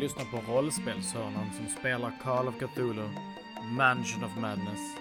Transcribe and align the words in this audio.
lyssnar 0.00 0.24
på 0.24 0.52
rollspelshörnan 0.52 1.52
som 1.52 1.68
spelar 1.68 2.18
Call 2.22 2.48
of 2.48 2.54
Cthulhu, 2.58 3.08
Mansion 3.76 4.24
of 4.24 4.36
Madness. 4.36 4.96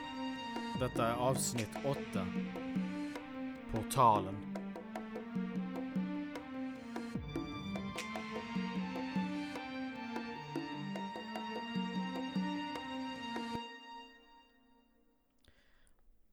Detta 0.79 1.07
är 1.07 1.13
avsnitt 1.13 1.69
8. 1.85 2.27
Portalen. 3.71 4.35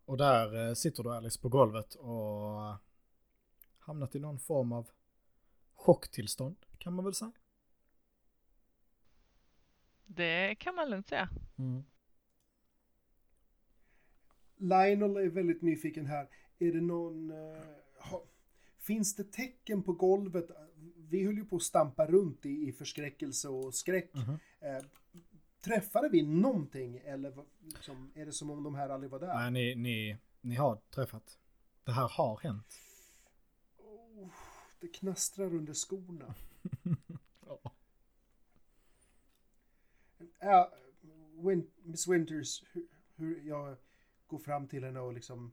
Och 0.04 0.16
där 0.16 0.68
eh, 0.68 0.74
sitter 0.74 1.02
du 1.02 1.14
Alice 1.14 1.40
på 1.40 1.48
golvet 1.48 1.94
och 1.94 2.68
eh, 2.68 2.76
hamnat 3.78 4.14
i 4.14 4.18
någon 4.18 4.38
form 4.38 4.72
av 4.72 4.88
chocktillstånd 5.74 6.56
kan 6.78 6.94
man 6.94 7.04
väl 7.04 7.14
säga. 7.14 7.32
Det 10.16 10.54
kan 10.54 10.74
man 10.74 10.90
lugnt 10.90 11.08
säga. 11.08 11.28
Mm. 11.58 11.84
Lionel 14.56 15.16
är 15.16 15.28
väldigt 15.28 15.62
nyfiken 15.62 16.06
här. 16.06 16.28
Är 16.58 16.72
det 16.72 16.80
någon... 16.80 17.30
eh, 17.30 17.62
ha, 17.98 18.24
finns 18.78 19.16
det 19.16 19.32
tecken 19.32 19.82
på 19.82 19.92
golvet? 19.92 20.50
Vi 21.08 21.24
höll 21.24 21.36
ju 21.36 21.44
på 21.44 21.56
att 21.56 21.62
stampa 21.62 22.06
runt 22.06 22.46
i, 22.46 22.68
i 22.68 22.72
förskräckelse 22.72 23.48
och 23.48 23.74
skräck. 23.74 24.14
Mhm. 24.14 24.38
Eh, 24.60 24.84
träffade 25.60 26.08
vi 26.08 26.22
någonting 26.22 26.96
eller 27.04 27.34
liksom, 27.60 28.12
är 28.14 28.26
det 28.26 28.32
som 28.32 28.50
om 28.50 28.62
de 28.62 28.74
här 28.74 28.88
aldrig 28.88 29.10
var 29.10 29.20
där? 29.20 29.34
Nej, 29.34 29.50
ni, 29.50 29.74
ni, 29.74 30.16
ni 30.40 30.54
har 30.54 30.76
träffat. 30.76 31.38
Det 31.84 31.92
här 31.92 32.08
har 32.08 32.40
hänt. 32.42 32.78
Oh, 33.78 34.28
det 34.80 34.88
knastrar 34.88 35.54
under 35.54 35.74
skorna. 35.74 36.34
Ja, 40.40 40.72
Win- 41.42 41.70
Miss 41.82 42.08
Winters, 42.08 42.64
hur, 42.72 42.86
hur 43.16 43.40
jag 43.48 43.76
går 44.26 44.38
fram 44.38 44.68
till 44.68 44.84
henne 44.84 45.00
och 45.00 45.12
liksom 45.12 45.52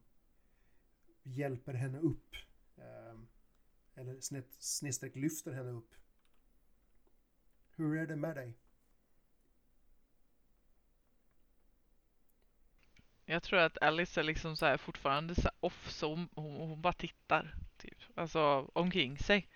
hjälper 1.23 1.73
henne 1.73 1.99
upp. 1.99 2.35
Ehm, 2.77 3.27
eller 3.95 4.19
snett, 4.19 4.47
snedstreck 4.59 5.15
lyfter 5.15 5.51
henne 5.51 5.71
upp. 5.71 5.93
Hur 7.75 7.97
är 7.97 8.07
det 8.07 8.15
med 8.15 8.35
dig? 8.35 8.53
Jag 13.25 13.43
tror 13.43 13.59
att 13.59 13.77
Alice 13.81 14.19
är 14.19 14.23
liksom 14.23 14.57
så 14.57 14.65
här 14.65 14.77
fortfarande 14.77 15.35
så 15.35 15.41
här 15.41 15.51
off 15.59 15.89
så 15.91 16.09
hon, 16.09 16.29
hon, 16.35 16.55
hon 16.69 16.81
bara 16.81 16.93
tittar 16.93 17.55
typ. 17.77 17.97
Alltså 18.15 18.69
omkring 18.73 19.17
sig. 19.17 19.47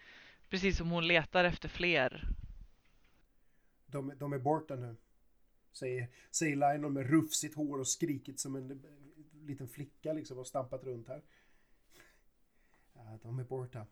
Precis 0.49 0.77
som 0.77 0.89
hon 0.91 1.07
letar 1.07 1.43
efter 1.43 1.69
fler. 1.69 2.27
De, 3.85 4.13
de 4.17 4.33
är 4.33 4.39
borta 4.39 4.75
nu. 4.75 4.95
Säger, 5.77 6.09
säger 6.31 6.55
Lionel 6.55 6.91
med 6.91 7.09
rufsigt 7.09 7.55
hår 7.55 7.79
och 7.79 7.87
skrikit 7.87 8.39
som 8.39 8.55
en 8.55 8.81
liten 9.45 9.67
flicka 9.67 10.13
liksom 10.13 10.37
och 10.37 10.47
stampat 10.47 10.83
runt 10.83 11.07
här. 11.07 11.21
Ja, 12.93 13.19
de 13.21 13.39
är 13.39 13.43
borta. 13.43 13.85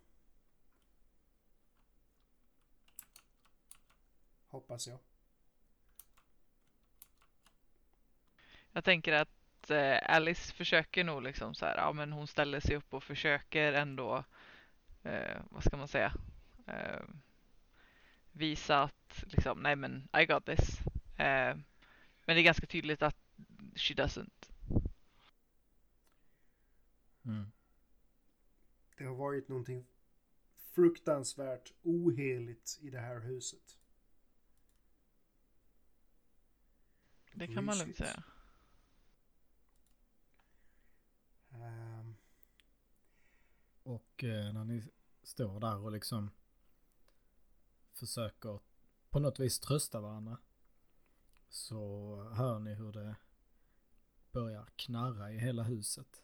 Hoppas 4.47 4.87
jag. 4.87 4.99
Jag 8.71 8.83
tänker 8.83 9.13
att 9.13 9.69
eh, 9.69 10.15
Alice 10.15 10.53
försöker 10.53 11.03
nog 11.03 11.23
liksom 11.23 11.55
så 11.55 11.65
här, 11.65 11.77
ja 11.77 11.93
men 11.93 12.11
hon 12.11 12.27
ställer 12.27 12.59
sig 12.59 12.75
upp 12.75 12.93
och 12.93 13.03
försöker 13.03 13.73
ändå, 13.73 14.23
eh, 15.03 15.41
vad 15.49 15.63
ska 15.63 15.77
man 15.77 15.87
säga, 15.87 16.13
eh, 16.67 17.03
visa 18.31 18.83
att 18.83 19.23
liksom, 19.27 19.59
nej 19.59 19.75
men 19.75 20.07
I 20.21 20.25
got 20.25 20.45
this. 20.45 20.79
Eh, 21.17 21.55
men 22.25 22.35
det 22.35 22.41
är 22.41 22.43
ganska 22.43 22.67
tydligt 22.67 23.01
att 23.01 23.17
she 23.75 23.93
doesn't. 23.93 24.51
Mm. 27.25 27.51
Det 28.97 29.05
har 29.05 29.15
varit 29.15 29.47
någonting 29.47 29.85
fruktansvärt 30.55 31.73
oheligt 31.83 32.77
i 32.81 32.89
det 32.89 32.99
här 32.99 33.19
huset. 33.19 33.79
Det 37.33 37.47
kan 37.47 37.65
man 37.65 37.77
lugnt 37.77 37.97
säga. 37.97 38.23
Ehm, 41.51 42.15
Och 43.83 44.23
eh, 44.23 44.53
när 44.53 44.63
ni 44.65 44.83
står 45.23 45.59
där 45.59 45.77
och 45.77 45.91
liksom 45.91 46.31
försöker 47.93 48.59
på 49.09 49.19
något 49.19 49.39
vis 49.39 49.59
trösta 49.59 50.01
varandra 50.01 50.37
så 51.49 52.15
hör 52.33 52.59
ni 52.59 52.73
hur 52.73 52.91
det 52.91 53.15
börjar 54.31 54.69
knarra 54.75 55.31
i 55.31 55.37
hela 55.37 55.63
huset. 55.63 56.23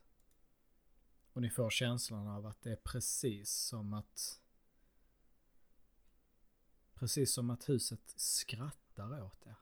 Och 1.33 1.41
ni 1.41 1.49
får 1.49 1.69
känslan 1.69 2.27
av 2.27 2.45
att 2.45 2.61
det 2.61 2.71
är 2.71 2.79
precis 2.83 3.49
som 3.49 3.93
att 3.93 4.39
precis 6.93 7.33
som 7.33 7.49
att 7.49 7.69
huset 7.69 8.13
skrattar 8.15 9.23
åt 9.23 9.47
er. 9.47 9.55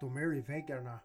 de 0.00 0.16
är 0.16 0.36
i 0.36 0.40
väggarna. 0.40 1.00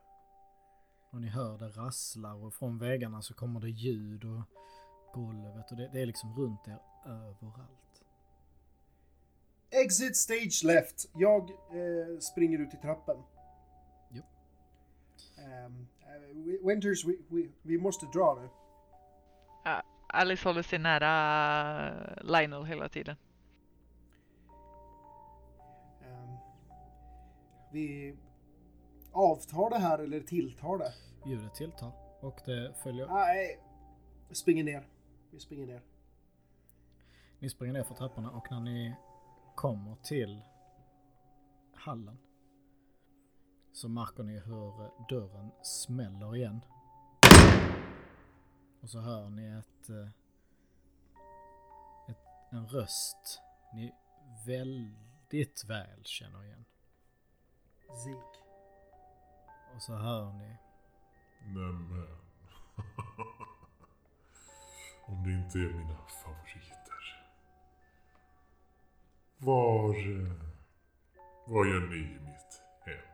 Och 1.12 1.22
ni 1.22 1.28
hör 1.28 1.58
det 1.58 1.70
rasslar 1.70 2.34
och 2.34 2.54
från 2.54 2.78
väggarna 2.78 3.22
så 3.22 3.34
kommer 3.34 3.60
det 3.60 3.70
ljud 3.70 4.24
och 4.24 4.42
golvet 5.14 5.72
och 5.72 5.78
det, 5.78 5.90
det 5.94 6.02
är 6.02 6.06
liksom 6.06 6.36
runt 6.36 6.68
er 6.68 6.80
överallt. 7.06 7.85
Exit 9.70 10.18
stage 10.18 10.64
left. 10.64 11.10
Jag 11.14 11.50
eh, 11.50 12.20
springer 12.20 12.60
ut 12.60 12.74
i 12.74 12.78
trappen. 12.78 13.18
Jo. 14.10 14.24
Ehm, 15.38 15.88
eh, 16.02 16.68
Winters, 16.68 17.06
vi, 17.06 17.22
vi, 17.30 17.52
vi 17.62 17.78
måste 17.78 18.06
dra 18.06 18.40
nu. 18.42 18.50
Alice 20.08 20.50
håller 20.50 20.62
sig 20.62 20.80
nära 20.80 22.22
Lionel 22.22 22.66
hela 22.66 22.90
tiden. 22.90 23.16
Ehm, 26.02 26.38
vi 27.72 28.16
avtar 29.12 29.70
det 29.70 29.78
här 29.78 30.00
eller 30.00 30.20
tilltar 30.20 30.78
det? 30.78 30.94
Ljudet 31.26 31.56
tilltar 31.56 31.92
och 32.20 32.42
det 32.46 32.74
följer. 32.84 33.08
Nej, 33.08 33.60
vi 34.30 34.36
springer 34.36 34.64
ner. 34.64 34.88
Vi 35.32 35.40
springer 35.40 35.68
ner. 35.68 35.82
Ni 37.40 37.50
springer 37.50 37.74
ner 37.74 37.84
för 37.84 37.96
trapporna 37.96 38.32
och 38.32 38.52
när 38.52 38.60
ni 38.60 38.96
kommer 39.56 39.96
till 39.96 40.44
hallen 41.74 42.18
så 43.74 43.90
märker 43.90 44.24
ni 44.24 44.40
hur 44.40 44.92
dörren 45.10 45.52
smäller 45.62 46.36
igen. 46.36 46.62
Och 48.82 48.90
så 48.90 49.00
hör 49.00 49.30
ni 49.30 49.48
ett, 49.48 49.90
eh, 49.90 50.10
ett 52.10 52.26
en 52.52 52.68
röst 52.68 53.42
ni 53.74 53.94
väldigt 54.46 55.66
väl 55.66 56.04
känner 56.04 56.44
igen. 56.44 56.66
Zik. 58.04 58.42
Och 59.76 59.82
så 59.82 59.94
hör 59.94 60.34
ni 60.34 60.58
Nämen. 61.46 62.18
Om 65.08 65.24
det 65.24 65.32
inte 65.32 65.58
är 65.58 65.74
mina 65.74 65.98
favoriter. 66.24 66.85
Var... 69.46 69.96
Vad 71.48 71.68
gör 71.68 71.88
ni 71.88 71.96
i 71.96 72.20
mitt 72.20 72.62
hem? 72.82 73.08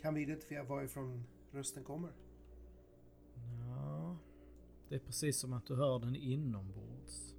Kan 0.00 0.14
vi 0.14 0.22
identifiera 0.22 0.64
varifrån 0.64 1.24
rösten 1.52 1.84
kommer? 1.84 2.12
Ja, 3.66 4.16
det 4.88 4.94
är 4.94 4.98
precis 4.98 5.40
som 5.40 5.52
att 5.52 5.66
du 5.66 5.76
hör 5.76 5.98
den 5.98 6.16
inombords. 6.16 7.34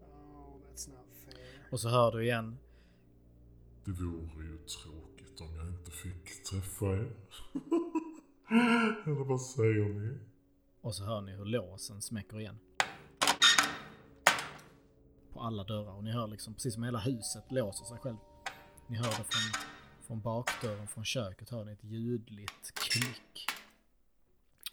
Oh, 0.00 0.56
that's 0.62 0.90
not 0.90 1.06
fair. 1.24 1.68
Och 1.70 1.80
så 1.80 1.88
hör 1.88 2.12
du 2.12 2.24
igen 2.24 2.58
Det 3.84 3.92
vore 3.92 4.44
ju 4.44 4.58
tråkigt 4.58 5.40
om 5.40 5.56
jag 5.56 5.68
inte 5.68 5.90
fick 5.90 6.44
träffa 6.44 6.86
er. 6.86 7.12
Eller 9.06 9.24
vad 9.24 9.40
säger 9.40 9.88
ni? 9.88 10.33
Och 10.84 10.94
så 10.94 11.04
hör 11.04 11.20
ni 11.20 11.32
hur 11.32 11.44
låsen 11.44 12.02
smäcker 12.02 12.40
igen. 12.40 12.58
På 15.32 15.40
alla 15.40 15.64
dörrar 15.64 15.92
och 15.92 16.04
ni 16.04 16.12
hör 16.12 16.26
liksom 16.26 16.54
precis 16.54 16.74
som 16.74 16.82
hela 16.82 16.98
huset 16.98 17.52
låser 17.52 17.84
sig 17.84 17.98
själv. 17.98 18.16
Ni 18.86 18.96
hör 18.96 19.04
det 19.04 19.24
från, 19.24 19.62
från 20.06 20.20
bakdörren 20.20 20.88
från 20.88 21.04
köket 21.04 21.50
hör 21.50 21.64
ni 21.64 21.72
ett 21.72 21.84
ljudligt 21.84 22.74
klick. 22.74 23.46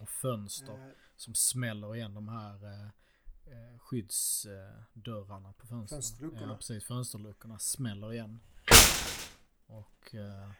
Och 0.00 0.08
fönster 0.08 0.72
Eh, 0.72 0.92
som 1.16 1.34
smäller 1.34 1.96
igen 1.96 2.14
de 2.14 2.28
här 2.28 2.64
eh, 2.64 2.86
eh, 3.52 3.78
skyddsdörrarna 3.78 5.52
på 5.52 5.66
fönstren. 5.66 6.02
Fönsterluckorna. 6.02 6.52
Ja, 6.52 6.56
precis. 6.56 6.84
Fönsterluckorna 6.84 7.58
smäller 7.58 8.12
igen. 8.12 8.40
Och 9.66 10.14
eh, 10.14 10.50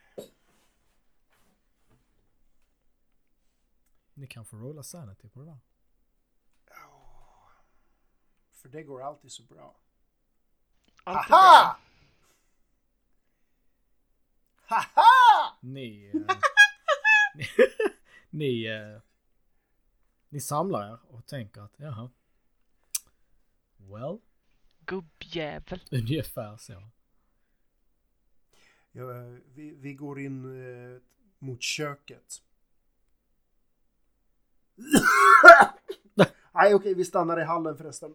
Ni 4.13 4.27
kan 4.27 4.45
få 4.45 4.57
rolla 4.57 4.83
sanity 4.83 5.29
på 5.29 5.39
det 5.39 5.45
där. 5.45 5.57
för 8.51 8.69
det 8.69 8.83
går 8.83 9.01
alltid 9.03 9.31
så 9.31 9.43
bra. 9.43 9.75
Allt 11.03 11.29
är 11.29 11.33
Haha! 11.33 11.77
bra. 14.67 14.77
Haha! 14.77 15.57
Ni... 15.61 16.11
eh, 16.13 16.21
ni, 17.35 17.45
ni, 18.29 18.65
eh, 18.65 19.01
ni 20.29 20.41
samlar 20.41 20.93
er 20.93 20.99
och 21.07 21.25
tänker 21.25 21.61
att 21.61 21.73
jaha. 21.79 22.09
Well, 23.77 24.19
Gubbjävel. 24.85 25.83
ungefär 25.91 26.57
så. 26.57 26.83
Ja, 28.91 29.05
vi, 29.53 29.71
vi 29.75 29.93
går 29.93 30.19
in 30.19 30.45
eh, 30.95 31.01
mot 31.39 31.61
köket. 31.61 32.41
Nej, 36.53 36.75
okej, 36.75 36.93
vi 36.93 37.05
stannar 37.05 37.39
i 37.41 37.43
hallen 37.43 37.77
förresten. 37.77 38.13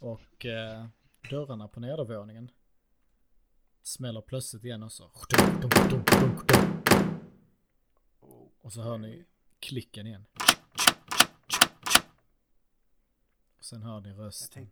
Och 0.00 0.46
eh, 0.46 0.86
dörrarna 1.30 1.68
på 1.68 1.80
nedervåningen 1.80 2.50
smäller 3.82 4.20
plötsligt 4.20 4.64
igen 4.64 4.82
och 4.82 4.92
så. 4.92 5.10
Och 8.60 8.72
så 8.72 8.82
hör 8.82 8.98
ni 8.98 9.24
klicken 9.60 10.06
igen. 10.06 10.24
Och 13.58 13.64
sen 13.64 13.82
hör 13.82 14.00
ni 14.00 14.12
rösten. 14.12 14.70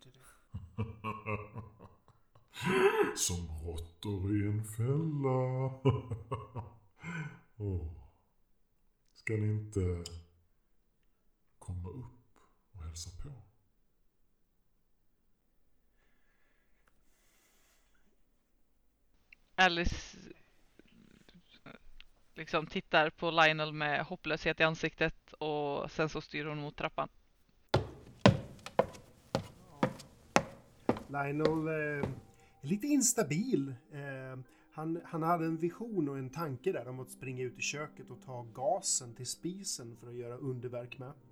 Som 3.17 3.49
råttor 3.65 4.37
i 4.37 4.47
en 4.47 4.65
fälla. 4.65 5.71
Åh. 7.57 8.02
Ska 9.25 9.37
ni 9.37 9.53
inte 9.53 10.05
komma 11.59 11.89
upp 11.89 12.39
och 12.73 12.83
hälsa 12.83 13.11
på? 13.23 13.33
Alice 19.55 20.19
liksom 22.35 22.67
tittar 22.67 23.11
på 23.11 23.31
Lionel 23.31 23.73
med 23.73 24.05
hopplöshet 24.05 24.61
i 24.61 24.63
ansiktet 24.63 25.33
och 25.33 25.91
sen 25.91 26.09
så 26.09 26.21
styr 26.21 26.45
hon 26.45 26.59
mot 26.59 26.77
trappan. 26.77 27.09
Lionel 31.09 31.69
eh, 31.69 32.09
är 32.63 32.67
lite 32.67 32.87
instabil. 32.87 33.75
Eh, 33.93 34.39
han, 34.73 35.01
han 35.05 35.23
hade 35.23 35.45
en 35.45 35.57
vision 35.57 36.09
och 36.09 36.19
en 36.19 36.31
tanke 36.31 36.73
där 36.73 36.89
om 36.89 37.01
att 37.01 37.11
springa 37.11 37.43
ut 37.43 37.59
i 37.59 37.63
köket 37.63 38.11
och 38.11 38.23
ta 38.23 38.43
gasen 38.43 39.15
till 39.15 39.27
spisen 39.27 39.97
för 39.97 40.09
att 40.09 40.15
göra 40.15 40.37
underverk 40.37 40.99
med. 40.99 41.13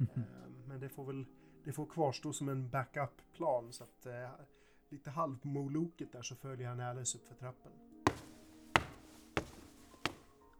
Eh, 0.00 0.50
men 0.66 0.80
det 0.80 0.88
får 0.88 1.04
väl 1.04 1.24
det 1.64 1.72
får 1.72 1.86
kvarstå 1.86 2.32
som 2.32 2.48
en 2.48 2.70
backup-plan 2.70 3.72
så 3.72 3.84
att 3.84 4.06
eh, 4.06 4.30
lite 4.88 5.10
halv 5.10 5.38
på 5.38 5.48
moloket 5.48 6.12
där 6.12 6.22
så 6.22 6.34
följer 6.34 6.68
han 6.68 6.80
Alice 6.80 7.18
upp 7.18 7.26
för 7.26 7.34
trappen. 7.34 7.72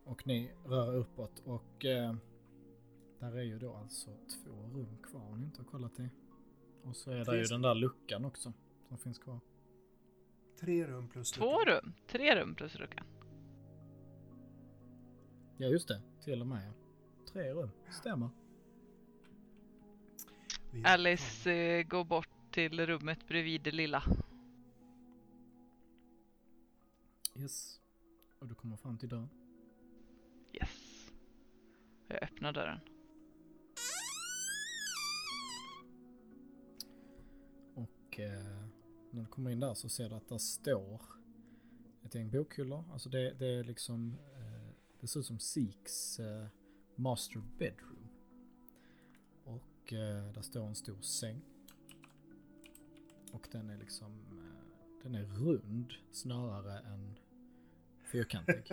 Och 0.04 0.26
ni 0.26 0.50
rör 0.64 0.94
uppåt 0.94 1.42
och 1.44 1.84
eh, 1.84 2.14
där 3.18 3.36
är 3.36 3.42
ju 3.42 3.58
då 3.58 3.74
alltså 3.74 4.10
två 4.10 4.50
rum 4.50 4.96
kvar 5.02 5.32
om 5.32 5.40
ni 5.40 5.46
inte 5.46 5.60
har 5.60 5.66
kollat 5.66 5.96
det. 5.96 6.10
Och 6.82 6.96
så 6.96 7.10
är 7.10 7.24
det 7.24 7.38
ju 7.38 7.44
den 7.44 7.62
där 7.62 7.74
luckan 7.74 8.24
också 8.24 8.52
som 8.88 8.98
finns 8.98 9.18
kvar. 9.18 9.40
Tre 10.60 10.86
rum 10.86 11.08
plus 11.08 11.30
Två 11.30 11.58
luckan. 11.58 11.74
rum, 11.74 11.94
tre 12.06 12.34
rum 12.40 12.54
plus 12.54 12.78
luckan. 12.78 13.06
Ja 15.56 15.68
just 15.68 15.88
det, 15.88 16.02
till 16.24 16.40
och 16.40 16.46
med. 16.46 16.72
Tre 17.32 17.52
rum, 17.52 17.70
stämmer. 17.90 18.28
Alice 20.84 21.52
eh, 21.52 21.82
går 21.86 22.04
bort 22.04 22.28
till 22.50 22.86
rummet 22.86 23.26
bredvid 23.28 23.62
det 23.62 23.70
lilla. 23.70 24.02
Yes. 27.34 27.80
Och 28.40 28.46
du 28.48 28.54
kommer 28.54 28.76
fram 28.76 28.98
till 28.98 29.08
dörren. 29.08 29.28
Yes. 30.52 31.10
Jag 32.08 32.22
öppnar 32.22 32.52
dörren. 32.52 32.80
Och 37.74 38.20
eh, 38.20 38.68
när 39.18 39.24
du 39.24 39.30
kommer 39.30 39.50
in 39.50 39.60
där 39.60 39.74
så 39.74 39.88
ser 39.88 40.08
du 40.08 40.14
att 40.14 40.28
där 40.28 40.38
står 40.38 41.02
ett 42.04 42.14
gäng 42.14 42.30
bokhyllor. 42.30 42.84
Alltså 42.92 43.08
det, 43.08 43.34
det 43.38 43.46
är 43.46 43.64
liksom, 43.64 44.18
eh, 44.34 44.70
det 45.00 45.06
ser 45.06 45.20
ut 45.20 45.26
som 45.26 45.38
Seeks 45.38 46.20
eh, 46.20 46.46
master 46.94 47.42
bedroom. 47.58 48.08
Och 49.44 49.92
eh, 49.92 50.32
där 50.32 50.42
står 50.42 50.66
en 50.66 50.74
stor 50.74 51.00
säng. 51.00 51.40
Och 53.32 53.48
den 53.52 53.70
är 53.70 53.78
liksom, 53.78 54.12
eh, 54.12 55.02
den 55.02 55.14
är 55.14 55.24
rund 55.24 55.92
snarare 56.12 56.78
än 56.78 57.18
fyrkantig. 58.12 58.72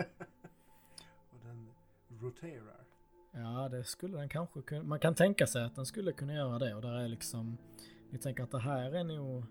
Och 1.30 1.40
den 1.42 1.68
roterar. 2.08 2.84
Ja, 3.32 3.68
det 3.68 3.84
skulle 3.84 4.18
den 4.18 4.28
kanske 4.28 4.62
kunna. 4.62 4.82
Man 4.82 4.98
kan 4.98 5.14
tänka 5.14 5.46
sig 5.46 5.64
att 5.64 5.74
den 5.74 5.86
skulle 5.86 6.12
kunna 6.12 6.34
göra 6.34 6.58
det 6.58 6.74
och 6.74 6.82
där 6.82 6.94
är 6.94 7.08
liksom. 7.08 7.58
Ni 8.10 8.18
tänker 8.18 8.42
att 8.42 8.50
det 8.50 8.58
här 8.58 8.92
är 8.92 9.04
nog 9.04 9.44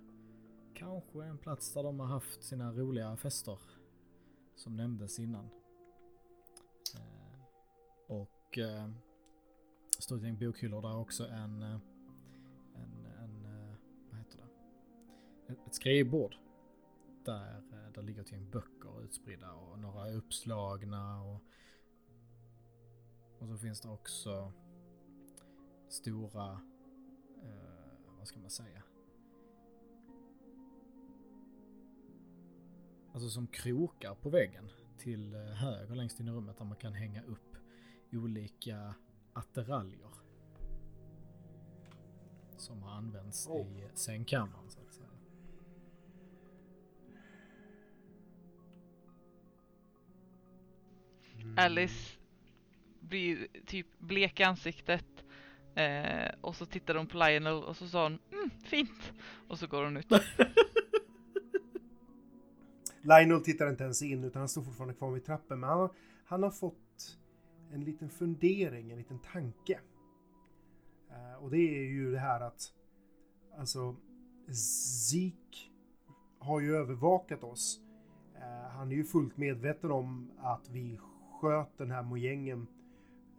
kanske 0.76 1.24
en 1.24 1.38
plats 1.38 1.74
där 1.74 1.84
de 1.84 2.00
har 2.00 2.08
haft 2.08 2.44
sina 2.44 2.72
roliga 2.72 3.18
fester. 3.18 3.60
Som 4.56 4.76
nämndes 4.76 5.20
innan. 5.20 5.50
Eh, 6.96 7.40
och 8.08 8.58
eh, 8.58 8.90
stort 10.00 10.22
gäng 10.22 10.40
bokhyllor 10.40 10.82
där 10.82 10.98
också 10.98 11.28
en, 11.28 11.62
eh, 11.62 11.80
en, 12.76 13.06
en 13.06 13.46
eh, 13.46 13.76
vad 14.10 14.20
heter 14.20 14.38
det? 14.38 15.54
Ett, 15.54 15.68
ett 15.68 15.76
skrivbord. 15.76 16.36
Där, 17.26 17.58
eh, 17.58 17.92
där 17.94 18.02
ligger 18.02 18.22
ett 18.22 18.32
gäng 18.32 18.50
böcker 18.50 19.04
utspridda 19.04 19.54
och 19.54 19.80
några 19.80 20.08
är 20.08 20.16
uppslagna 20.16 21.22
och 21.22 21.42
och 23.40 23.48
så 23.48 23.58
finns 23.58 23.82
det 23.82 23.90
också 23.90 24.52
stora, 25.90 26.52
eh, 27.44 28.18
vad 28.18 28.28
ska 28.28 28.40
man 28.40 28.50
säga? 28.50 28.84
Alltså 33.16 33.30
som 33.30 33.48
krokar 33.48 34.16
på 34.16 34.30
väggen 34.30 34.70
till 34.98 35.34
eh, 35.34 35.42
höger 35.42 35.96
längst 35.96 36.20
in 36.20 36.28
i 36.28 36.32
rummet 36.32 36.58
där 36.58 36.66
man 36.66 36.78
kan 36.78 36.94
hänga 36.94 37.24
upp 37.24 37.58
olika 38.12 38.94
attiraljer. 39.34 40.10
Som 42.58 42.84
har 42.84 42.92
använts 42.92 43.48
Oh. 43.48 43.68
i 43.68 43.90
sängkammaren 43.94 44.70
så 44.70 44.80
att 44.82 44.94
säga. 44.94 45.10
Mm. 51.42 51.56
Alice 51.58 52.18
blir 53.00 53.48
typ 53.66 53.88
blek 54.00 54.40
i 54.40 54.44
ansiktet. 54.44 55.26
Eh, 55.76 56.32
och 56.42 56.56
så 56.56 56.66
tittar 56.66 56.96
hon 56.96 57.08
på 57.08 57.18
Lionel 57.18 57.64
och 57.64 57.78
så 57.78 57.88
sa 57.88 58.04
hon 58.04 58.20
mm, 58.32 58.50
fint. 58.50 59.14
Och 59.48 59.60
så 59.60 59.68
går 59.68 59.84
hon 59.84 59.98
ut. 59.98 60.08
Lionel 63.06 63.42
tittar 63.44 63.70
inte 63.70 63.84
ens 63.84 64.02
in 64.02 64.24
utan 64.24 64.40
han 64.40 64.50
står 64.50 64.62
fortfarande 64.62 64.94
kvar 64.94 65.12
vid 65.12 65.26
trappen. 65.26 65.60
Men 65.60 65.70
han 65.70 65.80
har, 65.80 65.90
han 66.26 66.44
har 66.44 66.52
fått 66.52 67.18
en 67.74 67.84
liten 67.84 68.10
fundering, 68.10 68.92
en 68.92 68.98
liten 68.98 69.20
tanke. 69.20 69.80
Eh, 71.10 71.44
och 71.44 71.52
det 71.52 71.58
är 71.58 71.84
ju 71.84 72.12
det 72.12 72.20
här 72.20 72.42
att 72.42 72.74
alltså 73.58 73.96
Zeke 75.10 75.58
har 76.40 76.60
ju 76.60 76.76
övervakat 76.76 77.44
oss. 77.44 77.82
Eh, 78.36 78.70
han 78.70 78.92
är 78.92 78.96
ju 78.96 79.04
fullt 79.04 79.38
medveten 79.38 79.92
om 79.92 80.32
att 80.38 80.70
vi 80.70 81.00
sköt 81.42 81.78
den 81.78 81.92
här 81.92 82.04
mojängen 82.04 82.68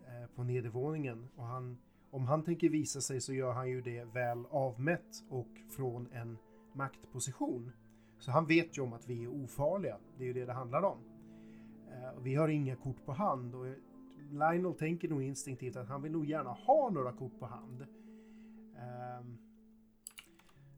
eh, 0.07 0.27
på 0.35 0.45
nedervåningen. 0.45 1.29
Och 1.37 1.47
han, 1.47 1.79
om 2.11 2.27
han 2.27 2.43
tänker 2.43 2.69
visa 2.69 3.01
sig 3.01 3.21
så 3.21 3.33
gör 3.33 3.53
han 3.53 3.71
ju 3.71 3.83
det 3.83 4.05
väl 4.05 4.47
avmätt 4.51 5.25
och 5.29 5.49
från 5.77 6.13
en 6.13 6.39
maktposition. 6.73 7.73
Så 8.27 8.33
han 8.33 8.47
vet 8.47 8.79
ju 8.79 8.83
om 8.83 8.93
att 8.93 9.09
vi 9.09 9.25
är 9.25 9.29
ofarliga. 9.29 9.99
Det 10.19 10.25
är 10.25 10.27
ju 10.27 10.33
det 10.33 10.45
det 10.45 10.53
handlar 10.53 10.83
om. 10.83 10.99
Eh, 11.91 12.21
vi 12.23 12.35
har 12.35 12.49
inga 12.49 12.77
kort 12.77 13.05
på 13.05 13.13
hand 13.13 13.55
och 13.55 13.67
Lionel 14.31 14.75
tänker 14.75 15.09
nog 15.09 15.23
instinktivt 15.23 15.77
att 15.77 15.89
han 15.89 16.03
vill 16.03 16.13
nog 16.13 16.27
gärna 16.27 16.51
ha 16.51 16.91
några 16.91 17.13
kort 17.13 17.39
på 17.39 17.47
hand. 17.47 17.87
Ehm, 18.77 19.39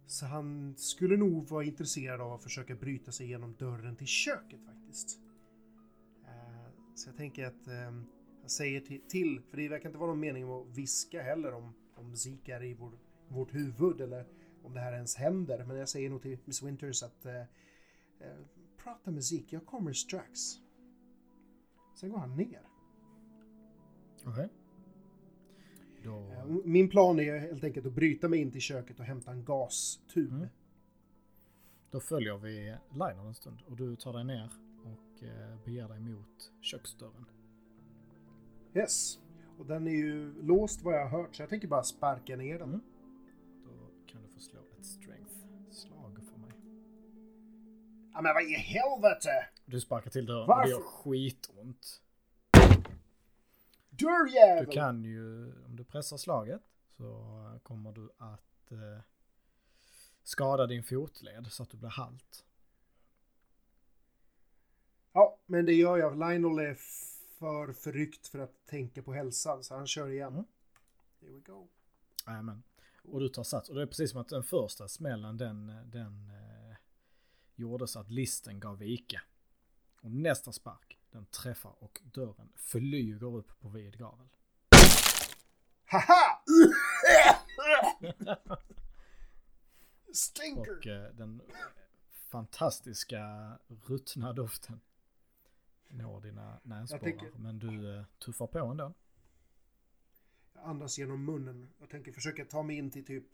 så 0.07 0.27
han 0.27 0.75
skulle 0.77 1.17
nog 1.17 1.49
vara 1.49 1.65
intresserad 1.65 2.21
av 2.21 2.33
att 2.33 2.43
försöka 2.43 2.75
bryta 2.75 3.13
sig 3.13 3.27
igenom 3.27 3.55
dörren 3.59 3.97
till 3.97 4.07
köket 4.07 4.61
faktiskt. 4.67 5.21
Ehm, 6.27 6.73
så 6.95 7.09
jag 7.09 7.17
tänker 7.17 7.47
att 7.47 7.67
han 7.67 8.07
jag 8.43 8.51
säger 8.51 8.81
till, 8.81 9.01
till, 9.09 9.41
för 9.51 9.57
det 9.57 9.69
verkar 9.69 9.89
inte 9.89 9.99
vara 9.99 10.11
någon 10.11 10.21
mening 10.21 10.47
med 10.47 10.57
att 10.57 10.79
viska 10.79 11.23
heller 11.23 11.53
om, 11.53 11.75
om 11.95 12.17
Zeke 12.17 12.55
är 12.55 12.65
i 12.65 12.75
vår, 12.75 12.93
vårt 13.29 13.55
huvud 13.55 14.01
eller 14.01 14.27
om 14.69 14.75
det 14.75 14.81
här 14.81 14.93
ens 14.93 15.17
händer. 15.17 15.65
Men 15.65 15.77
jag 15.77 15.89
säger 15.89 16.11
nog 16.11 16.23
till 16.23 16.39
Miss 16.45 16.63
Winters 16.63 17.03
att 17.03 17.27
eh, 17.27 17.41
eh, 18.21 18.37
prata 18.77 19.21
Zeke, 19.21 19.57
jag 19.57 19.67
kommer 19.67 19.93
strax. 19.93 20.41
Sen 21.95 22.11
går 22.11 22.19
han 22.19 22.37
ner. 22.37 22.63
Okej. 24.27 24.49
Då, 26.05 26.11
Eh, 26.11 26.45
Min 26.65 26.89
plan 26.89 27.21
är 27.21 27.39
helt 27.39 27.65
enkelt 27.65 27.87
att 27.87 27.93
bryta 27.93 28.29
mig 28.29 28.41
in 28.41 28.53
till 28.53 28.61
köket 28.61 28.99
och 29.01 29.05
hämta 29.05 29.31
en 29.31 29.45
gastub. 29.45 30.33
Mm. 30.33 30.49
då 31.91 32.01
följer 32.01 32.39
vi 32.39 32.77
Lionel 32.93 33.27
en 33.27 33.35
stund 33.35 33.63
och 33.67 33.77
du 33.77 33.97
tar 33.97 34.13
dig 34.13 34.25
ner 34.25 34.51
och 34.85 35.23
eh, 35.23 35.65
beger 35.65 35.89
dig 35.89 36.01
mot 36.01 36.53
köksdörren. 36.61 37.25
Yes. 38.75 39.19
Och 39.59 39.67
den 39.67 39.87
är 39.87 39.93
ju 39.93 40.43
låst 40.43 40.83
vad 40.83 40.95
jag 40.95 41.07
har 41.09 41.23
hört 41.23 41.35
så 41.37 41.43
jag 41.43 41.49
tänker 41.49 41.69
bara 41.69 41.83
sparka 41.83 42.37
ner 42.37 42.59
den. 42.59 42.69
Mm. 42.69 42.81
Kan 44.09 44.23
du 44.23 44.29
få 44.29 44.41
slå 44.41 44.61
ett 44.79 44.87
strength-slag 44.87 46.21
för 46.31 46.39
mig. 46.39 46.51
Ja 48.13 48.21
men 48.21 48.35
vad 48.35 48.43
i 48.43 48.55
helvete! 48.55 49.49
Du 49.65 49.81
sparkar 49.81 50.11
till 50.11 50.27
dörren 50.27 50.43
och 50.43 50.49
Varför? 50.49 50.65
det 50.65 50.71
gör 50.71 50.81
skitont. 50.81 52.03
Dörrjävel! 53.91 54.65
Du 54.65 54.71
kan 54.71 55.05
ju, 55.05 55.53
om 55.65 55.77
du 55.77 55.85
pressar 55.85 56.17
slaget 56.17 56.63
så 56.97 57.59
kommer 57.63 57.93
du 57.93 58.11
att 58.19 58.73
eh, 58.73 59.01
skada 60.23 60.67
din 60.67 60.85
fotled 60.85 61.47
så 61.53 61.63
att 61.63 61.71
du 61.71 61.77
blir 61.77 61.89
halt. 61.89 62.45
Ja, 65.13 65.39
men 65.47 65.67
det 65.67 65.75
gör 65.75 65.97
jag. 65.97 66.19
Lionel 66.19 66.67
är 66.67 66.75
för 67.39 67.73
förryckt 67.73 68.27
för 68.29 68.39
att 68.39 68.67
tänka 68.67 69.03
på 69.03 69.13
hälsan 69.13 69.65
så 69.65 69.75
han 69.75 69.87
kör 69.87 70.09
igen. 70.09 70.33
Mm. 70.33 70.45
Here 71.21 71.33
we 71.33 71.41
go. 71.41 71.69
Jajamän. 72.27 72.63
Och 73.13 73.21
du 73.21 73.29
tar 73.29 73.43
sats. 73.43 73.69
Och 73.69 73.75
det 73.75 73.83
är 73.83 73.87
precis 73.87 74.11
som 74.11 74.21
att 74.21 74.29
den 74.29 74.43
första 74.43 74.89
smällen 74.89 75.37
den, 75.37 75.67
den 75.91 76.31
eh, 76.31 76.77
gjorde 77.55 77.87
så 77.89 78.01
att 78.01 78.11
listen 78.11 78.61
gav 78.61 78.79
vika. 78.79 79.23
Och 80.01 80.11
nästa 80.11 80.53
spark, 80.53 80.99
den 81.11 81.27
träffar 81.27 81.85
och 81.85 82.01
dörren 82.05 82.53
flyger 82.57 83.37
upp 83.37 83.61
på 83.61 83.69
vid 83.69 83.99
gavel. 83.99 84.29
Haha! 85.85 86.43
Stinker! 90.13 90.79
Och 90.79 90.87
eh, 90.87 91.15
den 91.15 91.43
fantastiska 92.31 93.53
ruttna 93.69 94.33
doften 94.33 94.81
når 95.89 96.21
dina 96.21 96.61
näsborrar. 96.63 97.39
Men 97.39 97.59
du 97.59 97.99
eh, 97.99 98.05
tuffar 98.19 98.47
på 98.47 98.59
ändå. 98.59 98.95
Andas 100.63 100.99
genom 100.99 101.25
munnen. 101.25 101.69
Jag 101.79 101.91
tänker 101.91 102.13
försöka 102.13 102.45
ta 102.45 102.63
mig 102.63 102.77
in 102.77 102.91
till 102.91 103.05
typ 103.05 103.25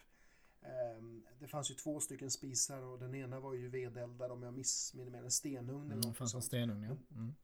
ehm, 0.62 1.25
det 1.38 1.49
fanns 1.49 1.71
ju 1.71 1.75
två 1.75 2.00
stycken 2.00 2.31
spisar 2.31 2.83
och 2.83 2.99
den 2.99 3.14
ena 3.14 3.40
var 3.40 3.54
ju 3.54 3.69
vedeldad 3.69 4.33
om 4.33 4.43
jag 4.43 4.54
missminner 4.54 5.11
mig, 5.11 5.21
en 5.21 5.31
stenugn 5.31 5.85
eller 5.85 5.95
Mm, 5.95 6.00
det 6.00 6.14
fanns 6.14 6.35
en 6.35 6.43
stenugn 6.43 6.83
ja. 6.83 6.97
Mm. 7.16 7.35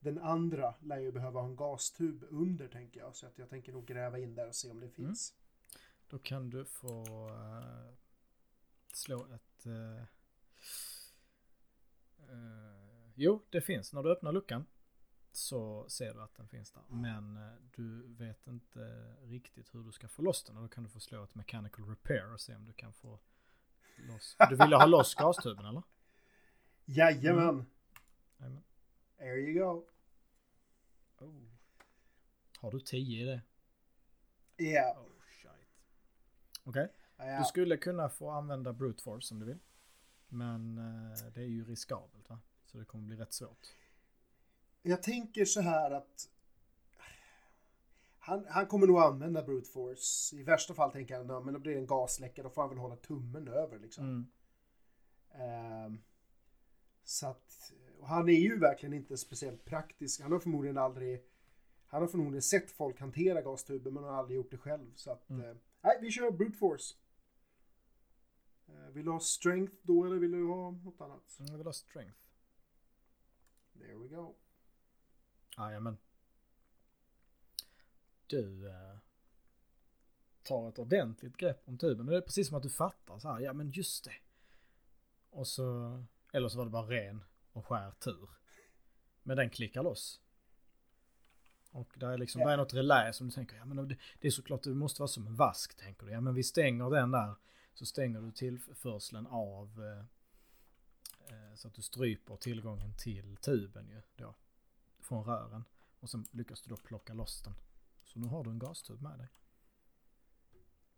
Den 0.00 0.18
andra 0.18 0.74
lär 0.80 0.98
ju 0.98 1.12
behöva 1.12 1.40
ha 1.40 1.48
en 1.48 1.56
gastub 1.56 2.24
under 2.30 2.68
tänker 2.68 3.00
jag. 3.00 3.16
Så 3.16 3.26
att 3.26 3.38
jag 3.38 3.48
tänker 3.50 3.72
nog 3.72 3.86
gräva 3.86 4.18
in 4.18 4.34
där 4.34 4.48
och 4.48 4.54
se 4.54 4.70
om 4.70 4.80
det 4.80 4.88
finns. 4.90 5.34
Då 6.08 6.18
kan 6.18 6.50
du 6.50 6.64
få 6.64 7.28
eh, 7.28 7.94
slå 8.92 9.26
ett... 9.34 9.66
eh, 9.66 10.02
eh, 12.18 13.10
jo, 13.14 13.42
det 13.50 13.60
finns. 13.60 13.92
När 13.92 14.02
du 14.02 14.12
öppnar 14.12 14.32
luckan 14.32 14.64
så 15.32 15.88
ser 15.88 16.14
du 16.14 16.22
att 16.22 16.34
den 16.34 16.48
finns 16.48 16.70
där. 16.72 16.82
Men 16.88 17.36
eh, 17.36 17.52
du 17.76 18.02
vet 18.14 18.46
inte 18.46 18.80
riktigt 19.22 19.74
hur 19.74 19.84
du 19.84 19.92
ska 19.92 20.08
få 20.08 20.22
loss 20.22 20.44
den. 20.44 20.56
Och 20.56 20.62
då 20.62 20.68
kan 20.68 20.84
du 20.84 20.90
få 20.90 21.00
slå 21.00 21.24
ett 21.24 21.34
mechanical 21.34 21.88
repair 21.88 22.32
och 22.32 22.40
se 22.40 22.54
om 22.56 22.64
du 22.66 22.72
kan 22.72 22.92
få 22.92 23.18
loss. 23.96 24.36
Du 24.48 24.56
ville 24.56 24.76
ha 24.76 24.86
loss 24.86 25.14
gastuben 25.14 25.66
eller? 25.66 25.82
Jajamän! 26.84 27.48
Mm. 27.48 27.66
Jajamän. 28.38 28.62
There 29.18 29.36
you 29.40 29.64
go. 29.64 29.86
Oh. 31.24 31.42
Har 32.58 32.70
du 32.70 32.80
10 32.80 33.22
i 33.22 33.24
det? 33.24 33.42
Yeah. 34.64 34.98
Oh. 34.98 35.06
Okej. 36.64 36.88
Du 37.16 37.24
Ja. 37.24 37.44
skulle 37.44 37.76
kunna 37.76 38.08
få 38.08 38.30
använda 38.30 38.72
brute 38.72 39.02
force 39.02 39.34
om 39.34 39.40
du 39.40 39.46
vill. 39.46 39.58
Men 40.28 40.78
eh, 40.78 41.32
det 41.34 41.40
är 41.40 41.46
ju 41.46 41.64
riskabelt 41.64 42.30
va? 42.30 42.40
Så 42.66 42.78
det 42.78 42.84
kommer 42.84 43.04
bli 43.04 43.16
rätt 43.16 43.32
svårt. 43.32 43.66
Jag 44.82 45.02
tänker 45.02 45.44
så 45.44 45.60
här 45.60 45.90
att 45.90 46.28
han, 48.18 48.46
han 48.48 48.66
kommer 48.66 48.86
nog 48.86 48.98
använda 48.98 49.42
brute 49.42 49.68
force. 49.70 50.36
I 50.36 50.42
värsta 50.42 50.74
fall 50.74 50.92
tänker 50.92 51.16
han, 51.16 51.28
"Ja, 51.28 51.40
men 51.40 51.54
då 51.54 51.60
blir 51.60 51.72
det 51.72 51.78
en 51.80 51.86
gasläcka, 51.86 52.42
då 52.42 52.50
får 52.50 52.62
han 52.62 52.68
väl 52.70 52.78
hålla 52.78 52.96
tummen 52.96 53.48
över 53.48 53.78
liksom. 53.78 54.04
Mm. 54.04 54.26
Ehm, 55.32 56.02
så 57.04 57.26
att, 57.26 57.72
och 57.98 58.08
han 58.08 58.28
är 58.28 58.32
ju 58.40 58.58
verkligen 58.58 58.92
inte 58.92 59.16
speciellt 59.16 59.64
praktisk. 59.64 60.20
Han 60.20 60.32
har 60.32 60.38
förmodligen 60.38 60.78
aldrig, 60.78 61.24
han 61.86 62.00
har 62.02 62.08
förmodligen 62.08 62.42
sett 62.42 62.70
folk 62.70 63.00
hantera 63.00 63.42
gastuber 63.42 63.90
men 63.90 64.04
har 64.04 64.10
aldrig 64.12 64.36
gjort 64.36 64.50
det 64.50 64.58
själv. 64.58 64.92
Så 64.94 65.10
att, 65.10 65.30
Mm. 65.30 65.50
eh, 65.50 65.56
nej, 65.80 65.98
vi 66.00 66.10
kör 66.10 66.30
brute 66.30 66.58
force. 66.58 66.94
Eh, 68.68 68.88
vill 68.92 69.04
du 69.04 69.10
ha 69.10 69.20
strength 69.20 69.74
då 69.82 70.04
eller 70.04 70.16
vill 70.16 70.30
du 70.32 70.46
ha 70.46 70.70
något 70.70 71.00
annat? 71.00 71.36
Jag 71.38 71.56
vill 71.58 71.66
ha 71.66 71.72
strength. 71.72 72.18
There 73.78 73.94
we 73.96 74.08
go. 74.08 74.34
Jajamän. 75.56 75.98
Du 78.26 78.68
eh, 78.68 78.98
tar 80.42 80.68
ett 80.68 80.78
ordentligt 80.78 81.36
grepp 81.36 81.62
om 81.68 81.78
tuben. 81.78 82.06
Det 82.06 82.16
är 82.16 82.20
precis 82.20 82.48
som 82.48 82.56
att 82.56 82.62
du 82.62 82.70
fattar 82.70 83.18
så 83.18 83.28
här. 83.32 83.40
Ja 83.40 83.52
men 83.52 83.70
just 83.70 84.04
det. 84.04 84.14
Och 85.30 85.46
så, 85.48 85.64
eller 86.32 86.48
så 86.48 86.58
var 86.58 86.64
det 86.64 86.70
bara 86.70 86.86
ren 86.90 87.24
och 87.52 87.66
skär 87.66 87.90
tur. 87.90 88.28
Men 89.22 89.36
den 89.36 89.50
klickar 89.50 89.82
loss. 89.82 90.20
Och 91.70 91.94
där 91.96 92.08
är 92.08 92.18
liksom, 92.18 92.40
Ja. 92.40 92.46
det 92.46 92.52
är 92.52 92.56
något 92.56 92.74
relä 92.74 93.12
som 93.12 93.26
du 93.26 93.32
tänker, 93.32 93.56
ja 93.56 93.64
men 93.64 93.88
det, 93.88 93.96
det 94.20 94.26
är 94.26 94.30
såklart, 94.30 94.62
det 94.62 94.70
måste 94.74 95.02
vara 95.02 95.08
som 95.08 95.26
en 95.26 95.34
vask 95.34 95.76
tänker 95.76 96.06
du. 96.06 96.12
Ja 96.12 96.20
men 96.20 96.34
vi 96.34 96.42
stänger 96.42 96.90
den 96.90 97.10
där. 97.10 97.34
Så 97.74 97.86
stänger 97.86 98.20
du 98.20 98.32
tillförseln 98.32 99.26
av 99.26 99.82
eh, 99.84 99.98
eh, 101.28 101.54
så 101.54 101.68
att 101.68 101.74
du 101.74 101.82
stryper 101.82 102.36
tillgången 102.36 102.94
till 102.98 103.36
tuben 103.36 103.88
ju 103.88 104.02
då. 104.16 104.34
Från 105.10 105.24
rören. 105.24 105.64
Och 106.00 106.10
sen 106.10 106.26
lyckas 106.30 106.62
du 106.62 106.68
då 106.70 106.76
plocka 106.76 107.14
loss 107.14 107.42
den. 107.42 107.54
Så 108.04 108.18
nu 108.18 108.26
har 108.26 108.44
du 108.44 108.50
en 108.50 108.58
gastub 108.58 109.02
med 109.02 109.18
dig. 109.18 109.28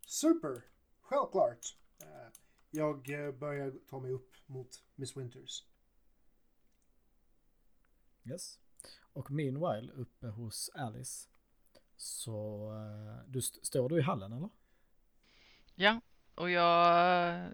Super! 0.06 0.64
Självklart. 1.00 1.76
Eh, 2.02 2.28
Jag 2.70 3.10
eh, 3.26 3.32
börjar 3.32 3.72
ta 3.88 4.00
mig 4.00 4.10
upp 4.10 4.32
mot 4.46 4.82
Miss 4.94 5.16
Winters. 5.16 5.64
Yes. 8.24 8.58
Och 9.12 9.30
meanwhile 9.30 9.92
uppe 9.92 10.26
hos 10.26 10.70
Alice. 10.74 11.28
Så 11.96 12.66
eh, 12.72 13.28
du 13.30 13.38
st- 13.38 13.64
står 13.64 13.88
du 13.88 13.98
i 13.98 14.02
hallen 14.02 14.32
eller? 14.32 14.48
Ja, 15.74 16.00
och 16.34 16.50
jag 16.50 17.50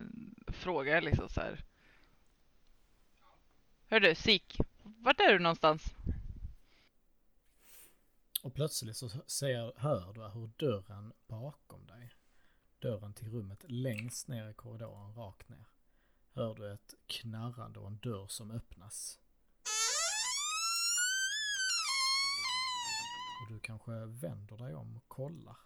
frågar 0.46 1.00
liksom 1.00 1.28
så 1.28 1.40
här. 1.40 1.64
Hörru, 3.86 4.14
Sik, 4.14 4.58
vart 4.82 5.20
är 5.20 5.32
du 5.32 5.38
någonstans? 5.38 5.82
Och 8.42 8.54
plötsligt 8.54 8.97
så 8.97 9.09
ser, 9.09 9.73
hör 9.76 10.12
du 10.12 10.28
hur 10.28 10.50
dörren 10.57 11.12
bakom 11.26 11.87
dig, 11.87 12.11
dörren 12.78 13.14
till 13.14 13.30
rummet 13.30 13.64
längst 13.68 14.28
ner 14.28 14.50
i 14.50 14.54
korridoren 14.54 15.14
rakt 15.14 15.49
ner, 15.49 15.68
hör 16.33 16.54
du 16.54 16.73
ett 16.73 16.95
knarrande 17.07 17.78
och 17.78 17.87
en 17.87 17.99
dörr 17.99 18.26
som 18.26 18.50
öppnas. 18.50 19.21
Och 23.42 23.54
du 23.54 23.61
kanske 23.61 23.92
vänder 24.04 24.57
dig 24.57 24.75
om 24.75 24.97
och 24.97 25.09
kollar. 25.09 25.57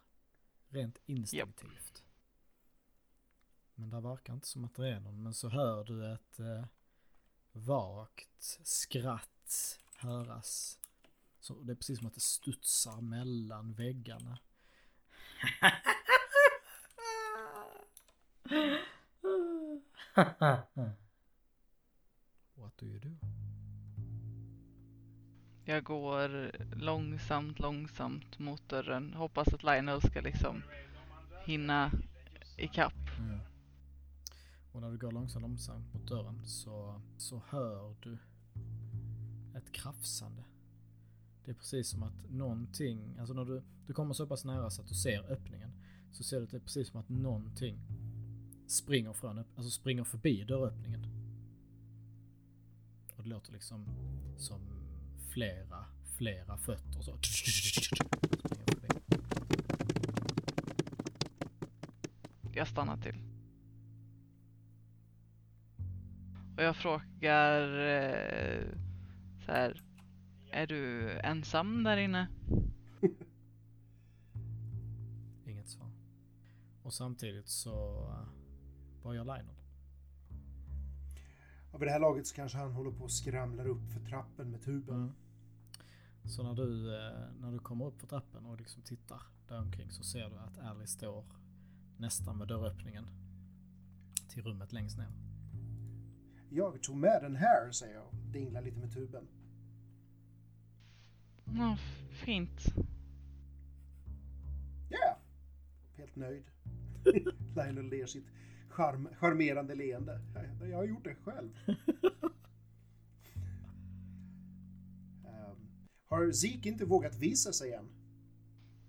Rent 0.68 0.98
instinktivt. 1.06 2.04
Men 3.74 3.90
det 3.90 4.00
verkar 4.00 4.32
inte 4.32 4.48
som 4.48 4.64
att 4.64 4.74
det 4.74 4.88
är 4.88 5.00
någon. 5.00 5.22
Men 5.22 5.34
så 5.34 5.48
hör 5.48 5.84
du 5.84 6.12
ett 6.12 6.38
eh, 6.38 6.64
vagt 7.52 8.58
skratt 8.62 9.78
höras. 9.96 10.78
Så 11.42 11.54
det 11.62 11.72
är 11.72 11.76
precis 11.76 11.98
som 11.98 12.06
att 12.06 12.14
det 12.14 12.20
studsar 12.20 13.00
mellan 13.00 13.72
väggarna. 13.72 14.38
What 22.54 22.78
do 22.78 22.86
you 22.86 22.98
do? 22.98 23.16
Jag 25.64 25.84
går 25.84 26.52
långsamt, 26.76 27.58
långsamt 27.58 28.38
mot 28.38 28.68
dörren. 28.68 29.14
Hoppas 29.14 29.48
att 29.54 29.62
Lionel 29.62 30.02
ska 30.02 30.20
liksom 30.20 30.62
hinna 31.44 31.90
ikapp. 32.56 33.18
Mm. 33.18 33.40
Och 34.72 34.80
när 34.80 34.90
du 34.90 34.98
går 34.98 35.12
långsamt, 35.12 35.42
långsamt 35.42 35.94
mot 35.94 36.08
dörren 36.08 36.46
så, 36.46 37.00
så 37.18 37.42
hör 37.48 37.94
du 38.00 38.18
ett 39.56 39.72
krafsande. 39.72 40.44
Det 41.44 41.50
är 41.50 41.54
precis 41.54 41.90
som 41.90 42.02
att 42.02 42.30
någonting, 42.30 43.18
alltså 43.18 43.34
när 43.34 43.44
du, 43.44 43.62
du 43.86 43.92
kommer 43.92 44.14
så 44.14 44.26
pass 44.26 44.44
nära 44.44 44.70
så 44.70 44.82
att 44.82 44.88
du 44.88 44.94
ser 44.94 45.32
öppningen. 45.32 45.70
Så 46.12 46.24
ser 46.24 46.36
du 46.36 46.44
att 46.44 46.50
det 46.50 46.56
är 46.56 46.60
precis 46.60 46.88
som 46.88 47.00
att 47.00 47.08
någonting 47.08 47.78
springer 48.66 49.12
från, 49.12 49.38
alltså 49.38 49.70
springer 49.70 50.04
förbi 50.04 50.44
dörröppningen. 50.44 51.06
Och 53.16 53.22
det 53.22 53.28
låter 53.28 53.52
liksom 53.52 53.86
som 54.38 54.60
flera, 55.32 55.84
flera 56.16 56.58
fötter 56.58 57.00
så. 57.00 57.18
Jag 62.54 62.68
stannar 62.68 62.96
till. 62.96 63.32
Och 66.56 66.62
jag 66.62 66.76
frågar 66.76 67.88
eh, 67.88 68.64
så 69.46 69.52
här. 69.52 69.81
Är 70.52 70.66
du 70.66 71.10
ensam 71.20 71.82
där 71.82 71.96
inne? 71.96 72.28
Inget 75.46 75.68
svar. 75.68 75.90
Och 76.82 76.94
samtidigt 76.94 77.48
så... 77.48 78.06
Uh, 78.08 78.28
vad 79.02 79.16
gör 79.16 79.24
Lionel? 79.24 79.56
Ja, 81.72 81.78
vid 81.78 81.88
det 81.88 81.92
här 81.92 82.00
laget 82.00 82.26
så 82.26 82.34
kanske 82.34 82.58
han 82.58 82.72
håller 82.72 82.90
på 82.90 83.04
och 83.04 83.12
skramlar 83.12 83.66
upp 83.66 83.92
för 83.92 84.00
trappen 84.00 84.50
med 84.50 84.62
tuben. 84.62 84.96
Mm. 84.96 85.12
Så 86.24 86.42
när 86.42 86.54
du, 86.54 86.96
eh, 86.96 87.34
när 87.40 87.52
du 87.52 87.58
kommer 87.58 87.86
upp 87.86 88.00
för 88.00 88.06
trappen 88.06 88.46
och 88.46 88.58
liksom 88.58 88.82
tittar 88.82 89.22
där 89.48 89.58
omkring 89.58 89.90
så 89.90 90.04
ser 90.04 90.30
du 90.30 90.36
att 90.38 90.58
Alice 90.58 90.92
står 90.92 91.24
nästan 91.96 92.38
med 92.38 92.48
dörröppningen 92.48 93.10
till 94.28 94.42
rummet 94.42 94.72
längst 94.72 94.98
ner. 94.98 95.12
Jag 96.50 96.82
tog 96.82 96.96
med 96.96 97.22
den 97.22 97.36
här, 97.36 97.70
säger 97.70 97.94
jag. 97.94 98.14
Dinglar 98.14 98.62
lite 98.62 98.80
med 98.80 98.92
tuben. 98.92 99.28
Ja, 101.56 101.76
fint. 102.10 102.64
Ja! 104.88 104.98
Yeah. 104.98 105.16
Helt 105.96 106.16
nöjd. 106.16 106.44
Lionel 107.56 107.88
ler 107.90 108.06
sitt 108.06 108.26
charm, 108.68 109.08
charmerande 109.14 109.74
leende. 109.74 110.20
Jag, 110.60 110.70
jag 110.70 110.76
har 110.76 110.84
gjort 110.84 111.04
det 111.04 111.14
själv. 111.14 111.50
um, 111.66 111.76
har 116.08 116.32
Zeke 116.32 116.68
inte 116.68 116.84
vågat 116.84 117.14
visa 117.14 117.52
sig 117.52 117.72
än? 117.72 117.88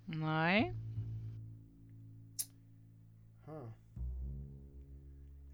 Nej. 0.05 0.73
Huh. 3.45 3.69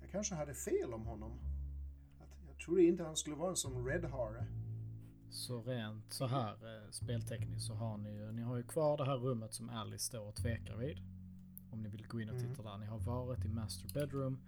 Jag 0.02 0.12
kanske 0.12 0.36
hade 0.36 0.54
fel 0.54 0.94
om 0.94 1.06
honom. 1.06 1.40
Jag 2.48 2.60
trodde 2.66 2.84
inte 2.84 3.04
han 3.04 3.16
skulle 3.16 3.36
vara 3.36 3.50
en 3.50 3.56
sån 3.56 3.86
red-hare. 3.86 4.46
Så 5.30 5.62
rent 5.62 6.14
så 6.14 6.28
här 6.28 6.52
eh, 6.52 6.92
speltekniskt 6.92 7.68
så 7.68 7.74
har 7.74 7.98
ni 7.98 8.10
ju, 8.10 8.32
ni 8.32 8.42
har 8.42 8.58
ju 8.58 8.64
kvar 8.64 8.98
det 8.98 9.06
här 9.06 9.18
rummet 9.18 9.54
som 9.54 9.70
Alice 9.70 10.06
står 10.06 10.28
och 10.28 10.36
tvekar 10.36 10.76
vid. 10.78 10.98
Om 11.72 11.82
ni 11.82 11.90
vill 11.90 12.08
gå 12.08 12.22
in 12.22 12.30
och 12.30 12.40
titta 12.40 12.62
mm. 12.62 12.66
där. 12.66 12.78
Ni 12.78 12.86
har 12.86 13.00
varit 13.00 13.46
i 13.46 13.50
Master 13.50 13.94
Bedroom. 13.94 14.40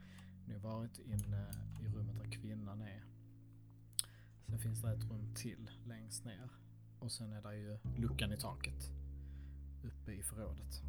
Ni 0.47 0.53
har 0.53 0.61
varit 0.61 0.99
inne 0.99 1.47
i 1.81 1.87
rummet 1.87 2.17
där 2.17 2.31
kvinnan 2.31 2.81
är. 2.81 3.03
Sen 4.45 4.59
finns 4.59 4.81
det 4.81 4.91
ett 4.91 5.03
rum 5.03 5.33
till 5.35 5.69
längst 5.85 6.25
ner. 6.25 6.49
Och 6.99 7.11
sen 7.11 7.33
är 7.33 7.41
det 7.41 7.55
ju 7.55 7.77
luckan 7.97 8.31
i 8.31 8.37
taket. 8.37 8.91
Uppe 9.83 10.11
i 10.11 10.23
förrådet. 10.23 10.81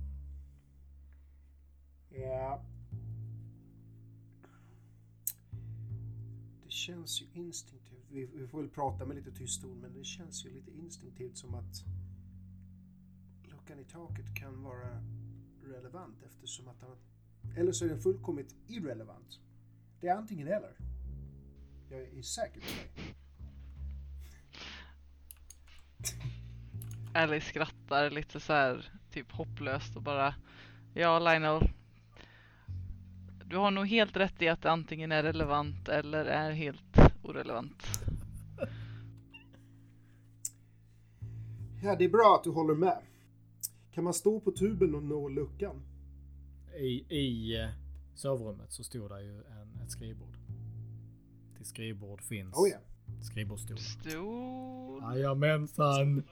Ja. 2.09 2.65
Känns 6.73 7.23
ju 7.23 7.26
instinktivt. 7.33 8.07
Vi, 8.11 8.26
vi 8.26 8.47
får 8.47 8.61
väl 8.61 8.71
prata 8.71 9.07
med 9.07 9.17
lite 9.17 9.31
tyst 9.33 9.62
ton 9.62 9.81
men 9.81 9.93
det 9.93 10.05
känns 10.05 10.45
ju 10.45 10.50
lite 10.50 10.71
instinktivt 10.71 11.37
som 11.37 11.55
att 11.55 11.85
luckan 13.45 13.79
i 13.79 13.85
taket 13.85 14.35
kan 14.35 14.62
vara 14.62 15.02
relevant 15.64 16.23
eftersom 16.23 16.69
att 16.69 16.83
han... 16.83 16.97
Eller 17.57 17.73
så 17.73 17.85
är 17.85 17.88
den 17.88 18.00
fullkomligt 18.00 18.55
irrelevant. 18.67 19.41
Det 20.00 20.09
är 20.09 20.17
antingen 20.17 20.49
eller. 20.49 20.76
Jag 21.91 22.00
är 22.00 22.23
säker 22.23 22.61
på 22.61 22.67
det. 22.67 23.02
Alice 27.14 27.49
skrattar 27.49 28.11
lite 28.11 28.40
så 28.40 28.53
här, 28.53 28.92
typ 29.11 29.33
hopplöst 29.33 29.97
och 29.97 30.03
bara 30.03 30.35
Ja 30.94 31.18
Lionel 31.18 31.70
du 33.53 33.59
har 33.59 33.71
nog 33.71 33.87
helt 33.87 34.17
rätt 34.17 34.43
i 34.43 34.49
att 34.49 34.62
det 34.62 34.71
antingen 34.71 35.12
är 35.12 35.23
relevant 35.23 35.88
eller 35.88 36.25
är 36.25 36.51
helt 36.51 36.99
orelevant. 37.23 37.83
Ja, 41.83 41.97
det 41.97 42.05
är 42.05 42.09
bra 42.09 42.37
att 42.38 42.45
du 42.45 42.51
håller 42.51 42.75
med. 42.75 42.99
Kan 43.95 44.05
man 44.05 44.15
stå 44.15 44.41
på 44.41 44.53
tuben 44.53 44.95
och 44.95 45.03
nå 45.03 45.29
luckan? 45.29 45.83
I, 46.79 47.15
i 47.17 47.57
eh, 47.61 47.69
sovrummet 48.15 48.73
så 48.73 48.85
stod 48.85 49.11
där 49.11 49.21
ju 49.21 49.38
en, 49.38 49.83
ett 49.85 49.91
skrivbord. 49.91 50.37
Till 51.57 51.67
skrivbord 51.67 52.23
finns 52.23 52.57
oh, 52.57 52.69
yeah. 52.69 52.81
skrivbordsstol. 53.21 53.79
Stol? 53.79 55.03
Jajamensan! 55.03 56.23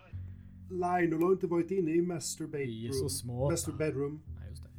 Lionel 0.71 1.23
har 1.23 1.33
inte 1.33 1.47
varit 1.47 1.71
inne 1.71 1.91
i 1.91 2.03
master 2.03 2.47
bedroom. 2.47 2.93
så 2.93 3.09
smarta. 3.09 3.51
Master 3.51 3.73
bedroom. 3.73 4.23
Nej, 4.27 4.49
just 4.51 4.63
det. 4.63 4.71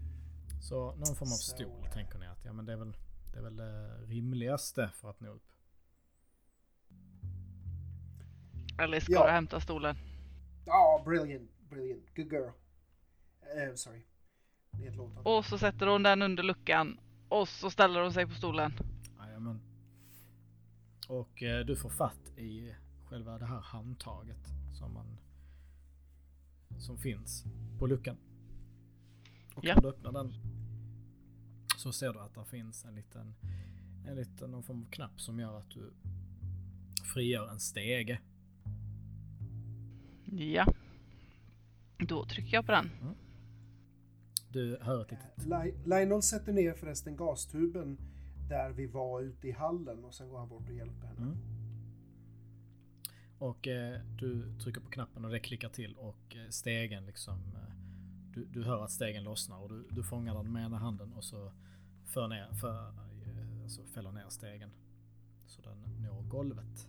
Så 0.61 0.95
någon 0.95 1.15
form 1.15 1.31
av 1.31 1.41
stol 1.41 1.87
tänker 1.93 2.19
ni 2.19 2.20
att 2.41 2.45
ja 2.45 2.53
men 2.53 2.65
det 2.65 2.73
är 2.73 2.77
väl 2.77 2.93
det 3.33 3.39
är 3.39 3.43
väl 3.43 3.55
det 3.55 3.97
rimligaste 4.05 4.91
för 4.95 5.09
att 5.09 5.19
nå 5.19 5.29
upp. 5.29 5.51
Alice 8.77 9.05
ska 9.05 9.13
ja. 9.13 9.27
hämta 9.27 9.59
stolen. 9.59 9.95
Ja, 10.65 10.99
oh, 10.99 11.05
brilliant, 11.05 11.51
brilliant, 11.69 12.15
good 12.15 12.31
girl. 12.31 12.51
Uh, 13.69 13.75
sorry. 13.75 14.01
Nedlåtande. 14.71 15.29
Och 15.29 15.45
så 15.45 15.57
sätter 15.57 15.87
hon 15.87 16.03
den 16.03 16.21
under 16.21 16.43
luckan. 16.43 16.99
Och 17.29 17.47
så 17.47 17.69
ställer 17.69 18.01
hon 18.01 18.13
sig 18.13 18.27
på 18.27 18.33
stolen. 18.33 18.73
Jajamän. 19.19 19.61
Och 21.07 21.43
eh, 21.43 21.65
du 21.65 21.75
får 21.75 21.89
fatt 21.89 22.37
i 22.37 22.75
själva 23.05 23.37
det 23.37 23.45
här 23.45 23.59
handtaget 23.59 24.47
som 24.79 24.93
man 24.93 25.17
som 26.79 26.97
finns 26.97 27.43
på 27.79 27.87
luckan. 27.87 28.17
Och 29.55 29.65
ja. 29.65 29.75
när 29.75 29.81
du 29.81 29.87
öppnar 29.87 30.11
den 30.11 30.33
så 31.81 31.91
ser 31.91 32.13
du 32.13 32.19
att 32.19 32.35
det 32.35 32.45
finns 32.45 32.85
en 32.85 32.95
liten, 32.95 33.35
en 34.07 34.15
liten 34.15 34.51
någon 34.51 34.63
form 34.63 34.81
av 34.81 34.91
knapp 34.91 35.21
som 35.21 35.39
gör 35.39 35.57
att 35.57 35.69
du 35.69 35.93
frigör 37.13 37.47
en 37.47 37.59
stege. 37.59 38.19
Ja. 40.31 40.73
Då 41.97 42.25
trycker 42.25 42.53
jag 42.53 42.65
på 42.65 42.71
den. 42.71 42.89
Mm. 43.01 43.13
Du 44.49 44.77
hör 44.81 45.01
ett 45.01 45.11
litet... 45.11 45.85
Lionel 45.87 46.21
sätter 46.21 46.53
ner 46.53 46.73
förresten 46.73 47.15
gastuben 47.15 47.97
där 48.49 48.69
vi 48.69 48.87
var 48.87 49.21
ute 49.21 49.47
i 49.47 49.51
hallen 49.51 50.03
och 50.03 50.13
sen 50.13 50.29
går 50.29 50.39
han 50.39 50.49
bort 50.49 50.69
och 50.69 50.75
hjälper 50.75 51.07
henne. 51.07 51.21
Mm. 51.21 51.37
Och 53.37 53.67
eh, 53.67 54.01
du 54.19 54.59
trycker 54.59 54.81
på 54.81 54.89
knappen 54.89 55.25
och 55.25 55.31
det 55.31 55.39
klickar 55.39 55.69
till 55.69 55.95
och 55.95 56.35
eh, 56.35 56.49
stegen 56.49 57.05
liksom... 57.05 57.37
Eh, 57.55 57.75
du, 58.33 58.45
du 58.45 58.63
hör 58.63 58.83
att 58.83 58.91
stegen 58.91 59.23
lossnar 59.23 59.57
och 59.57 59.69
du, 59.69 59.87
du 59.89 60.03
fångar 60.03 60.35
den 60.35 60.53
med 60.53 60.65
ena 60.65 60.77
handen 60.77 61.13
och 61.13 61.23
så 61.23 61.51
för 62.13 62.27
ner, 62.27 62.53
för, 62.53 62.93
alltså 63.63 63.85
fäller 63.85 64.11
ner 64.11 64.29
stegen. 64.29 64.71
Så 65.45 65.61
den 65.61 65.77
når 66.03 66.21
golvet. 66.21 66.87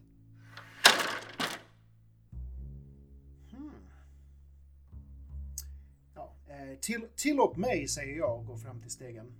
Eh, 6.46 6.78
till, 6.78 7.08
tillåt 7.16 7.56
mig, 7.56 7.88
säger 7.88 8.18
jag 8.18 8.38
och 8.38 8.46
går 8.46 8.56
fram 8.56 8.80
till 8.80 8.90
stegen. 8.90 9.32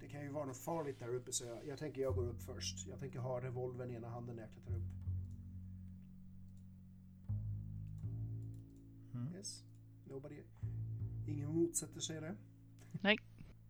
Det 0.00 0.08
kan 0.08 0.22
ju 0.22 0.28
vara 0.28 0.44
något 0.44 0.56
farligt 0.56 0.98
där 0.98 1.14
uppe 1.14 1.32
så 1.32 1.44
jag, 1.44 1.66
jag 1.66 1.78
tänker 1.78 2.02
jag 2.02 2.14
går 2.14 2.26
upp 2.26 2.42
först. 2.42 2.86
Jag 2.86 3.00
tänker 3.00 3.18
ha 3.18 3.40
revolvern 3.40 3.90
i 3.90 3.94
ena 3.94 4.08
handen 4.08 4.36
när 4.36 4.42
jag 4.42 4.52
klättrar 4.52 4.76
upp. 4.76 4.82
Mm. 9.14 9.34
Yes. 9.34 9.64
Nobody. 10.04 10.42
Ingen 11.28 11.54
motsätter 11.54 12.00
sig 12.00 12.20
det. 12.20 12.36
Nej. 13.00 13.18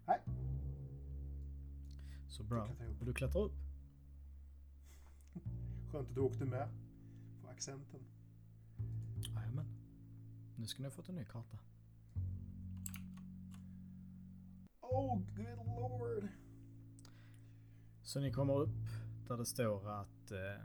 Nej. 0.06 0.20
Så 2.28 2.42
bra. 2.42 2.68
Och 3.00 3.06
du 3.06 3.14
klättrar 3.14 3.42
upp? 3.42 3.52
Skönt 5.92 6.08
att 6.08 6.14
du 6.14 6.20
åkte 6.20 6.44
med 6.44 6.68
på 7.42 7.48
accenten. 7.48 8.00
Jajamän. 9.16 9.66
Nu 10.56 10.66
ska 10.66 10.82
ni 10.82 10.88
ha 10.88 10.92
fått 10.92 11.08
en 11.08 11.14
ny 11.14 11.24
karta. 11.24 11.58
Oh, 14.80 15.18
good 15.36 15.66
lord. 15.66 16.28
Så 18.02 18.20
ni 18.20 18.32
kommer 18.32 18.54
upp 18.54 18.88
där 19.28 19.36
det 19.36 19.46
står 19.46 19.90
att 19.90 20.30
eh, 20.30 20.64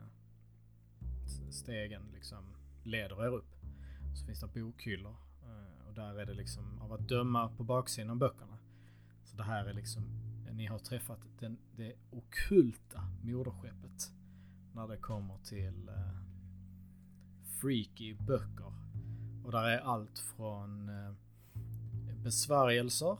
stegen 1.50 2.02
liksom 2.12 2.56
leder 2.84 3.24
er 3.24 3.34
upp. 3.34 3.56
Så 4.14 4.26
finns 4.26 4.40
det 4.40 4.46
bokhyllor. 4.46 5.16
Eh, 5.42 5.88
och 5.88 5.94
där 5.94 6.18
är 6.18 6.26
det 6.26 6.34
liksom 6.34 6.78
av 6.82 6.92
att 6.92 7.08
döma 7.08 7.48
på 7.48 7.64
baksidan 7.64 8.10
av 8.10 8.16
böckerna. 8.16 8.55
Det 9.36 9.42
här 9.42 9.64
är 9.66 9.72
liksom, 9.72 10.02
ni 10.52 10.66
har 10.66 10.78
träffat 10.78 11.20
den, 11.38 11.58
det 11.76 11.94
okulta 12.10 13.02
moderskeppet. 13.22 14.10
När 14.72 14.88
det 14.88 14.96
kommer 14.96 15.38
till 15.38 15.88
eh, 15.88 16.16
freaky 17.60 18.14
böcker 18.14 18.72
och 19.44 19.52
där 19.52 19.64
är 19.64 19.78
allt 19.78 20.18
från 20.18 20.88
eh, 20.88 21.14
besvärjelser. 22.22 23.18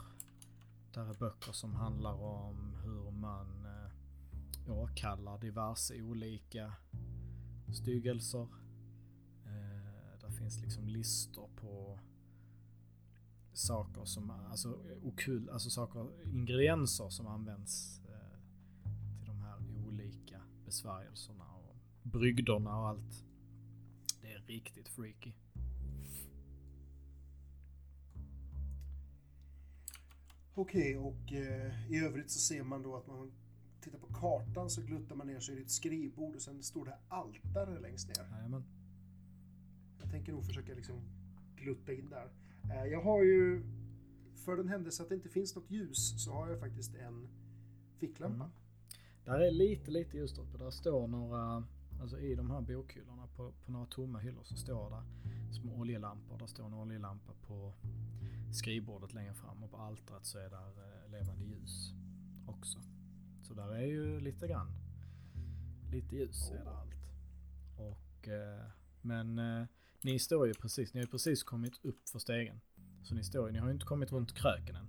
Där 0.93 1.11
är 1.11 1.15
böcker 1.15 1.53
som 1.53 1.75
handlar 1.75 2.15
om 2.15 2.75
hur 2.85 3.11
man 3.11 3.67
eh, 3.67 4.73
åkallar 4.73 5.39
diverse 5.39 6.03
olika 6.03 6.73
styggelser. 7.75 8.49
Eh, 9.45 10.21
där 10.21 10.31
finns 10.31 10.61
liksom 10.61 10.89
listor 10.89 11.49
på 11.57 12.01
saker 13.57 14.05
som, 14.05 14.31
alltså 14.31 14.79
okul, 15.03 15.51
alltså 15.51 15.71
saker, 15.71 16.07
ingredienser 16.25 17.09
som 17.09 17.27
används 17.27 18.01
eh, 18.09 18.39
till 19.19 19.27
de 19.27 19.41
här 19.41 19.59
olika 19.87 20.43
besvärjelserna 20.65 21.45
och 21.45 21.77
brygderna 22.03 22.79
och 22.79 22.89
allt. 22.89 23.25
Det 24.23 24.33
är 24.33 24.41
riktigt 24.41 24.89
freaky. 24.89 25.33
Okej, 30.55 30.99
och 30.99 31.33
eh, 31.33 31.93
i 31.93 31.99
övrigt 31.99 32.31
så 32.31 32.39
ser 32.39 32.63
man 32.63 32.83
då 32.83 32.97
att 32.97 33.07
man 33.07 33.33
tittar 33.81 33.99
på 33.99 34.07
kartan 34.07 34.71
så 34.71 34.83
gluttar 34.83 35.17
man 35.17 35.27
ner 35.27 35.41
sig 35.41 35.59
i 35.59 35.63
ett 35.63 35.71
skrivbord 35.71 36.35
och 36.35 36.43
sen 36.43 36.63
står 36.63 36.85
det 36.85 36.99
altare 37.09 37.81
längst 37.81 38.09
ner. 38.09 38.27
Jajamän. 38.31 38.65
Jag 40.01 40.11
tänker 40.11 40.33
nog 40.33 40.47
försöka 40.47 40.75
liksom 40.75 41.01
glutta 41.57 41.93
in 41.93 42.11
där. 42.11 42.31
Eh, 42.71 42.85
jag 42.85 43.03
har 43.03 43.23
ju, 43.23 43.63
för 44.45 44.57
den 44.57 44.69
händelse 44.69 45.03
att 45.03 45.09
det 45.09 45.15
inte 45.15 45.29
finns 45.29 45.57
något 45.57 45.71
ljus, 45.71 46.25
så 46.25 46.33
har 46.33 46.49
jag 46.49 46.61
faktiskt 46.61 46.95
en 46.95 47.29
ficklampa. 47.99 48.45
Mm. 48.45 48.57
Där 49.25 49.41
är 49.41 49.51
lite, 49.51 49.91
lite 49.91 50.17
ljusstolpe. 50.17 50.55
uppe. 50.55 50.65
Där 50.65 50.71
står 50.71 51.09
några, 51.09 51.65
alltså 52.01 52.19
i 52.19 52.35
de 52.35 52.51
här 52.51 52.61
bokhyllorna 52.61 53.27
på, 53.27 53.53
på 53.65 53.73
några 53.73 53.87
tomma 53.87 54.19
hyllor 54.19 54.43
så 54.43 54.57
står 54.57 54.91
det 54.91 55.03
små 55.55 55.77
oljelampor. 55.77 56.39
Där 56.39 56.47
står 56.47 56.67
en 56.67 56.75
oljelampa 56.75 57.33
på 57.47 57.75
skrivbordet 58.53 59.15
längre 59.15 59.35
fram 59.35 59.63
och 59.63 59.71
på 59.71 59.77
altaret 59.77 60.27
så 60.27 60.39
är 60.39 60.51
där 60.51 60.69
eh, 60.69 61.11
levande 61.11 61.45
ljus 61.45 61.93
också. 62.47 62.79
Så 63.43 63.55
där 63.55 63.69
är 63.69 63.87
ju 63.87 64.21
lite 64.21 64.49
grann, 64.49 64.73
lite 65.93 66.17
ljus 66.17 66.51
är 66.51 66.65
det 66.65 66.71
allt. 66.71 66.97
Och, 67.77 68.29
eh, 68.29 68.65
men 69.01 69.39
eh, 69.39 69.67
ni 70.07 70.19
står 70.19 70.47
ju 70.47 70.55
precis, 70.55 70.95
ni 70.95 71.01
har 71.01 71.05
ju 71.07 71.11
precis 71.11 71.43
kommit 71.43 71.85
upp 71.85 72.09
för 72.09 72.19
stegen. 72.19 72.61
Så 73.05 73.15
ni 73.15 73.25
står 73.25 73.47
ju, 73.47 73.53
ni 73.53 73.59
har 73.59 73.67
ju 73.69 73.73
inte 73.75 73.87
kommit 73.87 74.13
runt 74.13 74.33
kröken 74.35 74.77
än. 74.77 74.87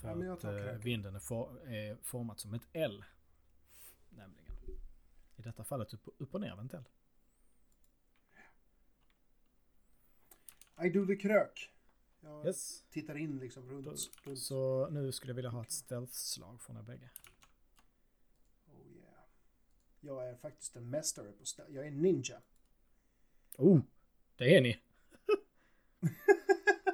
För 0.00 0.24
Ja, 0.24 0.32
att 0.32 0.44
eh, 0.44 0.50
kröken. 0.50 0.80
vinden 0.80 1.14
är, 1.14 1.18
for, 1.20 1.68
är 1.68 1.96
format 2.02 2.40
som 2.40 2.54
ett 2.54 2.66
L. 2.72 3.04
Nämligen. 4.10 4.52
I 5.36 5.42
detta 5.42 5.64
fallet 5.64 5.94
upp, 5.94 6.08
upp 6.18 6.34
och 6.34 6.40
ner 6.40 6.56
ventil. 6.56 6.82
I 10.84 10.88
do 10.90 11.06
the 11.06 11.16
krök. 11.16 11.72
Jag 12.20 12.46
Yes. 12.46 12.84
tittar 12.90 13.16
in 13.16 13.38
liksom 13.38 13.68
runt. 13.70 13.84
Då, 13.84 13.90
runt. 14.24 14.38
så 14.38 14.88
nu 14.90 15.12
skulle 15.12 15.30
jag 15.30 15.34
vilja 15.36 15.50
ha 15.50 15.62
ett 15.62 15.72
stealth-slag 15.72 16.60
från 16.62 16.76
er 16.76 16.82
bägge. 16.82 17.10
Oh 18.66 18.86
yeah. 18.96 19.14
Jag 20.00 20.28
är 20.28 20.34
faktiskt 20.36 20.76
en 20.76 20.90
mästare 20.90 21.32
på 21.32 21.44
stä- 21.44 21.70
Jag 21.70 21.86
är 21.86 21.90
ninja. 21.90 22.40
Oh, 23.58 23.80
det 24.36 24.56
är 24.56 24.60
ni. 24.60 24.80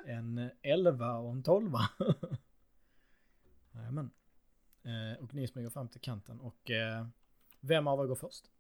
en 0.07 0.51
11 0.63 1.19
och 1.19 1.33
en 1.33 1.43
12. 1.43 1.73
Jajamän. 3.73 4.11
Eh, 4.83 5.23
och 5.23 5.35
ni 5.35 5.49
smyger 5.49 5.71
fram 5.71 5.89
till 5.89 6.01
kanten 6.01 6.41
och 6.41 6.71
eh, 6.71 7.07
vem 7.61 7.87
av 7.87 8.01
er 8.01 8.07
går 8.07 8.15
först? 8.15 8.51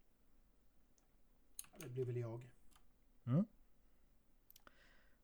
Det 1.78 1.88
blir 1.88 2.04
väl 2.04 2.16
jag. 2.16 2.50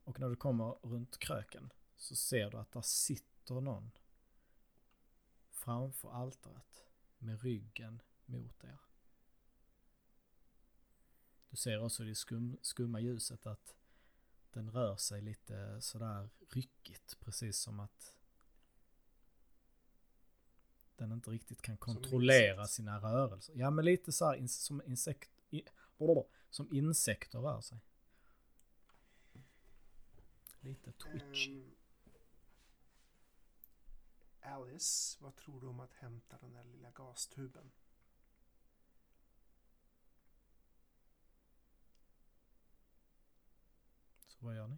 Och 0.05 0.21
när 0.21 0.29
du 0.29 0.37
kommer 0.37 0.65
runt 0.83 1.19
kröken 1.19 1.73
så 1.97 2.17
ser 2.17 2.51
du 2.51 2.57
att 2.57 2.73
där 2.73 2.83
sitter 2.83 3.61
någon 3.61 3.91
framför 5.51 6.11
altaret 6.11 6.85
med 7.19 7.43
ryggen 7.43 8.03
mot 8.27 8.65
er. 8.65 8.88
Du 11.51 11.57
ser 11.57 11.85
också 11.85 12.05
i 12.05 12.07
det 12.07 12.15
skum, 12.15 12.59
skumma 12.63 13.01
ljuset 13.01 13.47
att 13.47 13.75
den 14.51 14.71
rör 14.71 14.97
sig 14.97 15.23
lite 15.23 15.81
sådär 15.81 16.29
ryckigt, 16.51 17.21
precis 17.21 17.59
som 17.59 17.81
att 17.81 18.15
den 20.97 21.13
inte 21.13 21.31
riktigt 21.31 21.63
kan 21.63 21.77
kontrollera 21.77 22.67
sina 22.67 23.01
rörelser. 23.01 23.55
Ja, 23.57 23.71
men 23.71 23.85
lite 23.85 24.13
så 24.13 24.27
här 24.27 24.47
som 24.47 24.83
insekt, 24.87 25.31
i, 25.51 25.63
som 26.51 26.75
insekter 26.75 27.39
rör 27.39 27.61
sig. 27.61 27.79
Lite 30.61 30.93
twitch. 30.93 31.49
Ehm, 31.49 31.71
Alice, 34.41 35.19
vad 35.21 35.37
tror 35.37 35.61
du 35.61 35.67
om 35.67 35.81
att 35.81 35.93
hämta 35.93 36.39
den 36.41 36.53
där 36.53 36.65
lilla 36.65 36.91
gastuben? 36.91 37.71
Vad 44.39 44.57
gör 44.57 44.67
ni? 44.69 44.77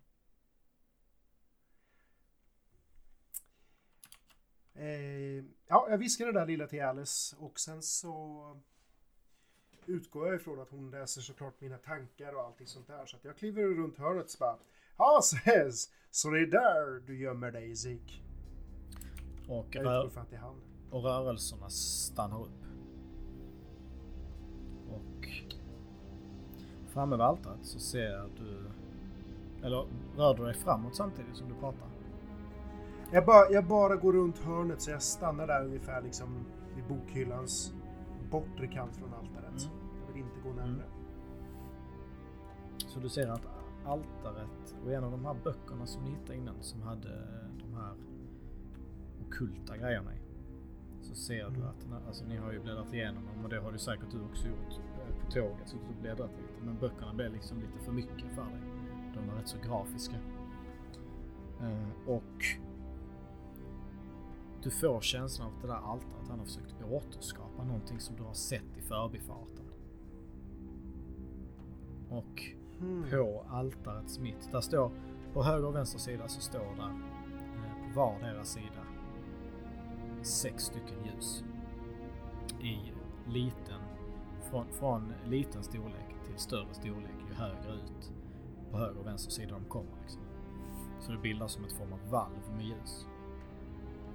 Eh, 4.74 5.44
ja, 5.66 5.86
jag 5.90 5.98
viskar 5.98 6.26
det 6.26 6.32
där 6.32 6.46
lilla 6.46 6.66
till 6.66 6.82
Alice 6.82 7.36
och 7.38 7.60
sen 7.60 7.82
så 7.82 8.56
utgår 9.86 10.26
jag 10.26 10.36
ifrån 10.36 10.60
att 10.60 10.70
hon 10.70 10.90
läser 10.90 11.20
såklart 11.20 11.60
mina 11.60 11.78
tankar 11.78 12.32
och 12.34 12.40
allting 12.40 12.66
sånt 12.66 12.86
där. 12.86 13.06
Så 13.06 13.16
att 13.16 13.24
jag 13.24 13.36
kliver 13.36 13.62
runt 13.62 13.98
hörnet 13.98 14.32
och 14.32 14.38
bara 14.38 14.58
Ja, 14.98 15.18
ses! 15.22 15.90
Så 16.10 16.30
det 16.30 16.40
är 16.40 16.46
där 16.46 17.06
du 17.06 17.18
gömmer 17.20 17.50
dig, 17.50 17.76
Zik. 17.76 18.22
Och, 19.48 19.66
Jag 19.70 19.84
rör, 19.86 19.98
utgår 19.98 20.10
från 20.10 20.22
att 20.22 20.30
det 20.30 20.36
är 20.36 20.40
han. 20.40 20.60
och 20.90 21.02
rörelserna 21.02 21.70
stannar 21.70 22.42
upp. 22.42 22.64
Och 24.88 25.28
framme 26.88 27.16
vid 27.16 27.24
altaret 27.24 27.66
så 27.66 27.78
ser 27.78 28.30
du... 28.36 28.70
Eller 29.62 29.86
rör 30.16 30.34
du 30.34 30.44
dig 30.44 30.54
framåt 30.54 30.94
samtidigt 30.96 31.36
som 31.36 31.48
du 31.48 31.54
pratar? 31.54 31.88
Jag 33.12 33.26
bara, 33.26 33.50
jag 33.50 33.66
bara 33.66 33.96
går 33.96 34.12
runt 34.12 34.38
hörnet 34.38 34.80
så 34.82 34.90
jag 34.90 35.02
stannar 35.02 35.46
där 35.46 35.64
ungefär 35.64 36.02
liksom 36.02 36.28
vid 36.74 36.84
bokhyllans 36.88 37.74
bortre 38.30 38.66
kant 38.66 38.96
från 38.96 39.14
altaret. 39.14 39.62
Mm. 39.62 39.76
Jag 40.06 40.14
vill 40.14 40.22
inte 40.22 40.40
gå 40.48 40.52
närmare. 40.54 40.86
Så 42.78 43.00
du 43.00 43.08
ser 43.08 43.28
att 43.28 43.42
altaret 43.86 44.74
och 44.84 44.92
en 44.92 45.04
av 45.04 45.10
de 45.10 45.24
här 45.24 45.36
böckerna 45.44 45.86
som 45.86 46.04
ni 46.04 46.10
hittade 46.10 46.38
innan 46.38 46.54
som 46.62 46.82
hade 46.82 47.26
de 47.58 47.74
här 47.74 47.94
okulta 49.26 49.76
grejerna 49.76 50.14
i. 50.14 50.18
Så 51.02 51.14
ser 51.14 51.50
du 51.50 51.56
Mm. 51.56 51.68
att, 51.68 51.80
den 51.80 51.92
här- 51.92 52.06
alltså 52.06 52.24
ni 52.24 52.36
har 52.36 52.52
ju 52.52 52.60
bläddrat 52.60 52.92
igenom 52.94 53.26
dem 53.26 53.44
och 53.44 53.50
det 53.50 53.60
har 53.60 53.72
du 53.72 53.78
säkert 53.78 54.10
du 54.10 54.20
också 54.24 54.48
gjort 54.48 54.70
eh, 54.78 55.24
på 55.24 55.30
tåget. 55.30 55.68
Så 55.68 55.76
du 55.76 56.00
bläddrat 56.02 56.30
lite. 56.30 56.64
Men 56.64 56.78
böckerna 56.78 57.14
blev 57.14 57.32
liksom 57.32 57.60
lite 57.60 57.78
för 57.78 57.92
mycket 57.92 58.34
för 58.34 58.42
dig. 58.44 58.60
De 59.14 59.28
var 59.28 59.34
rätt 59.34 59.48
så 59.48 59.58
grafiska. 59.58 60.16
Eh, 61.60 62.08
och 62.08 62.44
du 64.62 64.70
får 64.70 65.00
känslan 65.00 65.48
av 65.48 65.54
att 65.54 65.60
det 65.60 65.66
där 65.68 65.74
altaret 65.74 66.28
han 66.28 66.38
har 66.38 66.46
försökt 66.46 66.82
återskapa 66.82 67.64
någonting 67.64 68.00
som 68.00 68.16
du 68.16 68.22
har 68.22 68.34
sett 68.34 68.78
i 68.78 68.82
förbifarten. 68.82 69.64
Och 72.08 72.54
Hmm. 72.80 73.10
på 73.10 73.44
altarets 73.48 74.18
mitt. 74.18 74.52
Där 74.52 74.60
står, 74.60 74.90
på 75.32 75.42
höger 75.42 75.66
och 75.66 75.74
vänster 75.74 75.98
sida 75.98 76.28
så 76.28 76.40
står 76.40 76.58
där 76.76 76.90
eh, 76.90 77.94
på 77.94 78.00
vardera 78.00 78.44
sida 78.44 78.84
sex 80.22 80.64
stycken 80.64 81.04
ljus. 81.04 81.44
I 82.60 82.92
liten, 83.28 83.80
från, 84.50 84.66
från 84.72 85.12
liten 85.26 85.62
storlek 85.62 86.14
till 86.26 86.38
större 86.38 86.74
storlek 86.74 87.14
ju 87.28 87.34
högre 87.34 87.72
ut 87.72 88.12
på 88.70 88.78
höger 88.78 89.00
och 89.00 89.06
vänster 89.06 89.32
sida 89.32 89.52
de 89.52 89.64
kommer. 89.64 90.00
Liksom. 90.00 90.22
Så 91.00 91.12
det 91.12 91.18
bildas 91.18 91.52
som 91.52 91.64
ett 91.64 91.72
form 91.72 91.92
av 91.92 92.10
valv 92.10 92.56
med 92.56 92.66
ljus. 92.66 93.06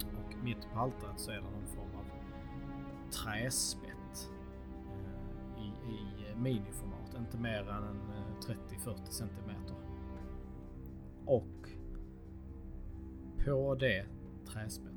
Och 0.03 0.43
mitt 0.43 0.67
på 0.73 0.79
altaret 0.79 1.19
så 1.19 1.31
är 1.31 1.35
det 1.35 1.41
någon 1.41 1.67
form 1.67 1.95
av 1.95 2.05
träspett 3.11 4.31
eh, 5.55 5.63
i, 5.63 5.67
i 5.67 6.35
miniformat. 6.35 7.15
Inte 7.17 7.37
mer 7.37 7.69
än 7.69 8.01
30-40 8.41 8.89
eh, 8.89 9.03
centimeter. 9.09 9.75
Och 11.25 11.69
på 13.45 13.75
det 13.75 14.05
träspettet 14.45 14.95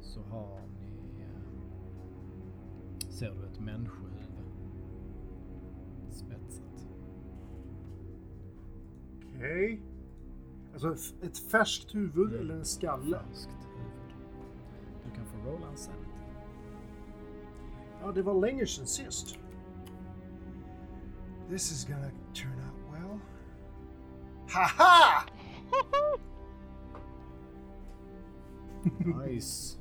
så 0.00 0.22
har 0.22 0.60
ni... 0.60 1.22
Eh, 1.22 3.10
ser 3.10 3.30
du 3.30 3.46
ett 3.46 3.60
människohuvud 3.60 4.18
spetsat. 6.10 6.67
Okej. 9.38 9.80
Alltså 10.72 10.94
f- 10.94 11.14
ett 11.22 11.38
färskt 11.38 11.94
huvud 11.94 12.28
Mm. 12.28 12.40
eller 12.40 12.54
en 12.54 12.64
skalle? 12.64 13.18
Färskt 13.28 13.50
huvud. 13.50 14.14
Du 15.04 15.10
kan 15.10 15.26
få 15.26 15.50
rolla 15.50 15.68
en 15.70 15.76
sanity. 15.76 16.04
Ja, 18.00 18.12
det 18.12 18.22
var 18.22 18.40
länge 18.40 18.66
sedan 18.66 18.86
sist. 18.86 19.38
This 21.48 21.72
is 21.72 21.84
gonna 21.86 22.10
turn 22.34 22.52
out 22.52 22.92
well. 22.92 23.18
Haha! 24.48 25.24
Nice. 29.26 29.78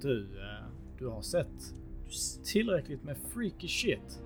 Du, 0.00 0.38
eh, 0.40 0.66
du 0.98 1.06
har 1.06 1.22
sett 1.22 1.74
tillräckligt 2.44 3.04
med 3.04 3.16
freaky 3.16 3.68
shit. 3.68 4.22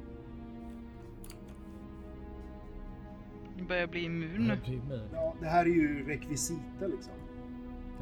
Börjar 3.66 3.86
bli 3.86 4.00
immun. 4.04 4.48
Det 4.48 4.56
blir 4.64 4.74
immun. 4.74 5.08
Ja, 5.12 5.34
det 5.40 5.46
här 5.46 5.62
är 5.66 5.70
ju 5.70 6.06
rekvisita 6.06 6.86
liksom. 6.86 7.12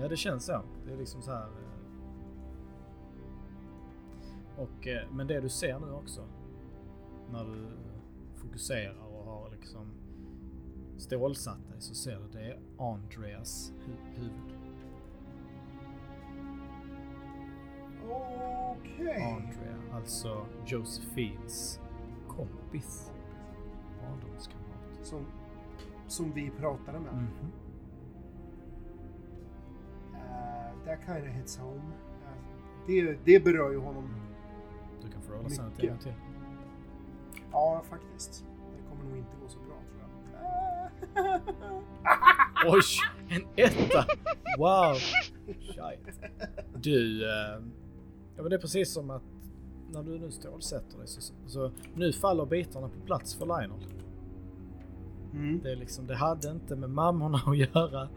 Ja, 0.00 0.08
det 0.08 0.16
känns 0.16 0.44
så. 0.44 0.62
Det 0.86 0.92
är 0.92 0.96
liksom 0.96 1.22
så 1.22 1.30
här. 1.30 1.42
eh. 1.42 1.48
Och, 4.56 4.86
eh, 4.86 5.08
men 5.12 5.26
det 5.26 5.40
du 5.40 5.48
ser 5.48 5.78
nu 5.78 5.92
också. 5.92 6.24
När 7.32 7.44
du 7.44 7.66
fokuserar 8.34 9.02
och 9.12 9.24
har 9.24 9.50
liksom 9.50 9.86
stålsatt 10.98 11.68
dig 11.68 11.80
så 11.80 11.94
ser 11.94 12.16
du 12.20 12.28
det 12.38 12.44
är 12.44 12.58
Andreas 12.78 13.72
hu- 13.86 14.14
huvud. 14.20 14.58
Okej. 18.10 19.22
Andrea, 19.36 19.76
alltså 19.92 20.46
Josephines 20.66 21.80
kompis. 22.28 23.12
Barndomskamrat. 24.00 24.98
Som, 25.02 25.26
som 26.14 26.32
vi 26.32 26.50
pratade 26.50 27.00
med. 27.00 27.14
Mhm. 27.14 27.52
Uh, 30.14 30.84
that 30.86 30.98
kind 31.06 31.28
of 31.28 31.34
hits 31.34 31.58
home. 31.58 31.80
Eh, 31.80 32.36
det, 32.86 33.18
det 33.24 33.44
berör 33.44 33.70
ju 33.70 33.78
honom. 33.78 34.08
Du 35.02 35.10
kan 35.10 35.22
få 35.22 35.32
rolla 35.32 35.48
sanity 35.48 35.82
en 35.82 35.88
gång 35.88 35.98
till. 35.98 36.12
Ja, 37.52 37.82
faktiskt. 37.88 38.44
Det 38.76 38.88
kommer 38.88 39.04
nog 39.04 39.18
inte 39.18 39.36
gå 39.42 39.48
så 39.48 39.58
bra 39.58 39.76
tror 39.90 40.00
jag. 41.14 41.40
Oj! 42.74 42.82
En 43.28 43.46
etta! 43.56 44.06
Wow! 44.58 44.94
Shit. 45.60 46.20
Du, 46.74 47.24
eh, 47.24 47.62
ja 48.36 48.42
men 48.42 48.50
det 48.50 48.56
är 48.56 48.60
precis 48.60 48.92
som 48.92 49.10
att 49.10 49.22
när 49.92 50.02
du 50.02 50.18
nu 50.18 50.30
stålsätter 50.30 50.98
dig 50.98 51.06
så, 51.06 51.34
så 51.46 51.70
nu 51.94 52.12
faller 52.12 52.46
bitarna 52.46 52.88
på 52.88 53.00
plats 53.06 53.34
för 53.34 53.46
Lionel. 53.46 54.03
Mm. 55.34 55.60
Det 55.62 55.72
är 55.72 55.76
liksom, 55.76 56.06
det 56.06 56.16
hade 56.16 56.50
inte 56.50 56.76
med 56.76 56.90
mammorna 56.90 57.40
att 57.46 57.58
göra 57.58 58.08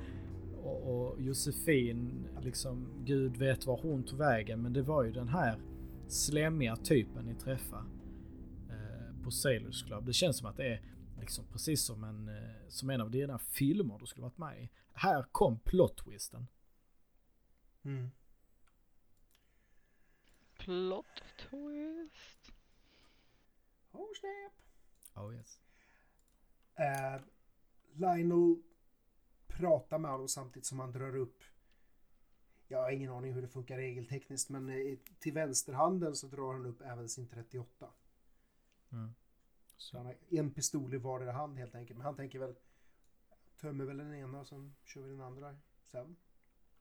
och, 0.64 1.12
och 1.12 1.22
Josefin, 1.22 2.28
liksom 2.42 3.04
gud 3.06 3.38
vet 3.38 3.66
var 3.66 3.82
hon 3.82 4.04
tog 4.04 4.20
vägen 4.20 4.62
men 4.62 4.74
det 4.74 4.82
var 4.82 5.04
ju 5.04 5.12
den 5.12 5.28
här 5.28 5.60
slemmiga 6.08 6.76
typen 6.76 7.26
ni 7.26 7.36
träffade 7.36 7.86
eh, 8.70 9.24
på 9.24 9.32
Sailors 9.32 9.84
Club. 9.84 10.06
Det 10.06 10.14
känns 10.14 10.38
som 10.38 10.48
att 10.48 10.58
det 10.58 10.68
är 10.68 10.82
liksom 11.20 11.46
precis 11.52 11.86
som 11.86 12.04
en, 12.04 12.28
eh, 12.28 12.68
som 12.70 12.90
en 12.90 13.02
av 13.02 13.12
dina 13.12 13.40
filmer 13.40 13.98
du 14.00 14.06
skulle 14.06 14.24
varit 14.24 14.38
med 14.38 14.64
i. 14.64 14.70
Här 14.94 15.26
kom 15.32 15.60
plot 15.60 15.98
twisten. 15.98 16.48
Mm. 17.84 18.12
Plot 20.58 21.24
twist. 21.38 22.52
Oh 23.92 24.08
snap. 24.20 24.54
Oh 25.26 25.36
yes. 25.36 25.60
Eh, 26.78 27.22
Lionel 27.94 28.56
pratar 29.48 29.98
med 29.98 30.12
honom 30.12 30.28
samtidigt 30.28 30.66
som 30.66 30.80
han 30.80 30.92
drar 30.92 31.16
upp 31.16 31.44
jag 32.68 32.82
har 32.82 32.92
ingen 32.92 33.12
aning 33.12 33.34
hur 33.34 33.42
det 33.42 33.48
funkar 33.48 33.78
regeltekniskt 33.78 34.50
men 34.50 34.70
eh, 34.70 34.98
till 35.20 35.34
vänsterhanden 35.34 36.16
så 36.16 36.28
drar 36.28 36.54
han 36.54 36.66
upp 36.66 36.82
även 36.82 37.10
sin 37.10 37.28
38. 37.28 37.88
Mm. 38.92 39.14
Så 39.78 39.98
han 39.98 40.06
har 40.06 40.16
en 40.30 40.52
pistol 40.52 40.94
i 40.94 40.98
vardera 40.98 41.32
hand 41.32 41.58
helt 41.58 41.76
enkelt. 41.76 41.98
Men 41.98 42.06
han 42.06 42.16
tänker 42.16 42.40
väl 42.40 42.56
tömmer 43.62 43.86
väl 43.86 43.98
den 43.98 44.16
ena 44.16 44.40
och 44.40 44.48
sen 44.48 44.76
kör 44.86 45.02
vi 45.02 45.10
den 45.10 45.22
andra 45.22 45.56
sen. 45.84 46.16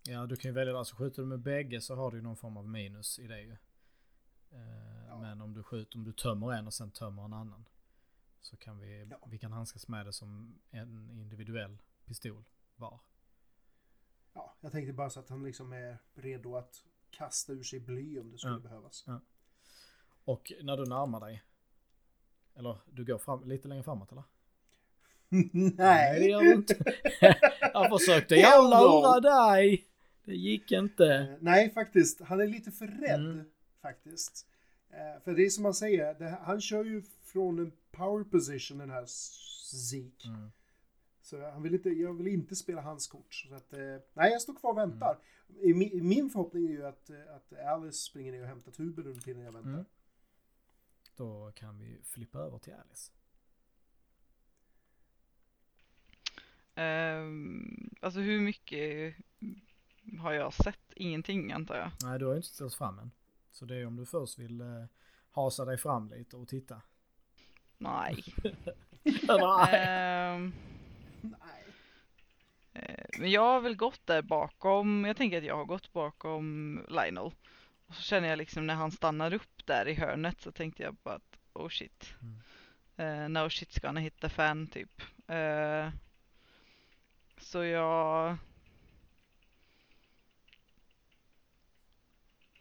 Ja, 0.09 0.27
du 0.27 0.37
kan 0.37 0.49
ju 0.49 0.55
välja. 0.55 0.79
Alltså 0.79 0.97
skjuter 0.97 1.23
du 1.23 1.29
med 1.29 1.41
bägge 1.41 1.81
så 1.81 1.95
har 1.95 2.11
du 2.11 2.17
ju 2.17 2.23
någon 2.23 2.37
form 2.37 2.57
av 2.57 2.69
minus 2.69 3.19
i 3.19 3.27
det 3.27 3.41
ju. 3.41 3.57
Eh, 4.53 4.97
Ja. 5.09 5.21
Men 5.21 5.41
om 5.41 5.55
du 5.55 5.63
skjuter, 5.63 5.99
om 5.99 6.05
du 6.05 6.13
tömmer 6.13 6.53
en 6.53 6.67
och 6.67 6.75
sen 6.75 6.91
tömmer 6.91 7.25
en 7.25 7.33
annan. 7.33 7.65
Så 8.47 8.57
kan 8.57 8.79
vi, 8.79 9.07
Ja. 9.11 9.19
vi 9.31 9.39
kan 9.39 9.53
handskas 9.53 9.89
med 9.89 10.07
det 10.07 10.13
som 10.13 10.59
en 10.71 11.11
individuell 11.11 11.79
pistol 12.05 12.45
var. 12.77 13.01
Ja, 14.33 14.55
jag 14.61 14.73
tänkte 14.73 14.93
bara 14.93 15.11
så 15.11 15.21
att 15.21 15.29
han 15.29 15.45
liksom 15.45 15.73
är 15.73 15.99
redo 16.15 16.57
att 16.57 16.85
kasta 17.11 17.53
ur 17.53 17.63
sig 17.63 17.81
bly 17.81 18.19
om 18.19 18.31
det 18.33 18.39
skulle 18.39 18.55
Ja. 18.55 18.59
behövas. 18.59 19.07
Och 20.25 20.53
när 20.63 20.77
du 20.77 20.85
närmar 20.87 21.21
dig. 21.21 21.43
Eller 22.55 22.79
du 22.93 23.05
går 23.05 23.19
fram, 23.19 23.45
lite 23.49 23.69
längre 23.69 23.83
framåt 23.83 24.13
eller? 24.13 24.25
Nej. 25.77 26.21
det 26.21 26.27
gör 26.27 26.41
du 26.41 26.53
inte. 26.55 26.95
Jag 27.73 27.99
försökte 28.01 28.35
jag 28.35 28.65
lura 28.65 29.21
dig. 29.21 29.87
Det 30.25 30.35
gick 30.37 30.73
inte. 30.73 31.07
Eh, 31.15 31.37
Nej, 31.41 31.71
faktiskt. 31.71 32.21
Han 32.21 32.41
är 32.41 32.47
lite 32.47 32.71
för 32.73 32.87
rädd. 32.87 33.21
Mm. 33.21 33.51
Faktiskt. 33.83 34.47
Eh, 34.91 35.23
För 35.25 35.35
det 35.35 35.43
är 35.47 35.51
som 35.51 35.63
man 35.63 35.75
säger, 35.75 36.31
han 36.31 36.61
kör 36.61 36.85
ju 36.85 37.03
från 37.37 37.59
en 37.59 37.73
power 37.91 38.25
position 38.25 38.79
den 38.79 38.91
här 38.91 39.05
Zeke. 39.07 40.29
Mm. 40.29 40.51
Så 41.23 41.51
han 41.51 41.63
vill 41.63 41.75
inte, 41.75 41.91
jag 41.91 42.15
vill 42.15 42.27
inte 42.27 42.57
spela 42.57 42.81
hans 42.81 43.07
kort. 43.07 43.35
Så 43.35 43.55
att, 43.55 43.73
eh, 43.73 43.97
nej, 44.15 44.33
jag 44.33 44.43
står 44.43 44.55
kvar 44.55 44.71
och 44.71 44.79
väntar. 44.79 45.19
I 45.49 45.73
mi- 45.73 46.03
Min 46.03 46.31
förhoppning 46.31 46.67
är 46.67 46.71
ju 46.71 46.87
att, 46.87 47.11
eh, 47.11 47.35
att 47.37 47.53
Alice 47.53 47.99
springer 47.99 48.33
ner 48.33 48.41
och 48.43 48.47
hämtar 48.49 48.73
tuben 48.73 49.07
under 49.07 49.21
tiden 49.21 49.43
jag 49.43 49.53
väntar. 49.53 49.71
Mm. 49.71 49.85
Då 51.17 51.53
kan 51.55 51.79
vi 51.79 51.99
flippa 52.05 52.39
över 52.39 52.59
till 52.59 52.73
Alice. 52.75 53.13
Ehm, 56.75 57.91
alltså 58.01 58.21
hur 58.21 58.41
mycket 58.41 59.15
har 60.21 60.33
jag 60.33 60.53
sett? 60.55 60.93
Ingenting 60.97 61.53
antar 61.53 61.77
jag. 61.77 61.91
Nej, 62.03 62.19
du 62.19 62.25
har 62.25 62.33
ju 62.33 62.37
inte 62.37 62.49
ställt 62.49 62.75
fram 62.75 62.99
än. 62.99 63.11
Så 63.51 63.65
det 63.65 63.77
är 63.77 63.87
om 63.87 63.97
du 63.97 64.07
först 64.07 64.39
vill 64.39 64.61
eh, 64.61 64.85
hasa 65.31 65.65
dig 65.65 65.79
fram 65.79 66.09
lite 66.11 66.37
och 66.37 66.49
titta. 66.49 66.83
Nej. 67.79 68.25
Nej. 69.29 69.87
Ehm, 69.89 70.53
Nej. 71.21 71.65
eh, 72.73 73.05
men 73.19 73.31
jag 73.31 73.43
har 73.43 73.61
väl 73.61 73.77
gått 73.77 74.07
där 74.07 74.23
bakom. 74.23 75.05
Jag 75.05 75.17
tänker 75.17 75.39
att 75.39 75.45
jag 75.45 75.57
har 75.57 75.65
gått 75.65 75.93
bakom 75.93 76.81
Lionel. 76.89 77.33
Och 77.87 77.95
så 77.95 78.03
känner 78.03 78.29
jag 78.29 78.39
liksom 78.39 78.67
när 78.67 78.75
han 78.75 78.93
stannar 78.93 79.35
upp 79.35 79.67
där 79.67 79.89
i 79.89 79.95
hörnet 79.95 80.41
så 80.41 80.53
tänkte 80.53 80.83
jag 80.83 80.95
bara 80.95 81.15
att 81.15 81.39
oh 81.53 81.69
shit. 81.69 82.15
Mm. 82.23 82.43
Eh, 82.97 83.29
no 83.29 83.49
shit's 83.49 83.81
gonna 83.83 84.01
hit 84.01 84.21
the 84.21 84.29
fan 84.29 84.67
typ. 84.67 85.03
Eh, 85.29 85.91
så 87.39 87.65
jag 87.65 88.37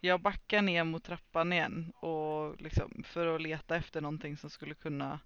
Jag 0.00 0.20
backar 0.20 0.62
ner 0.62 0.84
mot 0.84 1.04
trappan 1.04 1.52
igen 1.52 1.92
och 1.96 2.60
liksom 2.60 3.02
för 3.06 3.34
att 3.34 3.42
leta 3.42 3.76
efter 3.76 4.00
någonting 4.00 4.36
som 4.36 4.50
skulle 4.50 4.74
kunna 4.74 5.20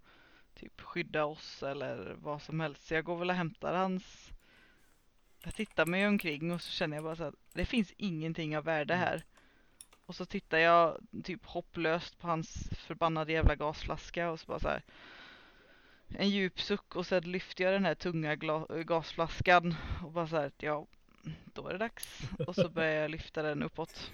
typ 0.55 0.81
skydda 0.81 1.25
oss 1.25 1.63
eller 1.63 2.17
vad 2.19 2.43
som 2.43 2.61
helst. 2.61 2.87
Så 2.87 2.95
jag 2.95 3.05
går 3.05 3.17
väl 3.17 3.31
och 3.31 3.37
hämtar 3.37 3.75
hans 3.75 4.31
Jag 5.45 5.55
tittar 5.55 5.87
mig 5.87 6.07
omkring 6.07 6.53
och 6.53 6.63
så 6.63 6.71
känner 6.71 6.97
jag 6.97 7.05
bara 7.05 7.17
så 7.17 7.25
att 7.25 7.35
det 7.53 7.65
finns 7.65 7.93
ingenting 7.97 8.57
av 8.57 8.65
värde 8.65 8.95
här. 8.95 9.25
Och 10.07 10.17
så 10.17 10.27
tittar 10.27 10.59
jag 10.59 10.99
typ 11.25 11.47
hopplöst 11.47 12.19
på 12.19 12.27
hans 12.27 12.71
förbannade 12.77 13.33
jävla 13.33 13.57
gasflaska 13.57 14.31
och 14.31 14.41
så 14.41 14.47
bara 14.47 14.61
så 14.61 14.69
här 14.69 14.83
en 16.19 16.31
djup 16.31 16.61
suck 16.61 16.97
och 16.97 17.07
sen 17.07 17.23
lyfter 17.23 17.65
jag 17.65 17.73
den 17.73 17.85
här 17.85 17.95
tunga 17.95 18.37
gasflaskan 18.85 19.75
och 20.05 20.13
bara 20.13 20.27
så 20.27 20.37
här, 20.37 20.53
ja, 20.59 20.87
då 21.45 21.69
är 21.69 21.73
det 21.73 21.79
dags. 21.79 22.29
Och 22.47 22.55
så 22.55 22.69
börjar 22.69 23.03
jag 23.03 23.11
lyfta 23.11 23.43
den 23.43 23.63
uppåt. 23.63 24.11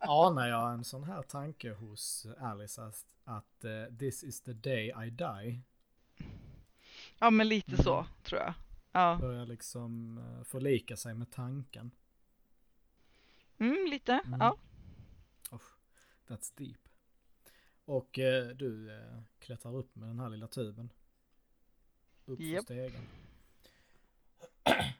Anar 0.00 0.48
jag 0.48 0.72
en 0.72 0.84
sån 0.84 1.04
här 1.04 1.22
tanke 1.22 1.70
hos 1.72 2.26
Alice 2.40 2.82
att, 2.82 3.06
att 3.24 3.64
eh, 3.64 3.84
this 3.98 4.24
is 4.24 4.40
the 4.40 4.52
day 4.52 4.86
I 5.06 5.10
die? 5.10 5.60
Ja, 7.18 7.30
men 7.30 7.48
lite 7.48 7.72
Mm. 7.72 7.82
så 7.84 8.06
tror 8.22 8.40
jag. 8.40 8.54
Ja, 8.92 9.18
Börjar 9.20 9.46
liksom 9.46 10.18
eh, 10.18 10.44
förlika 10.44 10.96
sig 10.96 11.14
med 11.14 11.30
tanken. 11.30 11.90
mm, 13.58 13.86
lite. 13.90 14.12
Mm. 14.26 14.40
Ja. 14.40 14.56
Usch, 15.52 15.76
that's 16.28 16.52
deep. 16.56 16.78
Och 17.84 18.18
eh, 18.18 18.48
du 18.48 18.96
eh, 18.98 19.22
klättrar 19.38 19.74
upp 19.76 19.96
med 19.96 20.08
den 20.08 20.20
här 20.20 20.28
lilla 20.28 20.46
tuben. 20.48 20.92
Upp 22.26 22.38
för 22.38 22.44
Japp. 22.44 22.64
stegen. 22.64 23.02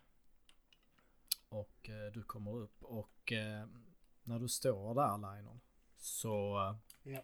Och 1.48 1.90
du 2.12 2.22
kommer 2.22 2.56
upp 2.56 2.82
och 2.84 3.32
när 4.30 4.38
du 4.38 4.48
står 4.48 4.94
där 4.94 5.18
Lionel 5.18 5.58
så 5.96 6.58
eh, 6.68 7.12
Ja. 7.12 7.22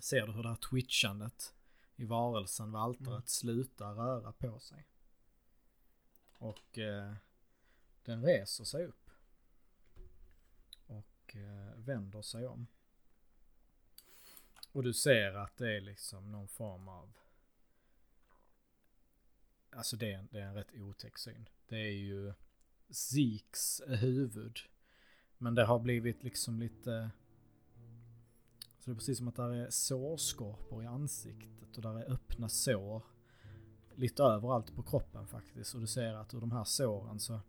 ser 0.00 0.26
du 0.26 0.32
hur 0.32 0.42
det 0.42 0.48
här 0.48 0.56
twitchandet 0.56 1.54
i 1.96 2.04
varelsen 2.04 2.66
vid 2.72 2.80
altaret 2.80 3.06
Mm. 3.08 3.22
slutar 3.26 3.94
röra 3.94 4.32
på 4.32 4.58
sig. 4.58 4.86
Och 6.38 6.78
eh, 6.78 7.14
den 8.04 8.22
reser 8.24 8.64
sig 8.64 8.84
upp. 8.86 9.10
Och 10.86 11.36
eh, 11.36 11.74
vänder 11.76 12.22
sig 12.22 12.46
om. 12.46 12.66
Och 14.72 14.82
du 14.82 14.92
ser 14.94 15.32
att 15.34 15.56
det 15.56 15.76
är 15.76 15.80
liksom 15.80 16.32
någon 16.32 16.48
form 16.48 16.88
av... 16.88 17.12
Alltså 19.70 19.96
det 19.96 20.12
är, 20.12 20.18
en, 20.18 20.28
det 20.32 20.38
är 20.40 20.46
en 20.46 20.54
rätt 20.54 20.74
otäck 20.74 21.18
syn. 21.18 21.48
Det 21.68 21.76
är 21.76 21.92
ju 21.92 22.34
Zeeks 22.90 23.82
huvud. 23.86 24.58
Men 25.38 25.54
det 25.54 25.64
har 25.64 25.78
blivit 25.78 26.24
liksom 26.24 26.58
lite... 26.58 27.10
Så 28.78 28.90
det 28.90 28.94
är 28.94 28.96
precis 28.96 29.18
som 29.18 29.28
att 29.28 29.36
det 29.36 29.42
är 29.42 29.70
sårskorpor 29.70 30.82
i 30.82 30.86
ansiktet 30.86 31.76
och 31.76 31.82
där 31.82 31.98
är 31.98 32.12
öppna 32.12 32.48
sår. 32.48 33.02
lite 33.94 34.22
överallt 34.22 34.74
på 34.74 34.82
kroppen 34.82 35.26
faktiskt. 35.26 35.74
Och 35.74 35.80
du 35.80 35.86
ser 35.86 36.14
att 36.14 36.34
ur 36.34 36.40
de 36.40 36.52
här 36.52 36.64
såren 36.64 37.20
så 37.20 37.40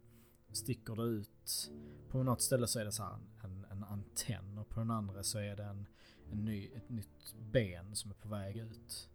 sticker 0.51 0.95
det 0.95 1.03
ut. 1.03 1.71
På 2.09 2.23
något 2.23 2.41
ställe 2.41 2.67
så 2.67 2.79
är 2.79 2.85
det 2.85 2.91
så 2.91 3.03
här 3.03 3.17
en, 3.43 3.65
en 3.71 3.83
antenn 3.83 4.57
och 4.57 4.69
på 4.69 4.79
den 4.79 4.91
andra 4.91 5.23
så 5.23 5.39
är 5.39 5.55
det 5.55 5.63
en, 5.63 5.85
en 6.31 6.45
ny, 6.45 6.67
ett 6.75 6.89
nytt 6.89 7.35
ben 7.51 7.95
som 7.95 8.11
är 8.11 8.15
på 8.15 8.27
väg 8.27 8.57
ut. 8.57 9.09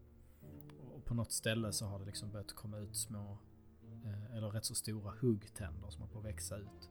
Och 0.94 1.04
på 1.04 1.14
något 1.14 1.32
ställe 1.32 1.72
så 1.72 1.86
har 1.86 1.98
det 1.98 2.04
liksom 2.04 2.30
börjat 2.30 2.52
komma 2.52 2.78
ut 2.78 2.96
små, 2.96 3.38
eh, 4.04 4.36
eller 4.36 4.50
rätt 4.50 4.64
så 4.64 4.74
stora 4.74 5.14
huggtänder 5.20 5.90
som 5.90 6.02
är 6.02 6.06
på 6.06 6.18
att 6.18 6.24
växa 6.24 6.56
ut. 6.56 6.90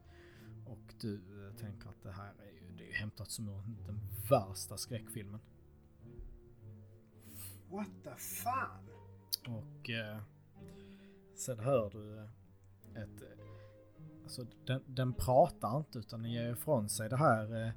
Och 0.69 0.93
du 1.01 1.15
eh, 1.15 1.53
tänker 1.55 1.89
att 1.89 2.03
det 2.03 2.11
här 2.11 2.33
är 2.39 2.51
ju, 2.51 2.71
det 2.77 2.83
är 2.83 2.87
ju 2.87 2.93
hämtat 2.93 3.31
som 3.31 3.49
ur 3.49 3.63
den 3.87 3.99
värsta 4.29 4.77
skräckfilmen. 4.77 5.39
What 7.69 7.87
the 8.03 8.15
fan? 8.15 8.89
Och 9.47 9.89
eh, 9.89 10.19
sen 11.35 11.59
hör 11.59 11.89
du 11.89 12.17
eh, 12.17 13.03
ett... 13.03 13.21
eh, 13.21 13.45
Alltså 14.23 14.45
den, 14.65 14.83
den 14.87 15.13
pratar 15.13 15.77
inte 15.77 15.99
utan 15.99 16.21
den 16.23 16.31
ger 16.31 16.51
ifrån 16.51 16.89
sig 16.89 17.09
det 17.09 17.17
här 17.17 17.65
eh, 17.65 17.71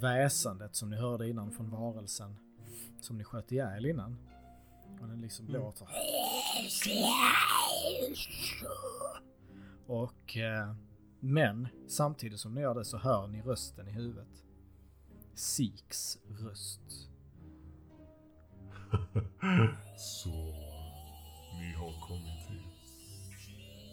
väsendet 0.00 0.74
som 0.76 0.90
ni 0.90 0.96
hörde 0.96 1.28
innan 1.28 1.50
från 1.50 1.70
varelsen. 1.70 2.36
Som 3.00 3.18
ni 3.18 3.24
sköt 3.24 3.52
ihjäl 3.52 3.86
innan. 3.86 4.16
Och 5.00 5.08
den 5.08 5.20
liksom 5.20 5.46
Mm. 5.48 5.60
låter... 5.60 5.88
Och... 9.86 10.36
Eh, 10.36 10.74
men 11.20 11.68
samtidigt 11.86 12.40
som 12.40 12.54
ni 12.54 12.60
gör 12.60 12.74
det 12.74 12.84
så 12.84 12.98
hör 12.98 13.26
ni 13.26 13.42
rösten 13.42 13.88
i 13.88 13.92
huvudet. 13.92 14.44
Siks 15.34 16.18
röst. 16.28 17.08
Så 19.96 20.30
ni 21.58 21.72
har 21.72 22.08
kommit 22.08 22.50
hit. 22.50 22.90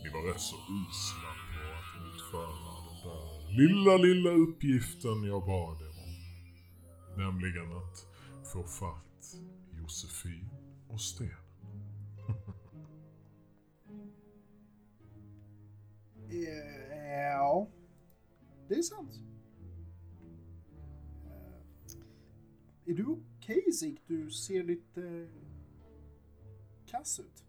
Ni 0.04 0.10
var 0.10 0.34
rätt 0.34 0.42
så 0.42 0.56
usla 0.56 1.30
på 1.52 1.62
att 1.76 2.16
utföra 2.16 2.76
den 2.86 3.02
där 3.04 3.36
lilla, 3.58 3.98
lilla 3.98 4.30
uppgiften 4.30 5.24
jag 5.24 5.46
bad 5.46 5.82
er 5.82 5.90
om. 5.90 6.16
Nämligen 7.18 7.78
att 7.78 8.08
få 8.54 8.64
fatt 8.64 9.36
Josefin 9.72 10.50
och 10.90 11.02
Sten. 11.02 11.30
Eh, 16.30 16.85
ja, 17.16 17.68
det 18.68 18.76
är 18.76 18.82
sant. 18.82 19.20
Eh, 21.26 22.92
är 22.92 22.94
du 22.94 23.06
okej 23.06 23.72
Zik? 23.72 24.02
Du 24.08 24.32
ser 24.32 24.64
lite 24.64 25.28
kass 26.86 27.20
ut. 27.20 27.44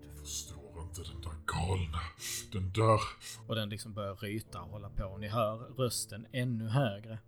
Du 0.00 0.20
förstår 0.20 0.82
inte 0.82 1.02
den 1.02 1.20
där 1.20 1.36
galna, 1.46 2.00
den 2.52 2.72
där... 2.72 3.00
Och 3.48 3.54
den 3.54 3.68
liksom 3.68 3.94
börjar 3.94 4.14
ryta 4.14 4.62
och 4.62 4.70
hålla 4.70 4.90
på. 4.90 5.04
Och 5.04 5.20
ni 5.20 5.28
hör 5.28 5.56
rösten 5.58 6.26
ännu 6.32 6.68
högre 6.68 7.18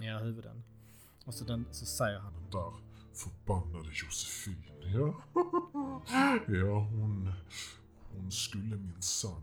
i 0.00 0.04
era 0.04 0.18
huvuden. 0.18 0.62
Och 1.24 1.34
så, 1.34 1.44
den, 1.44 1.66
så 1.70 1.86
säger 1.86 2.18
han 2.18 2.32
Den 2.32 2.50
där 2.50 2.72
förbannade 3.14 3.88
Josefin, 3.92 4.64
ja. 4.80 5.22
Ja, 6.48 6.78
hon... 6.78 7.32
Hon 8.16 8.30
skulle 8.30 8.76
minsann 8.76 9.42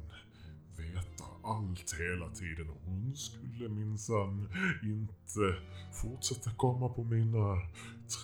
veta 0.78 1.24
allt 1.44 1.94
hela 2.00 2.30
tiden 2.30 2.70
och 2.70 2.82
hon 2.86 3.16
skulle 3.16 3.70
minsann 3.70 4.50
inte 4.84 5.56
fortsätta 5.94 6.52
komma 6.52 6.90
på 6.90 7.04
mina 7.04 7.58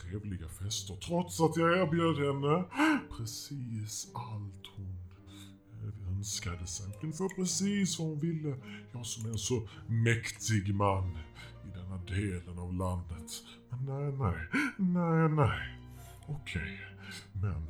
trevliga 0.01 0.47
fester 0.47 0.95
trots 0.95 1.41
att 1.41 1.57
jag 1.57 1.77
erbjöd 1.77 2.17
henne 2.17 2.63
precis 3.17 4.11
allt 4.13 4.67
hon 4.75 4.97
önskade 6.17 6.67
sig. 6.67 6.85
Hon 6.85 6.99
kunde 6.99 7.17
få 7.17 7.29
precis 7.29 7.99
vad 7.99 8.07
hon 8.07 8.19
ville. 8.19 8.55
Jag 8.91 9.05
som 9.05 9.25
är 9.25 9.29
en 9.29 9.37
så 9.37 9.67
mäktig 9.87 10.75
man 10.75 11.17
i 11.65 11.69
denna 11.75 11.97
delen 11.97 12.59
av 12.59 12.73
landet. 12.73 13.31
Men 13.69 13.85
nej, 13.85 14.11
nej, 14.11 14.47
nej, 14.77 15.29
nej. 15.29 15.77
Okej, 16.27 16.79
men 17.33 17.67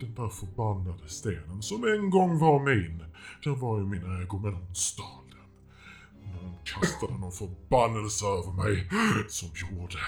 den 0.00 0.14
där 0.14 0.28
förbannade 0.28 1.08
stenen 1.08 1.62
som 1.62 1.84
en 1.84 2.10
gång 2.10 2.38
var 2.38 2.58
min, 2.60 3.04
den 3.44 3.60
var 3.60 3.80
i 3.80 3.84
mina 3.84 4.22
ägo 4.22 4.38
men 4.38 4.54
hon 4.54 4.74
stal 4.74 5.24
den. 5.30 6.32
Hon 6.40 6.54
kastade 6.64 7.18
någon 7.18 7.32
förbannelse 7.32 8.26
över 8.26 8.52
mig 8.52 8.88
som 9.28 9.48
gjorde 9.48 9.98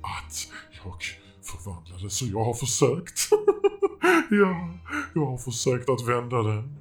att 0.00 0.48
jag 0.84 1.02
förvandlades 1.42 2.14
så 2.18 2.26
jag 2.26 2.44
har 2.44 2.54
försökt. 2.54 3.28
ja, 4.30 4.74
jag 5.14 5.26
har 5.26 5.38
försökt 5.38 5.88
att 5.88 6.08
vända 6.08 6.42
den. 6.42 6.76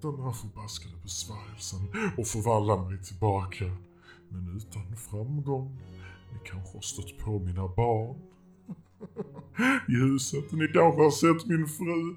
Den 0.00 0.22
här 0.22 0.32
förbaskade 0.32 0.94
besvärjelsen 1.02 2.12
och 2.18 2.26
förvandla 2.26 2.76
mig 2.76 3.02
tillbaka. 3.02 3.64
Men 4.28 4.56
utan 4.56 4.96
framgång. 4.96 5.78
Ni 6.32 6.38
kanske 6.44 6.76
har 6.76 6.82
stött 6.82 7.18
på 7.18 7.38
mina 7.38 7.68
barn. 7.68 8.33
I 9.88 9.92
huset. 9.92 10.52
Ni 10.52 10.68
kanske 10.68 11.02
har 11.02 11.10
sett 11.10 11.46
min 11.46 11.66
fru. 11.66 12.14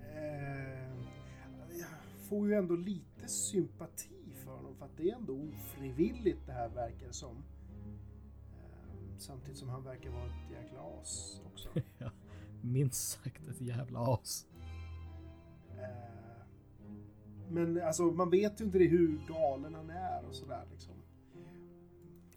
Eh, 0.00 0.88
jag 1.78 1.88
får 2.28 2.48
ju 2.48 2.54
ändå 2.54 2.76
lite 2.76 3.28
sympati 3.28 4.34
för 4.44 4.50
honom 4.50 4.74
för 4.78 4.84
att 4.84 4.96
det 4.96 5.10
är 5.10 5.16
ändå 5.16 5.32
ofrivilligt 5.32 6.46
det 6.46 6.52
här 6.52 6.68
verkar 6.68 7.10
som. 7.10 7.36
Eh, 7.36 9.18
samtidigt 9.18 9.58
som 9.58 9.68
han 9.68 9.84
verkar 9.84 10.10
vara 10.10 10.26
ett 10.26 10.50
jäkla 10.50 10.80
as 11.00 11.40
också. 11.52 11.68
minst 12.64 13.22
sagt 13.22 13.48
ett 13.48 13.60
jävla 13.60 14.00
as. 14.00 14.46
Men 17.50 17.82
alltså 17.82 18.02
man 18.02 18.30
vet 18.30 18.60
ju 18.60 18.64
inte 18.64 18.78
det 18.78 18.86
hur 18.86 19.20
galen 19.28 19.74
han 19.74 19.90
är 19.90 20.28
och 20.28 20.34
sådär 20.34 20.62
liksom. 20.72 20.94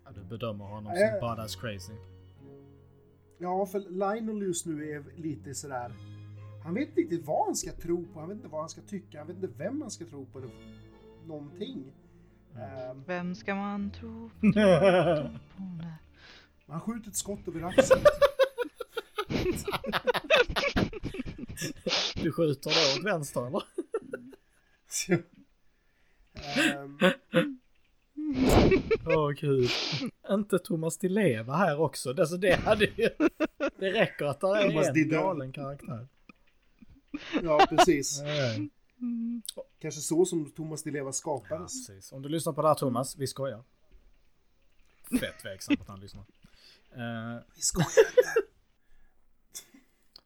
Ja, 0.06 0.12
du 0.12 0.24
bedömer 0.24 0.66
honom 0.66 0.94
Ja, 0.96 1.08
som 1.08 1.16
ja. 1.16 1.22
badass 1.22 1.56
crazy. 1.56 1.94
Ja, 3.38 3.66
för 3.66 3.80
Lionel 3.80 4.42
just 4.42 4.66
nu 4.66 4.90
är 4.92 5.04
lite 5.16 5.56
sådär... 5.56 5.92
Han 6.64 6.74
vet 6.74 6.88
inte 6.88 7.02
riktigt 7.02 7.26
vad 7.26 7.46
han 7.46 7.56
ska 7.56 7.72
tro 7.72 8.06
på, 8.14 8.20
han 8.20 8.30
vet 8.30 8.36
inte 8.36 8.48
vad 8.48 8.62
han 8.62 8.70
ska 8.70 8.82
tycka, 8.82 9.18
han 9.18 9.28
vet 9.28 9.36
inte 9.36 9.50
vem 9.58 9.82
han 9.82 9.92
ska 9.92 10.06
tro 10.06 10.26
på 10.26 10.40
eller 10.40 10.50
någonting. 11.26 11.84
Eh, 12.56 12.94
Vem 13.06 13.36
ska 13.36 13.56
man 13.56 13.92
tro 13.92 14.30
på? 14.30 14.48
han 16.72 16.82
skjuter 16.82 17.10
ett 17.10 17.16
skott 17.16 17.48
över 17.48 17.62
axeln. 17.64 18.02
Du 22.16 22.32
skjuter 22.32 22.72
då 22.72 23.00
åt 23.00 23.06
vänster 23.14 23.48
eller? 23.48 23.64
Så, 24.90 25.14
ehm, 26.34 27.00
Åh 29.06 29.32
gud. 29.32 29.70
Inte 30.30 30.60
Thomas 30.60 30.98
Di 30.98 31.10
Leva 31.10 31.56
här 31.56 31.80
också. 31.80 32.10
Alltså 32.10 32.38
det 32.38 32.56
hade 32.56 32.86
ju... 32.86 33.10
Det 33.80 33.92
räcker 33.92 34.26
att 34.26 34.40
det 34.40 34.48
är 34.48 34.70
Thomas 34.70 34.88
en 34.88 35.10
galen 35.10 35.52
karaktär. 35.52 36.08
ja, 37.44 37.66
precis. 37.70 38.22
Nej. 38.24 38.70
Kanske 39.80 40.02
så 40.02 40.26
som 40.26 40.52
Thomas 40.52 40.84
Di 40.84 40.92
Leva 40.92 41.08
Ja, 41.08 41.12
skapades. 41.12 41.88
precis. 41.88 42.12
Om 42.12 42.22
du 42.22 42.30
lyssnar 42.30 42.54
på 42.54 42.62
det 42.62 42.68
här 42.68 42.76
Thomas, 42.76 43.18
vi 43.18 43.28
skojar. 43.28 43.64
Fett 45.20 45.40
tveksam 45.42 45.76
att 45.82 45.88
han 45.88 46.00
lyssnar. 46.00 46.24
Eh, 46.92 47.42
Vi 47.56 47.62
skojar 47.62 47.88
inte. 48.10 48.42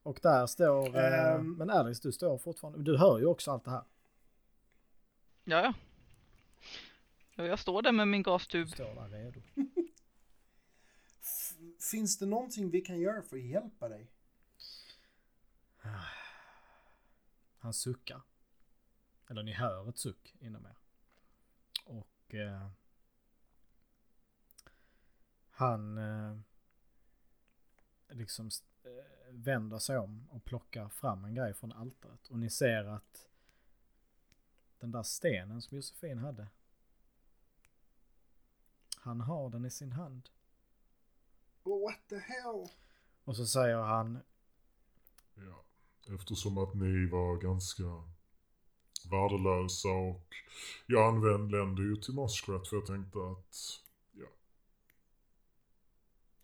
och 0.04 0.20
där 0.22 0.48
står... 0.48 0.98
Ehm. 0.98 1.54
men 1.54 1.70
Alice, 1.70 2.02
du 2.04 2.12
står 2.12 2.38
fortfarande... 2.38 2.84
Du 2.84 2.98
hör 2.98 3.20
ju 3.20 3.26
också 3.26 3.52
allt 3.52 3.66
det 3.66 3.72
här. 3.72 3.84
Ja, 5.52 5.62
ja. 5.64 5.74
Ja, 7.36 7.46
Jag 7.46 7.60
står 7.60 7.82
där 7.82 7.92
med 7.92 8.08
min 8.08 8.24
gastub. 8.24 8.70
står 8.70 8.96
där 8.96 9.10
redo. 9.10 9.42
Finns 11.92 12.18
det 12.20 12.26
någonting 12.26 12.70
vi 12.70 12.82
kan 12.82 13.00
göra 13.00 13.22
för 13.22 13.38
att 13.38 13.44
hjälpa 13.44 13.90
dig? 13.90 14.12
Han 17.58 17.74
suckar. 17.74 18.22
Eller 19.28 19.44
ni 19.44 19.52
hör 19.52 19.90
ett 19.90 19.98
suck 19.98 20.36
inom 20.40 20.66
er. 20.66 20.76
Och 21.86 22.36
eh, 22.36 22.70
han 25.50 25.98
eh, 25.98 26.38
liksom 28.10 28.50
eh, 28.84 29.34
vänder 29.34 29.80
sig 29.80 29.98
om 29.98 30.30
och 30.30 30.44
plockar 30.44 30.90
fram 30.90 31.26
en 31.26 31.36
grej 31.36 31.54
från 31.54 31.72
altaret. 31.72 32.28
Och 32.28 32.40
ni 32.40 32.50
ser 32.50 32.84
att 32.84 33.31
den 34.82 34.92
där 34.92 35.04
stenen 35.04 35.62
som 35.62 35.76
Josefin 35.78 36.18
hade. 36.18 36.48
Han 38.96 39.22
har 39.22 39.50
den 39.50 39.66
i 39.66 39.70
sin 39.70 39.92
hand. 39.92 40.30
Oh, 41.64 41.84
what 41.84 42.08
the 42.08 42.18
hell? 42.18 42.70
Och 43.24 43.36
så 43.36 43.46
säger 43.46 43.78
han 43.78 44.20
Ja, 45.36 45.64
eftersom 46.16 46.58
att 46.58 46.74
ni 46.74 47.06
var 47.06 47.38
ganska 47.38 48.04
värdelösa 49.12 49.90
och 49.90 50.36
jag 50.86 51.08
använde 51.08 51.82
ju 51.82 51.96
till 51.96 52.14
Muskrat 52.14 52.68
för 52.68 52.76
jag 52.76 52.86
tänkte 52.86 53.20
att 53.20 53.82
ja, 54.12 54.28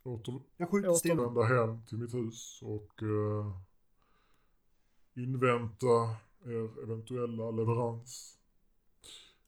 åter, 0.02 0.40
Jag 0.56 0.70
skjuter 0.70 0.88
återvända 0.88 1.42
hem 1.42 1.86
till 1.86 1.98
mitt 1.98 2.14
hus 2.14 2.62
och 2.62 3.02
eh, 3.02 3.58
invänta 5.14 6.16
er 6.48 6.82
eventuella 6.82 7.50
leverans. 7.50 8.38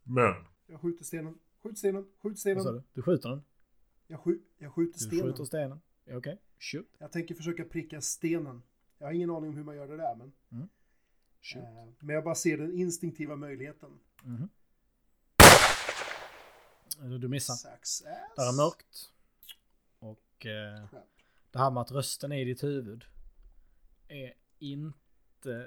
Men, 0.02 0.34
Jag 0.66 0.80
skjuter 0.80 1.04
stenen. 1.04 1.38
Skjut 1.62 1.78
stenen. 1.78 2.02
Skjut 2.04 2.32
Vad 2.32 2.38
stenen. 2.38 2.62
sa 2.62 2.72
du? 2.72 2.82
Du 2.92 3.02
skjuter 3.02 3.28
den? 3.28 3.42
Jag, 4.06 4.20
skj 4.20 4.30
jag 4.58 4.72
skjuter 4.74 4.98
Du 4.98 5.04
stenen. 5.04 5.24
skjuter 5.24 5.44
stenen? 5.44 5.80
Ja, 6.04 6.16
Okej, 6.16 6.38
shoot. 6.58 6.86
Jag 6.98 7.12
tänker 7.12 7.34
försöka 7.34 7.64
pricka 7.64 8.00
stenen. 8.00 8.62
Jag 8.98 9.06
har 9.06 9.12
ingen 9.12 9.30
aning 9.30 9.50
om 9.50 9.56
hur 9.56 9.64
man 9.64 9.76
gör 9.76 9.88
det 9.88 9.96
där, 9.96 10.16
men, 10.16 10.32
shoot. 11.42 11.62
eh, 11.64 11.88
men 12.00 12.14
jag 12.14 12.24
bara 12.24 12.34
ser 12.34 12.58
den 12.58 12.72
instinktiva 12.74 13.36
möjligheten. 13.36 14.00
Eller 17.02 17.18
Du 17.18 17.28
missar. 17.28 17.54
Success. 17.54 18.02
Där 18.36 18.48
är 18.48 18.56
mörkt. 18.56 19.10
Och 19.98 20.46
eh, 20.46 20.88
det 21.50 21.58
här 21.58 21.70
med 21.70 21.80
att 21.80 21.90
rösten 21.92 22.32
är 22.32 22.40
i 22.40 22.44
ditt 22.44 22.62
huvud 22.62 23.04
är 24.08 24.34
inte 24.58 24.98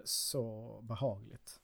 så 0.03 0.79
behagligt. 0.81 1.59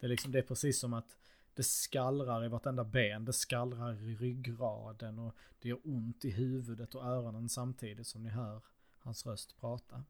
Det 0.00 0.06
är 0.06 0.08
liksom, 0.08 0.32
det 0.32 0.38
är 0.38 0.42
precis 0.42 0.78
som 0.78 0.92
att 0.92 1.16
det 1.54 1.62
skallrar 1.62 2.44
i 2.44 2.48
vartenda 2.48 2.84
ben, 2.84 3.24
det 3.24 3.32
skallrar 3.32 4.02
i 4.02 4.16
ryggraden 4.16 5.18
och 5.18 5.34
det 5.58 5.68
gör 5.68 5.80
ont 5.84 6.24
i 6.24 6.30
huvudet 6.30 6.94
och 6.94 7.04
öronen 7.04 7.48
samtidigt 7.48 8.06
som 8.06 8.22
ni 8.22 8.28
hör 8.28 8.60
hans 8.98 9.26
röst 9.26 9.60
prata. 9.60 10.04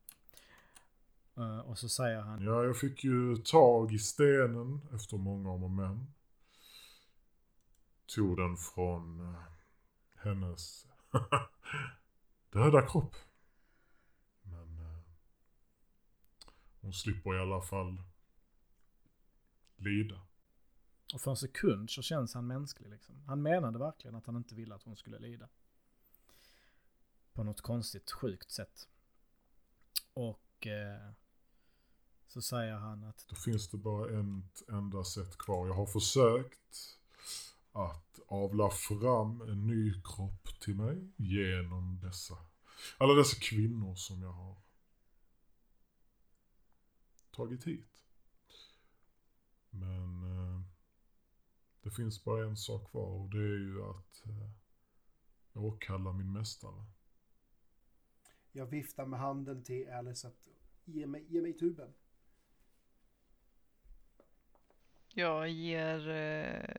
Eh, 1.37 1.59
och 1.59 1.79
så 1.79 1.89
säger 1.89 2.20
han, 2.20 2.43
ja, 2.45 2.64
jag 2.64 2.77
fick 2.77 3.05
ju 3.05 3.37
tag 3.37 3.93
i 3.93 3.99
stenen 3.99 4.81
efter 4.95 5.16
många 5.16 5.51
om 5.51 5.64
och 5.64 5.70
men. 5.70 6.07
Tog 8.07 8.37
den 8.37 8.57
från 8.57 9.20
eh, 9.20 9.41
hennes 10.14 10.87
döda 12.53 12.83
kropp. 12.83 13.16
Men 14.43 14.79
eh, 14.79 15.01
hon 16.85 16.93
slipper 16.93 17.37
i 17.37 17.41
alla 17.41 17.61
fall 17.61 18.03
lida. 19.76 20.20
och 21.14 21.20
för 21.20 21.30
en 21.30 21.37
sekund 21.37 21.91
så 21.91 22.03
känns 22.03 22.35
han 22.35 22.47
mänsklig 22.47 22.91
liksom. 22.91 23.22
Han 23.26 23.43
menade 23.43 23.78
verkligen 23.78 24.14
att 24.14 24.26
han 24.26 24.37
inte 24.37 24.55
ville 24.55 24.74
att 24.74 24.82
hon 24.82 24.97
skulle 24.97 25.18
lida. 25.18 25.49
På 27.32 27.45
något 27.45 27.61
konstigt, 27.61 28.11
sjukt 28.11 28.51
sätt. 28.51 28.89
Och 30.14 30.66
eh, 30.66 31.12
så 32.26 32.43
säger 32.43 32.74
han 32.74 33.05
att 33.05 33.26
Då 33.28 33.37
finns 33.37 33.68
det 33.68 33.76
bara 33.76 34.20
ett 34.20 34.68
enda 34.68 35.05
sätt 35.05 35.39
kvar. 35.39 35.66
Jag 35.66 35.74
har 35.74 35.87
försökt 35.87 36.99
att 37.72 38.20
avla 38.26 38.70
fram 38.70 39.41
en 39.41 39.66
ny 39.66 40.03
kropp 40.05 40.61
till 40.61 40.74
mig 40.74 41.12
genom 41.16 42.01
dessa, 42.03 42.39
alla 42.99 43.14
dessa 43.14 43.37
kvinnor 43.41 43.95
som 43.95 44.22
jag 44.22 44.32
har 44.32 44.64
tagit 47.35 47.64
hit. 47.66 48.03
Men 49.70 50.22
eh, 50.24 50.61
det 51.82 51.91
finns 51.91 52.24
bara 52.24 52.45
en 52.45 52.57
sak 52.57 52.91
kvar 52.91 53.07
och 53.20 53.28
det 53.30 53.39
är 53.39 53.59
ju 53.59 53.82
att 53.82 54.26
eh, 54.26 54.51
åkalla 55.62 56.12
min 56.12 56.32
mästare. 56.32 56.85
Jag 58.53 58.66
viftar 58.66 59.07
med 59.07 59.20
handen 59.20 59.62
till 59.64 59.91
Alice 59.91 60.28
att 60.28 60.49
ge 60.85 61.07
mig, 61.07 61.24
ge 61.28 61.43
mig 61.43 61.53
tuben. 61.53 61.95
Jag 65.09 65.49
ger 65.49 66.09
eh, 66.09 66.76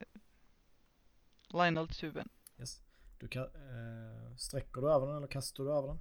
Lionel 1.47 1.87
tuben. 1.87 2.29
yes, 2.59 2.81
du 3.19 3.27
kan, 3.27 3.43
eh, 3.43 4.35
sträcker 4.37 4.81
du 4.81 4.91
över 4.91 5.07
den 5.07 5.15
eller 5.17 5.27
kastar 5.27 5.63
du 5.63 5.71
över 5.73 5.87
den? 5.87 5.99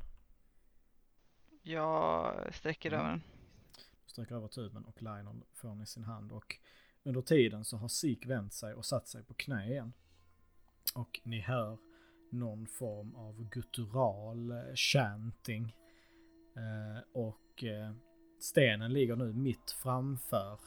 Jag 1.63 2.55
sträcker 2.55 2.93
Mm. 2.93 3.01
över 3.01 3.11
den 3.11 3.23
försöker 4.15 4.27
sträcker 4.27 4.37
över 4.37 4.49
tuben 4.49 4.85
och 4.85 5.03
Lionel 5.03 5.45
får 5.53 5.69
den 5.69 5.83
i 5.83 5.87
sin 5.87 6.05
hand 6.05 6.33
och 6.33 6.57
under 7.03 7.23
tiden 7.23 7.65
så 7.65 7.77
har 7.77 7.89
Sik 7.89 8.27
vänt 8.27 8.53
sig 8.53 8.75
och 8.75 8.85
satt 8.85 9.09
sig 9.09 9.25
på 9.25 9.35
knä 9.35 9.67
igen. 9.67 9.93
Och 10.95 11.21
ni 11.25 11.41
hör 11.41 11.79
någon 12.31 12.67
form 12.67 13.15
av 13.15 13.49
guttural 13.49 14.51
eh, 14.51 14.75
chanting. 14.75 15.77
Eh, 16.57 17.03
och 17.13 17.65
eh, 17.65 17.93
stenen 18.39 18.93
ligger 18.93 19.17
nu 19.17 19.33
mitt 19.33 19.71
framför 19.71 20.61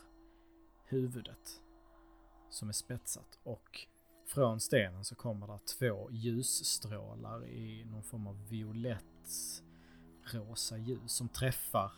huvudet 0.85 1.61
som 2.49 2.69
är 2.69 2.73
spetsat 2.73 3.39
och 3.43 3.87
från 4.25 4.59
stenen 4.59 5.05
så 5.05 5.15
kommer 5.15 5.47
det 5.47 5.59
två 5.79 6.09
ljusstrålar 6.11 7.45
i 7.45 7.85
någon 7.85 8.03
form 8.03 8.27
av 8.27 8.49
violett 8.49 9.63
rosa 10.33 10.77
ljus 10.77 11.11
som 11.11 11.29
träffar 11.29 11.91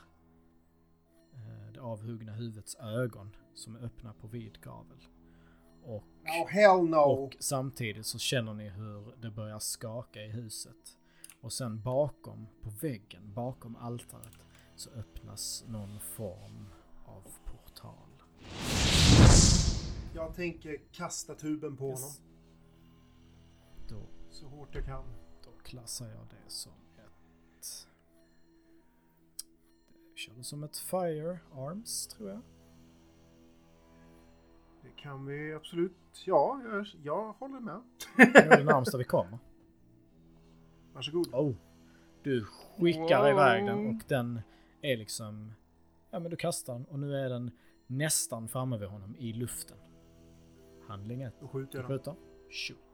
det 1.73 1.79
avhuggna 1.79 2.31
huvudets 2.31 2.75
ögon 2.75 3.35
som 3.53 3.75
är 3.75 3.79
öppna 3.79 4.13
på 4.13 4.27
vid 4.27 4.61
gavel. 4.61 4.97
Och, 5.83 6.03
Oh 6.63 6.83
no! 6.89 6.95
och 6.97 7.35
samtidigt 7.39 8.05
så 8.05 8.19
känner 8.19 8.53
ni 8.53 8.69
hur 8.69 9.15
det 9.21 9.31
börjar 9.31 9.59
skaka 9.59 10.21
i 10.21 10.29
huset. 10.29 10.97
Och 11.41 11.53
sen 11.53 11.81
bakom, 11.81 12.47
på 12.61 12.69
väggen, 12.69 13.33
bakom 13.33 13.75
altaret, 13.75 14.37
så 14.75 14.89
öppnas 14.89 15.63
någon 15.67 15.99
form 15.99 16.65
av 17.05 17.23
portal. 17.45 18.23
Jag 20.15 20.35
tänker 20.35 20.77
kasta 20.91 21.35
tuben 21.35 21.77
på 21.77 21.83
honom. 21.83 21.99
Yes. 21.99 22.21
Då, 23.89 24.07
Så 24.29 24.47
hårt 24.47 24.75
jag 24.75 24.85
kan. 24.85 25.03
då 25.43 25.51
klassar 25.63 26.09
jag 26.09 26.27
det 26.29 26.49
som 26.51 26.71
Det 30.27 30.43
som 30.43 30.63
ett 30.63 30.77
Firearms, 30.77 32.07
tror 32.07 32.29
jag. 32.29 32.41
Det 34.83 34.89
kan 35.01 35.25
vi 35.25 35.53
absolut. 35.53 35.91
Ja, 36.25 36.61
jag, 36.65 36.85
jag 37.03 37.33
håller 37.33 37.59
med. 37.59 37.81
Det 38.17 38.39
är 38.39 38.57
det 38.57 38.63
närmsta 38.63 38.97
vi 38.97 39.03
kommer. 39.03 39.39
Varsågod. 40.93 41.27
Oh. 41.33 41.55
Du 42.23 42.45
skickar 42.45 43.19
Wow. 43.21 43.29
iväg 43.29 43.65
den 43.65 43.87
och 43.87 44.01
den 44.07 44.41
är 44.81 44.97
liksom... 44.97 45.53
Ja 46.11 46.19
men 46.19 46.31
du 46.31 46.37
kastar 46.37 46.73
den 46.73 46.85
och 46.85 46.99
nu 46.99 47.15
är 47.15 47.29
den 47.29 47.51
nästan 47.87 48.47
framme 48.47 48.77
vid 48.77 48.89
honom 48.89 49.15
i 49.15 49.33
luften. 49.33 49.77
Handling 50.87 51.21
1. 51.21 51.33
Då 51.39 51.47
skjuter 51.47 51.77
jag 51.79 51.89
dem. 51.89 51.97
skjuter. 51.97 52.15
Shoot. 52.49 52.88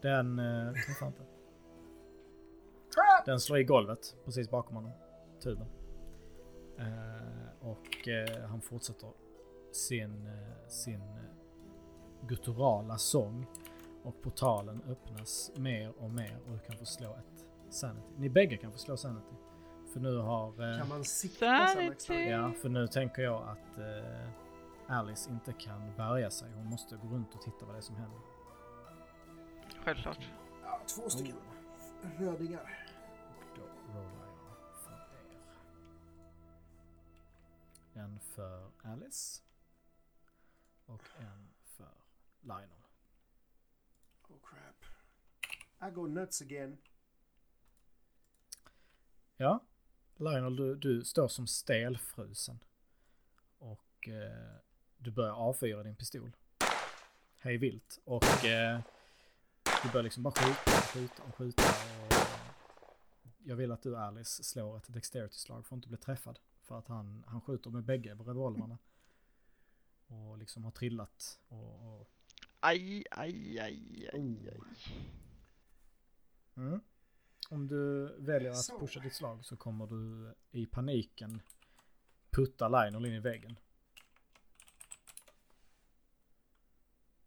Den 0.00 0.38
eh, 0.38 0.72
träffar 0.86 1.06
inte. 1.06 1.22
Den 3.26 3.40
slår 3.40 3.58
i 3.58 3.64
golvet 3.64 4.16
precis 4.24 4.50
bakom 4.50 4.76
honom. 4.76 4.92
Tuben. 5.42 5.66
Eh, 6.78 7.66
och 7.68 8.08
eh, 8.08 8.48
han 8.48 8.60
fortsätter 8.60 9.10
sin, 9.72 10.26
eh, 10.26 10.68
sin 10.68 11.00
eh, 11.00 12.26
gutturala 12.26 12.98
sång. 12.98 13.46
Och 14.02 14.22
portalen 14.22 14.82
öppnas 14.88 15.52
mer 15.56 15.92
och 15.98 16.10
mer 16.10 16.38
och 16.46 16.52
du 16.52 16.58
kan 16.58 16.76
få 16.76 16.84
slå 16.84 17.10
ett 17.16 17.46
sanity. 17.74 18.08
Ni 18.16 18.30
bägge 18.30 18.56
kan 18.56 18.72
få 18.72 18.78
slå 18.78 18.96
sanity. 18.96 19.34
För 19.92 20.00
nu 20.00 20.16
har... 20.16 20.72
Eh, 20.72 20.78
Kan 20.78 20.88
man 20.88 21.04
sikta 21.04 21.66
Sanity. 21.66 22.14
ja, 22.30 22.52
för 22.62 22.68
nu 22.68 22.86
tänker 22.86 23.22
jag 23.22 23.42
att 23.48 23.78
Alice 24.86 25.30
inte 25.30 25.52
kan 25.52 25.92
bärga 25.96 26.30
sig. 26.30 26.48
Hon 26.56 26.66
måste 26.66 26.96
gå 26.96 27.08
runt 27.08 27.34
och 27.34 27.42
titta 27.42 27.66
vad 27.66 27.74
det 27.74 27.78
är 27.78 27.82
som 27.82 27.96
händer. 27.96 28.18
Självklart. 29.84 30.18
Ja, 30.62 30.80
två 30.86 31.10
stycken 31.10 31.36
rödingar. 32.18 32.86
Och 33.36 33.58
då 33.58 33.62
rollar 33.94 34.26
jag 34.26 34.76
för 34.84 34.92
er. 37.96 38.02
En 38.02 38.20
för 38.20 38.70
Alice. 38.82 39.42
Och 40.86 41.02
en 41.18 41.48
för 41.62 41.92
Lionel. 42.40 42.68
Oh 44.28 44.36
crap. 44.42 44.84
I 45.90 45.94
go 45.94 46.06
nuts 46.06 46.42
again. 46.42 46.78
Ja, 49.36 49.64
Lionel, 50.16 50.56
du, 50.56 50.74
du 50.74 51.04
står 51.04 51.28
som 51.28 51.46
stelfrusen. 51.46 52.58
Och 53.58 54.08
eh, 54.08 54.56
du 54.96 55.10
börjar 55.10 55.32
avfyra 55.32 55.82
din 55.82 55.96
pistol. 55.96 56.32
Hej 57.38 57.56
vilt. 57.56 58.00
Och 58.04 58.44
eh, 58.44 58.80
du 59.82 59.88
börjar 59.92 60.02
liksom 60.02 60.22
bara 60.22 60.34
skjuta 60.34 60.78
och 60.78 60.84
skjuta 60.84 61.22
och 61.22 61.34
skjuta. 61.34 61.62
Och 61.62 62.12
jag 63.38 63.56
vill 63.56 63.72
att 63.72 63.82
du 63.82 63.96
Alice 63.96 64.44
slår 64.44 64.76
ett 64.76 64.92
dexterity-slag 64.92 65.66
för 65.66 65.74
att 65.74 65.78
inte 65.78 65.88
bli 65.88 65.98
träffad. 65.98 66.38
För 66.62 66.78
att 66.78 66.88
han, 66.88 67.24
han 67.26 67.40
skjuter 67.40 67.70
med 67.70 67.84
bägge 67.84 68.14
revolverna. 68.14 68.78
Och 70.06 70.38
liksom 70.38 70.64
har 70.64 70.70
trillat 70.70 71.40
och... 71.48 72.00
och 72.00 72.10
Aj, 72.60 73.04
aj, 73.10 73.58
aj, 73.60 74.10
aj, 74.12 74.48
aj. 74.48 74.60
Mm. 76.56 76.80
Om 77.50 77.68
du 77.68 78.06
väljer 78.18 78.50
att 78.50 78.56
Så. 78.64 78.78
pusha 78.78 79.00
ditt 79.00 79.14
slag 79.14 79.44
så 79.44 79.56
kommer 79.56 79.86
du 79.86 80.34
i 80.50 80.66
paniken 80.66 81.42
putta 82.30 82.68
Lionel 82.68 83.06
in 83.06 83.14
i 83.14 83.20
väggen. 83.20 83.58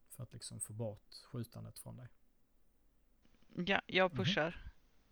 För 0.10 0.24
att 0.24 0.34
liksom 0.34 0.60
få 0.60 0.74
bort 0.74 1.14
skjutandet 1.32 1.80
från 1.80 1.98
dig. 1.98 2.08
Ja, 3.56 3.82
jag 3.86 4.14
pushar. 4.14 4.72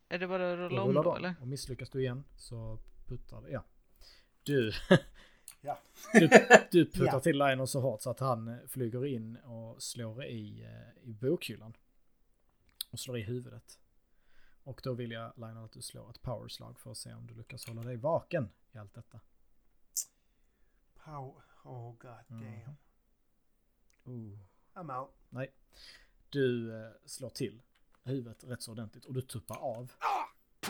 Är 0.09 0.19
det 0.19 0.27
bara 0.27 0.53
att 0.53 0.57
rulla 0.57 0.81
om 0.81 0.93
då 0.93 1.15
eller? 1.15 1.35
Och 1.41 1.47
misslyckas 1.47 1.89
du 1.89 1.99
igen 2.01 2.23
så 2.35 2.79
puttar 3.07 3.41
du, 3.41 3.49
ja. 3.49 3.63
Du, 4.43 4.71
Ja. 5.61 5.79
du, 6.13 6.29
du 6.71 6.85
puttar 6.91 7.05
Ja. 7.05 7.19
till 7.19 7.37
Lionel 7.37 7.67
så 7.67 7.81
hårt 7.81 8.01
så 8.01 8.09
att 8.09 8.19
han 8.19 8.47
eh, 8.47 8.67
flyger 8.67 9.05
in 9.05 9.35
och 9.37 9.83
slår 9.83 10.23
i, 10.25 10.63
eh, 10.63 11.09
i 11.09 11.13
bokhyllan. 11.13 11.73
Och 12.91 12.99
slår 12.99 13.17
i 13.17 13.21
huvudet. 13.21 13.79
Och 14.63 14.81
då 14.83 14.93
vill 14.93 15.11
jag 15.11 15.33
Lionel 15.35 15.63
att 15.65 15.71
du 15.71 15.81
slår 15.81 16.09
ett 16.09 16.21
powerslag 16.21 16.79
för 16.79 16.91
att 16.91 16.97
se 16.97 17.13
om 17.13 17.27
du 17.27 17.33
lyckas 17.33 17.67
hålla 17.67 17.81
dig 17.83 17.95
vaken 17.97 18.49
i 18.71 18.77
allt 18.77 18.93
detta. 18.93 19.19
Pow. 21.05 21.41
Oh 21.63 21.91
god 21.97 22.11
damn. 22.27 22.39
Mhm. 22.39 22.75
Oh. 24.03 24.37
I'm 24.73 24.99
out. 25.01 25.09
Nej. 25.29 25.53
Du 26.29 26.75
eh, 26.85 26.91
slår 27.05 27.29
till 27.29 27.61
huvudet 28.03 28.43
rätt 28.43 28.61
så 28.61 28.71
ordentligt 28.71 29.05
och 29.05 29.13
du 29.13 29.21
tuppar 29.21 29.57
av. 29.57 29.91
Eh, 30.63 30.69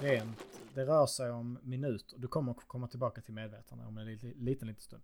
Det, 0.00 0.16
är 0.16 0.20
en, 0.20 0.34
det 0.74 0.86
rör 0.86 1.06
sig 1.06 1.30
om 1.30 1.58
minuter. 1.62 2.18
Du 2.18 2.28
kommer 2.28 2.52
att 2.52 2.68
komma 2.68 2.88
tillbaka 2.88 3.20
till 3.20 3.34
medvetande 3.34 3.84
om 3.84 3.98
en 3.98 4.06
liten, 4.06 4.30
liten, 4.30 4.68
liten 4.68 4.82
stund. 4.82 5.02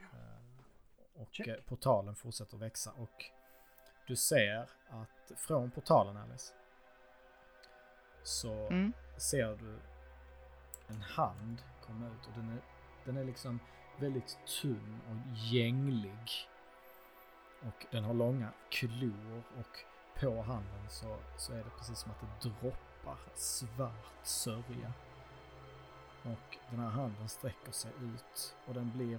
Eh, 0.00 1.20
Och 1.22 1.28
Check. 1.32 1.46
eh, 1.46 1.56
portalen 1.66 2.14
fortsätter 2.14 2.56
växa 2.56 2.92
och 2.92 3.24
du 4.06 4.16
ser 4.16 4.68
att 4.88 5.32
från 5.36 5.70
portalen 5.70 6.16
Alice 6.16 6.52
så 8.22 8.52
Mm. 8.66 8.92
ser 9.16 9.56
du 9.56 9.78
en 10.88 11.00
hand 11.00 11.62
komma 11.86 12.06
ut 12.06 12.26
och 12.26 12.32
den 12.32 12.48
är, 12.48 12.60
den 13.04 13.16
är 13.16 13.24
liksom 13.24 13.58
väldigt 13.98 14.38
tunn 14.62 15.00
och 15.08 15.36
gänglig. 15.36 16.48
Och 17.66 17.86
den 17.90 18.04
har 18.04 18.14
långa 18.14 18.52
klor 18.70 19.42
och 19.58 19.78
på 20.20 20.42
handen 20.42 20.88
så, 20.88 21.18
så 21.36 21.52
är 21.52 21.56
det 21.56 21.70
precis 21.78 21.98
som 21.98 22.10
att 22.10 22.20
det 22.20 22.48
droppar 22.48 23.18
svart 23.34 24.14
sörja. 24.22 24.92
Och 26.22 26.58
den 26.70 26.80
här 26.80 26.90
handen 26.90 27.28
sträcker 27.28 27.72
sig 27.72 27.90
ut 28.00 28.54
och 28.66 28.74
den 28.74 28.90
blir 28.90 29.18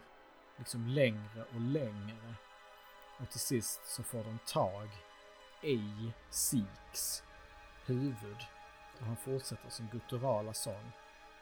liksom 0.58 0.88
längre 0.88 1.44
och 1.54 1.62
längre. 1.62 2.36
Och 3.20 3.30
till 3.30 3.40
sist 3.40 3.82
så 3.86 4.04
får 4.04 4.24
den 4.24 4.40
tag 4.48 4.90
i 5.62 6.12
Siks 6.30 7.24
huvud. 7.86 8.38
Och 9.00 9.06
han 9.06 9.18
fortsätter 9.18 9.70
sin 9.70 9.88
gutturala 9.92 10.54
sång. 10.54 10.92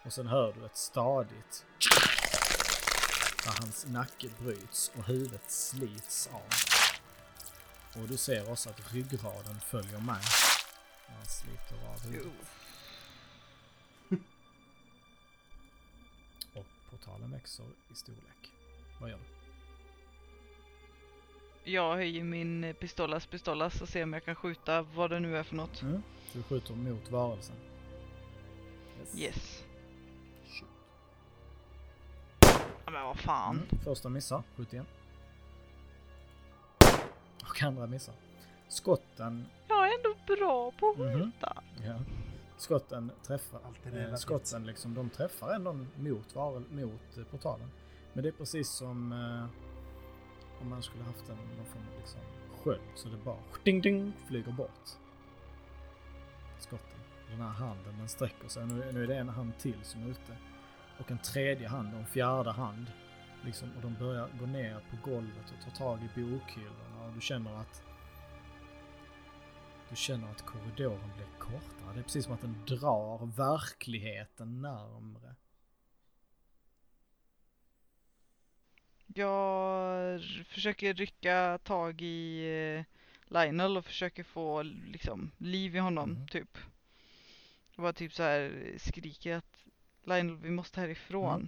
Och 0.06 0.14
sen 0.14 0.28
hör 0.28 0.53
du 0.53 0.66
ett 0.66 0.78
stadigt 0.78 1.66
där 3.45 3.56
hans 3.60 3.86
nacke 3.88 4.30
bryts 4.39 4.91
och 4.97 5.03
huvudet 5.03 5.51
slits 5.51 6.30
av. 6.34 6.85
Och 7.96 8.08
du 8.08 8.18
ser 8.18 8.52
också 8.52 8.70
att 8.70 8.93
ryggraden 8.93 9.60
följer 9.60 10.00
med. 10.00 10.22
När 11.08 11.16
han 11.16 11.26
sliter 11.26 11.88
av 11.88 12.04
huvudet. 12.04 12.32
Och 16.54 16.66
portalen 16.89 17.32
växer 17.32 17.66
i 17.91 17.96
storlek. 17.96 18.52
Vad 19.02 19.10
gör 19.10 19.18
du? 19.18 19.24
Jag 21.72 21.96
höjer 21.96 22.24
min 22.24 22.76
pistolas 22.80 23.26
pistolas 23.26 23.82
och 23.82 23.89
ser 23.89 24.04
om 24.04 24.14
jag 24.14 24.26
kan 24.26 24.36
skjuta 24.36 24.82
vad 24.82 25.10
det 25.10 25.20
nu 25.20 25.38
är 25.38 25.43
för 25.43 25.56
något. 25.56 25.82
Mm. 25.82 26.02
Så 26.32 26.38
du 26.38 26.43
skjuter 26.43 26.74
mot 26.74 27.12
varelsen. 27.12 27.56
Yes. 29.16 29.64
Shoot. 30.46 30.70
Ja, 32.86 32.91
men 32.91 33.04
vad 33.04 33.20
fan. 33.20 33.56
Mm. 33.56 33.84
Första 33.84 34.10
missar, 34.10 34.43
skjut 34.56 34.74
igen. 34.74 34.86
Och 37.50 37.64
andra 37.64 37.88
missar. 37.88 38.16
Skotten, 38.68 39.46
Jag 39.68 39.88
är 39.88 39.98
ändå 39.98 40.16
bra 40.36 40.72
på 40.80 40.89
att 40.89 40.98
Mhm. 40.98 41.14
skjuta. 41.24 41.64
ja. 41.86 41.96
Skotten 42.58 43.12
träffar. 43.24 43.60
Alltid 43.68 43.98
Eh, 43.98 44.16
skotten 44.16 44.66
liksom, 44.66 44.93
de 44.93 45.10
träffar 45.10 45.54
ändå 45.56 45.74
mot, 45.74 46.36
mot 46.72 47.18
eh, 47.18 47.24
portalen. 47.32 47.72
Men 48.14 48.24
det 48.24 48.30
är 48.30 48.34
precis 48.34 48.70
som 48.70 49.12
eh, 49.12 50.62
om 50.62 50.70
man 50.70 50.84
skulle 50.84 51.04
haft 51.04 51.30
en 51.30 51.36
någon 51.36 51.66
form 51.66 51.82
av 51.93 51.98
liksom 52.00 52.22
sköld 52.64 52.82
så 52.96 53.10
det 53.10 53.18
bara 53.18 53.38
ding 53.64 53.82
ding 53.82 54.14
flyger 54.28 54.52
bort. 54.52 54.89
Skotten. 56.60 57.00
Den 57.30 57.41
här 57.41 57.48
handen 57.50 57.98
den 57.98 58.10
sträcker 58.10 58.48
sig. 58.48 58.66
Nu, 58.66 58.91
nu 58.91 59.04
är 59.04 59.08
det 59.08 59.16
en 59.18 59.30
hand 59.30 59.58
till 59.58 59.78
som 59.84 60.04
är 60.04 60.10
ute. 60.10 60.38
Och 61.00 61.12
en 61.12 61.18
tredje 61.18 61.68
hand 61.68 61.93
och 61.93 62.00
en 62.00 62.06
fjärde 62.06 62.52
hand. 62.52 62.86
Liksom, 63.46 63.72
och 63.76 63.82
de 63.82 63.93
börjar 63.96 64.30
gå 64.39 64.46
ner 64.46 64.80
på 64.89 65.10
golvet 65.10 65.54
och 65.58 65.64
ta 65.64 65.72
tag 65.72 66.00
i 66.04 66.22
bokhyllorna 66.22 67.06
och 67.06 67.14
du 67.14 67.22
känner 67.22 67.56
att 67.62 67.84
du 69.89 69.96
känner 69.96 70.32
att 70.32 70.41
korridoren 70.46 71.12
blir 71.16 71.28
kortare. 71.39 71.93
Det 71.93 72.00
är 72.00 72.04
precis 72.04 72.26
som 72.26 72.34
att 72.34 72.41
den 72.41 72.66
drar 72.66 73.26
verkligheten 73.26 74.62
närmre. 74.62 75.36
Jag 79.08 80.22
försöker 80.48 80.93
rycka 80.93 81.60
tag 81.64 82.02
i 82.02 82.46
eh, 82.78 82.84
Lionel 83.34 83.78
och 83.78 83.86
försöker 83.86 84.24
få 84.24 84.62
liksom 84.64 85.32
liv 85.38 85.76
i 85.76 85.80
honom 85.80 86.10
Mhm. 86.12 86.28
typ. 86.28 86.58
Och 87.76 87.82
bara 87.82 87.93
typ 87.93 88.14
så 88.14 88.24
här 88.24 88.74
skriker 88.78 89.34
att 89.36 89.66
Lionel 90.04 90.36
vi 90.36 90.50
måste 90.50 90.80
härifrån. 90.82 91.36
Mm. 91.36 91.48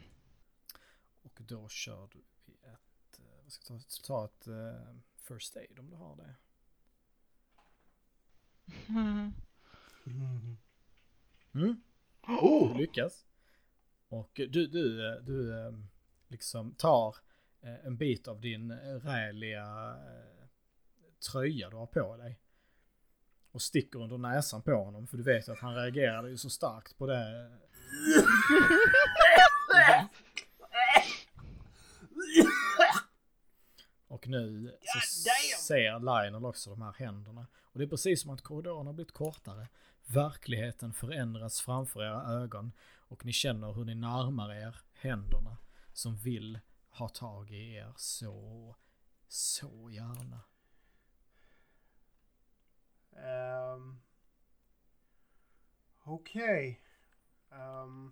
Och 1.27 1.41
då 1.41 1.69
kör 1.69 2.09
du 2.11 2.19
i 2.51 2.55
ett, 2.63 3.19
eh, 3.19 3.43
vad 3.43 3.51
ska 3.51 3.73
jag 3.73 3.81
ta, 3.81 3.87
ta 4.03 4.25
ett 4.25 4.47
eh, 4.47 4.95
first 5.15 5.57
aid 5.57 5.79
om 5.79 5.89
du 5.89 5.95
har 5.95 6.15
det. 6.15 6.35
Mm. 8.89 9.33
Mm. 11.53 11.81
Oh! 12.27 12.73
Du 12.73 12.79
lyckas. 12.79 13.25
Och 14.09 14.31
du, 14.35 14.67
du, 14.67 15.07
eh, 15.07 15.15
du 15.21 15.73
liksom 16.27 16.75
tar 16.75 17.15
en 17.61 17.97
bit 17.97 18.27
av 18.27 18.41
din 18.41 18.71
räliga 18.99 19.97
tröja 21.31 21.69
du 21.69 21.75
har 21.75 21.85
på 21.85 22.17
dig. 22.17 22.39
Och 23.51 23.61
sticker 23.61 23.99
under 23.99 24.17
näsan 24.17 24.61
på 24.61 24.71
honom 24.71 25.07
för 25.07 25.17
du 25.17 25.23
vet 25.23 25.49
att 25.49 25.59
han 25.59 25.75
reagerade 25.75 26.29
ju 26.29 26.37
så 26.37 26.49
starkt 26.49 26.97
på 26.97 27.05
det. 27.05 27.51
Och 34.17 34.27
nu 34.27 34.77
så 34.81 34.99
ser 35.61 35.99
Lionel 35.99 36.45
också 36.45 36.69
de 36.69 36.81
här 36.81 36.93
händerna. 36.93 37.47
Och 37.61 37.79
det 37.79 37.85
är 37.85 37.89
precis 37.89 38.21
som 38.21 38.31
att 38.31 38.41
korridoren 38.41 38.87
har 38.87 38.93
blivit 38.93 39.13
kortare. 39.13 39.67
Verkligheten 40.05 40.93
förändras 40.93 41.61
framför 41.61 42.03
era 42.03 42.23
ögon 42.23 42.71
och 42.97 43.25
ni 43.25 43.33
känner 43.33 43.73
hur 43.73 43.85
ni 43.85 43.95
närmar 43.95 44.53
er 44.53 44.81
händerna 44.93 45.57
som 45.93 46.15
vill 46.15 46.59
ha 46.89 47.09
tag 47.09 47.51
i 47.51 47.73
er 47.73 47.93
så, 47.95 48.75
så 49.27 49.89
gärna. 49.89 50.41
Um, 53.75 53.99
Okej. 56.03 56.81
Ehm, 57.51 58.11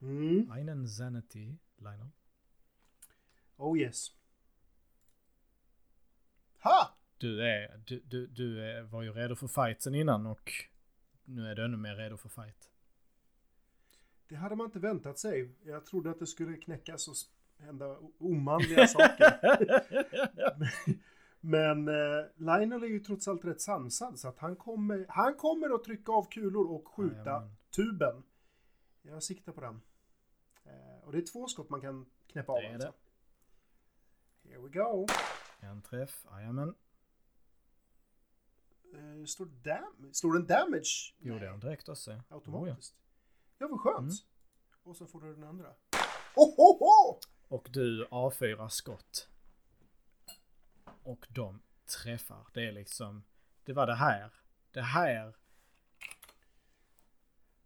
mm. 0.00 0.50
Einen 0.50 0.88
Sanity, 0.88 1.58
Lionel. 1.76 2.10
Oh 3.56 3.78
yes. 3.78 4.16
Ha! 6.66 6.90
Du, 7.18 7.42
är, 7.42 7.80
du, 7.86 8.00
du, 8.00 8.26
du 8.26 8.64
är, 8.64 8.82
var 8.82 9.02
ju 9.02 9.12
redo 9.12 9.36
för 9.36 9.48
fight 9.48 9.82
sen 9.82 9.94
innan 9.94 10.26
och 10.26 10.52
nu 11.24 11.48
är 11.50 11.54
du 11.54 11.64
ännu 11.64 11.76
mer 11.76 11.96
redo 11.96 12.16
för 12.16 12.28
fight. 12.28 12.70
Det 14.28 14.34
hade 14.36 14.56
man 14.56 14.64
inte 14.66 14.78
väntat 14.78 15.18
sig. 15.18 15.50
Jag 15.64 15.86
trodde 15.86 16.10
att 16.10 16.18
det 16.18 16.26
skulle 16.26 16.56
knäckas 16.56 17.08
och 17.08 17.14
hända 17.64 17.96
omanliga 18.18 18.86
saker. 18.86 19.40
Men 21.40 21.88
eh, 21.88 22.24
Lionel 22.36 22.82
är 22.82 22.86
ju 22.88 23.00
trots 23.00 23.28
allt 23.28 23.44
rätt 23.44 23.60
sansad 23.60 24.18
så 24.18 24.28
att 24.28 24.38
han 24.38 24.56
kommer, 24.56 25.06
han 25.08 25.34
kommer 25.34 25.74
att 25.74 25.84
trycka 25.84 26.12
av 26.12 26.28
kulor 26.30 26.66
och 26.70 26.88
skjuta 26.88 27.16
Jajamän. 27.16 27.56
tuben. 27.76 28.22
Jag 29.02 29.22
siktar 29.22 29.52
på 29.52 29.60
den. 29.60 29.80
Eh, 30.64 31.04
och 31.04 31.12
det 31.12 31.18
är 31.18 31.22
två 31.32 31.46
skott 31.46 31.70
man 31.70 31.80
kan 31.80 32.06
knäppa 32.26 32.52
av 32.52 32.58
Det 32.58 32.66
är 32.66 32.74
alltså. 32.74 32.92
det. 34.42 34.48
Here 34.48 34.60
we 34.62 34.68
go. 34.68 35.06
En 35.66 35.82
träff, 35.82 36.26
jajamän. 36.30 36.74
Eh, 38.94 39.24
står, 39.24 39.46
dam 39.46 40.12
står 40.12 40.32
det 40.32 40.38
en 40.38 40.46
damage? 40.46 41.14
Gjorde 41.18 41.40
Nej, 41.40 41.48
jag 41.48 41.60
direkt 41.60 41.88
också. 41.88 42.12
Oh. 42.12 42.20
Automatiskt. 42.28 42.96
Ja, 43.58 43.68
vad 43.68 43.80
skönt. 43.80 43.98
Mm. 43.98 44.12
Och 44.82 44.96
så 44.96 45.06
får 45.06 45.20
du 45.20 45.34
den 45.34 45.44
andra. 45.44 45.68
Oh, 46.36 46.54
oh, 46.56 46.82
oh! 46.82 47.18
Och 47.48 47.68
du 47.72 48.06
avfyrar 48.10 48.68
skott. 48.68 49.28
Och 51.02 51.26
de 51.28 51.62
träffar. 52.02 52.46
Det 52.54 52.68
är 52.68 52.72
liksom, 52.72 53.24
det 53.64 53.72
var 53.72 53.86
det 53.86 53.94
här. 53.94 54.32
Det 54.70 54.82
här 54.82 55.36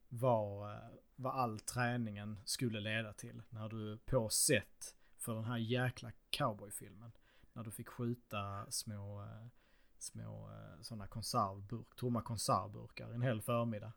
var 0.09 0.73
eh, 0.73 0.91
vad 1.17 1.35
all 1.35 1.61
träningen 1.61 2.39
skulle 2.45 2.81
leda 2.81 3.13
till. 3.13 3.43
När 3.51 3.69
du 3.69 3.99
på 3.99 4.29
set 4.29 4.97
för 5.17 5.35
den 5.35 5.45
här 5.45 5.59
jäkla 5.59 6.13
cowboyfilmen. 6.31 7.13
När 7.53 7.65
du 7.65 7.71
fick 7.71 7.89
skjuta 7.89 8.67
små, 8.71 9.23
eh, 9.23 9.47
små 9.99 10.51
sådana 10.81 11.07
konservburk, 11.07 11.97
tomma 11.97 12.23
konservburkar 12.23 13.11
en 13.11 13.23
hel 13.23 13.43
förmiddag. 13.43 13.93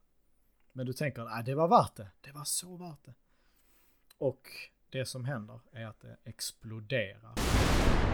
Men 0.71 0.85
du 0.85 0.93
tänker 0.93 1.21
att 1.21 1.45
det 1.45 1.55
var 1.55 1.67
värt 1.67 1.95
det, 1.95 2.11
det 2.21 2.31
var 2.31 2.43
så 2.43 2.77
värt 2.77 3.03
det. 3.03 3.13
Och 4.17 4.49
det 4.89 5.05
som 5.05 5.25
händer 5.25 5.59
är 5.71 5.85
att 5.85 5.99
det 5.99 6.17
exploderar. 6.23 7.35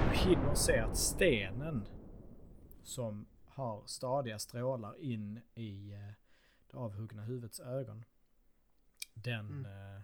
Du 0.09 0.17
hinner 0.17 0.55
se 0.55 0.79
att 0.79 0.97
stenen 0.97 1.87
som 2.83 3.27
har 3.45 3.83
stadiga 3.85 4.39
strålar 4.39 5.01
in 5.01 5.41
i 5.55 5.93
eh, 5.93 6.13
det 6.67 6.77
avhuggna 6.77 7.21
huvudets 7.21 7.59
ögon. 7.59 8.05
Den 9.13 9.49
mm. 9.49 9.65
eh, 9.65 10.01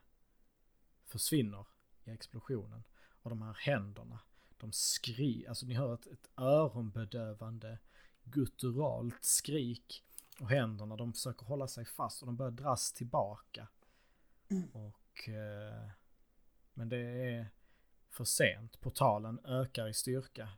försvinner 1.06 1.68
i 2.04 2.12
explosionen. 2.12 2.84
Och 3.22 3.30
de 3.30 3.42
här 3.42 3.54
händerna, 3.54 4.20
de 4.58 4.72
skri, 4.72 5.48
alltså 5.48 5.66
ni 5.66 5.74
hör 5.74 5.94
ett, 5.94 6.08
ett 6.08 6.30
öronbedövande 6.38 7.80
gutturalt 8.24 9.24
skrik. 9.24 10.04
Och 10.40 10.50
händerna, 10.50 10.96
de 10.96 11.14
försöker 11.14 11.46
hålla 11.46 11.68
sig 11.68 11.86
fast 11.86 12.22
och 12.22 12.26
de 12.26 12.36
börjar 12.36 12.52
dras 12.52 12.94
tillbaka. 12.94 13.68
Mm. 14.50 14.70
Och... 14.70 15.30
Eh, 15.30 15.90
men 16.74 16.90
det 16.90 16.98
är 16.98 17.48
för 18.10 18.24
sent. 18.24 18.82
Portalen 18.82 19.40
ökar 19.46 19.88
i 19.88 19.94
styrka. 19.94 20.50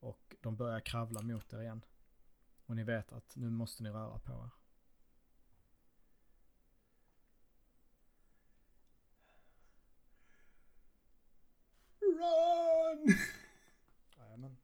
Och 0.00 0.36
de 0.40 0.56
börjar 0.56 0.80
kravla 0.80 1.22
mot 1.22 1.52
er 1.52 1.60
igen. 1.60 1.84
Och 2.66 2.76
ni 2.76 2.84
vet 2.84 3.12
att 3.12 3.36
nu 3.36 3.50
måste 3.50 3.82
ni 3.82 3.90
röra 3.90 4.18
på 4.18 4.32
er. 4.32 4.59
Run! 12.20 13.16
Jajamän. 14.18 14.56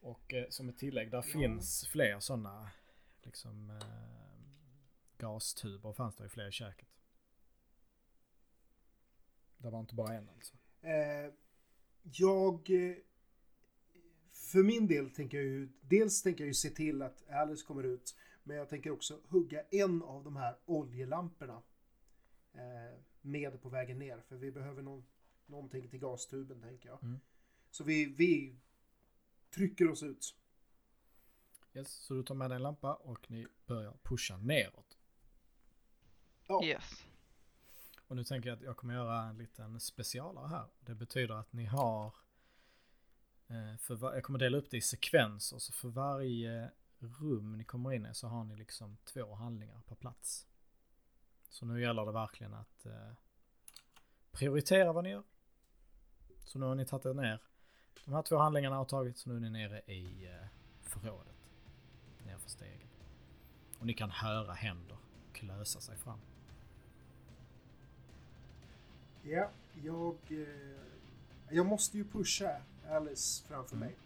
Och 0.00 0.34
eh, 0.34 0.48
som 0.48 0.68
ett 0.68 0.78
tillägg, 0.78 1.10
där 1.10 1.24
ja. 1.26 1.32
finns 1.32 1.86
fler 1.86 2.20
sådana 2.20 2.70
liksom 3.22 3.70
eh, 3.70 3.76
gastuber 5.18 5.92
fanns 5.92 6.16
det 6.16 6.24
ju 6.24 6.28
fler 6.28 6.48
i 6.48 6.52
köket. 6.52 6.88
Det 9.58 9.70
var 9.70 9.80
inte 9.80 9.94
bara 9.94 10.14
en 10.14 10.28
alltså. 10.28 10.54
Eh, 10.82 11.32
jag 12.02 12.70
eh, 12.70 12.96
för 14.32 14.62
min 14.62 14.86
del 14.86 15.10
tänker 15.10 15.36
jag 15.36 15.46
ju, 15.46 15.68
dels 15.80 16.22
tänker 16.22 16.44
jag 16.44 16.48
ju 16.48 16.54
se 16.54 16.70
till 16.70 17.02
att 17.02 17.30
Alice 17.30 17.66
kommer 17.66 17.82
ut, 17.82 18.16
men 18.42 18.56
jag 18.56 18.68
tänker 18.68 18.90
också 18.90 19.20
hugga 19.28 19.62
en 19.70 20.02
av 20.02 20.24
de 20.24 20.36
här 20.36 20.56
oljelamporna 20.64 21.62
eh, 22.52 22.98
med 23.24 23.62
på 23.62 23.68
vägen 23.68 23.98
ner, 23.98 24.20
för 24.28 24.36
vi 24.36 24.50
behöver 24.50 24.82
någon, 24.82 25.04
någonting 25.46 25.88
till 25.88 25.98
gastuben 25.98 26.60
tänker 26.60 26.88
jag. 26.88 27.02
Mm. 27.02 27.20
Så 27.70 27.84
vi, 27.84 28.04
vi 28.04 28.56
trycker 29.50 29.90
oss 29.90 30.02
ut. 30.02 30.36
Yes, 31.74 31.88
så 31.88 32.14
du 32.14 32.22
tar 32.22 32.34
med 32.34 32.50
dig 32.50 32.56
en 32.56 32.62
lampa 32.62 32.94
och 32.94 33.30
ni 33.30 33.46
börjar 33.66 33.94
pusha 34.02 34.36
neråt. 34.36 34.98
Ja. 36.46 36.64
Yes. 36.64 37.06
Och 38.08 38.16
nu 38.16 38.24
tänker 38.24 38.48
jag 38.48 38.56
att 38.56 38.62
jag 38.62 38.76
kommer 38.76 38.94
göra 38.94 39.22
en 39.22 39.38
liten 39.38 39.80
specialare 39.80 40.48
här. 40.48 40.66
Det 40.80 40.94
betyder 40.94 41.34
att 41.34 41.52
ni 41.52 41.64
har 41.64 42.14
Eh, 43.48 43.76
för 43.78 43.94
var, 43.94 44.14
jag 44.14 44.24
kommer 44.24 44.38
dela 44.38 44.58
upp 44.58 44.70
det 44.70 44.76
i 44.76 44.80
sekvenser, 44.80 45.58
så 45.58 45.72
för 45.72 45.88
varje 45.88 46.70
rum 46.98 47.56
ni 47.56 47.64
kommer 47.64 47.92
in 47.92 48.06
i 48.06 48.14
så 48.14 48.26
har 48.26 48.44
ni 48.44 48.56
liksom 48.56 48.96
två 49.04 49.34
handlingar 49.34 49.80
per 49.86 49.94
plats. 49.94 50.46
Så 51.54 51.66
nu 51.66 51.80
gäller 51.80 52.06
det 52.06 52.12
verkligen 52.12 52.54
att 52.54 52.86
eh, 52.86 53.12
prioritera 54.32 54.92
vad 54.92 55.04
ni 55.04 55.10
gör. 55.10 55.22
Så 56.44 56.58
nu 56.58 56.66
har 56.66 56.74
ni 56.74 56.86
tagit 56.86 57.06
er 57.06 57.14
ner. 57.14 57.42
De 58.04 58.14
här 58.14 58.22
två 58.22 58.36
handlingarna 58.36 58.76
har 58.76 58.84
tagit 58.84 59.18
så 59.18 59.28
nu 59.28 59.36
är 59.36 59.40
ni 59.40 59.50
nere 59.50 59.80
i 59.80 60.26
eh, 60.26 60.46
förrådet. 60.82 61.36
Nerför 62.26 62.50
stegen. 62.50 62.88
Och 63.78 63.86
ni 63.86 63.94
kan 63.94 64.10
höra 64.10 64.52
händer 64.52 64.96
klösa 65.32 65.80
sig 65.80 65.96
fram. 65.96 66.18
Ja, 69.22 69.50
jag... 69.82 70.16
Eh, 70.28 70.46
jag 71.50 71.66
måste 71.66 71.96
ju 71.96 72.04
pusha 72.04 72.60
Alice 72.88 73.44
framför 73.48 73.76
mm. 73.76 73.88
mig. 73.88 73.96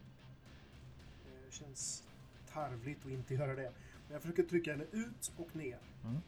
Det 1.25 1.53
känns 1.53 2.05
tarvligt 2.53 3.05
att 3.05 3.11
inte 3.11 3.35
göra 3.35 3.55
det. 3.55 3.73
Men 4.07 4.13
jag 4.13 4.23
försöker 4.23 4.43
trycka 4.43 4.71
henne 4.71 4.85
ut 4.93 5.33
och 5.37 5.57
ner. 5.57 5.79
Mm. 6.05 6.21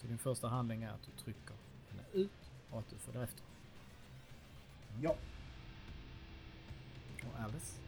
Så 0.00 0.06
din 0.06 0.18
första 0.18 0.48
handling 0.48 0.82
är 0.82 0.90
att 0.90 1.02
du 1.02 1.22
trycker 1.24 1.54
henne 1.90 2.02
ut 2.12 2.30
och 2.70 2.78
att 2.78 2.90
du 2.90 2.98
får 2.98 3.12
därefter. 3.12 3.42
Mm. 4.90 5.02
Ja. 5.02 5.16
Och 7.22 7.40
Alice? 7.40 7.80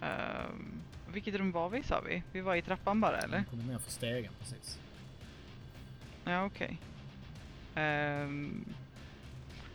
Um, 0.00 0.82
vilket 1.12 1.34
rum 1.34 1.52
var 1.52 1.68
vi 1.68 1.82
sa 1.82 2.00
vi? 2.00 2.22
Vi 2.32 2.40
var 2.40 2.54
i 2.54 2.62
trappan 2.62 3.00
bara 3.00 3.18
eller? 3.18 3.38
Vi 3.38 3.44
kommer 3.44 3.64
ner 3.64 3.78
för 3.78 3.90
stegen 3.90 4.32
precis. 4.38 4.80
Ja 6.24 6.44
okej. 6.44 6.78
Okay. 7.72 7.84
Um, 7.84 7.84
ehm, 7.84 8.74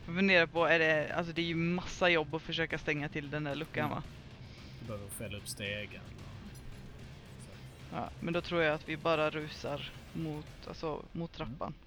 jag 0.06 0.14
funderar 0.14 0.46
på, 0.46 0.66
är 0.66 0.78
det, 0.78 1.12
alltså 1.12 1.32
det 1.32 1.42
är 1.42 1.46
ju 1.46 1.54
massa 1.54 2.08
jobb 2.08 2.34
att 2.34 2.42
försöka 2.42 2.78
stänga 2.78 3.08
till 3.08 3.30
den 3.30 3.44
där 3.44 3.54
luckan 3.54 3.84
mm. 3.84 3.96
va? 3.96 4.02
Du 4.80 4.86
behöver 4.86 5.08
fälla 5.08 5.36
upp 5.36 5.48
stegen. 5.48 6.02
Ja, 7.92 8.10
men 8.20 8.34
då 8.34 8.40
tror 8.40 8.62
jag 8.62 8.74
att 8.74 8.88
vi 8.88 8.96
bara 8.96 9.30
rusar 9.30 9.92
mot, 10.12 10.46
alltså, 10.68 11.04
mot 11.12 11.40
mm. 11.40 11.48
trappan. 11.48 11.68
Mm. 11.68 11.84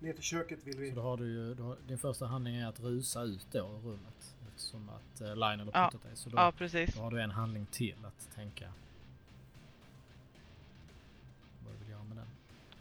Ner 0.00 0.12
till 0.12 0.22
köket 0.22 0.58
vill 0.64 0.78
vi. 0.78 0.90
Så 0.90 0.96
då 0.96 1.02
har 1.02 1.16
du 1.16 1.26
ju, 1.26 1.54
har, 1.54 1.76
din 1.88 1.98
första 1.98 2.26
handling 2.26 2.56
är 2.56 2.66
att 2.66 2.80
rusa 2.80 3.22
ut 3.22 3.46
då 3.52 3.58
ur 3.58 3.88
rummet. 3.88 4.34
Eftersom 4.48 4.88
att 4.88 5.20
uh, 5.20 5.36
Lionel 5.36 5.70
har 5.72 5.90
puttat 5.90 6.00
ja. 6.04 6.08
dig. 6.08 6.16
Så 6.16 6.30
då, 6.30 6.36
ja, 6.36 6.52
precis. 6.58 6.94
då 6.94 7.00
har 7.00 7.10
du 7.10 7.20
en 7.20 7.30
handling 7.30 7.66
till 7.66 8.04
att 8.04 8.34
tänka. 8.34 8.72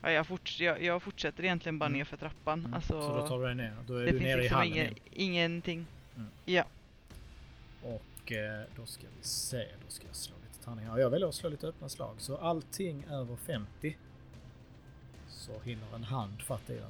Ja, 0.06 0.12
jag, 0.12 0.28
forts 0.28 0.62
jag, 0.62 0.84
jag 0.84 1.04
fortsätter 1.04 1.44
egentligen 1.44 1.80
bara 1.80 1.86
mm. 1.86 1.98
ner 1.98 2.06
för 2.06 2.18
trappan. 2.18 2.60
Mm. 2.60 2.74
Alltså, 2.74 3.02
så 3.02 3.18
då 3.18 3.28
tar 3.28 3.40
du 3.40 3.46
dig 3.46 3.56
ner? 3.56 3.76
Då 3.88 3.98
är 3.98 4.06
du 4.06 4.20
nere 4.20 4.40
i 4.40 4.42
liksom 4.42 4.58
hallen? 4.58 4.74
Ingen, 4.74 4.96
ingenting. 5.12 5.86
Mm. 6.16 6.30
Ja. 6.46 6.64
Och 7.86 8.32
eh, 8.32 8.64
då 8.76 8.86
ska 8.86 9.08
vi 9.18 9.24
se, 9.24 9.68
då 9.86 9.90
ska 9.90 10.08
jag 10.08 10.16
slå 10.16 10.36
lite 10.44 10.66
tärningar. 10.66 10.98
Jag 10.98 11.10
väljer 11.10 11.28
att 11.28 11.36
slå 11.36 11.50
lite 11.50 11.68
öppna 11.68 11.90
slag. 11.90 12.16
Så 12.18 12.38
allting 12.38 13.06
över 13.12 13.36
50 13.36 13.98
så 15.28 15.60
hinner 15.60 15.96
en 15.96 16.04
hand 16.04 16.42
fatta 16.42 16.74
i 16.74 16.76
dig 16.76 16.86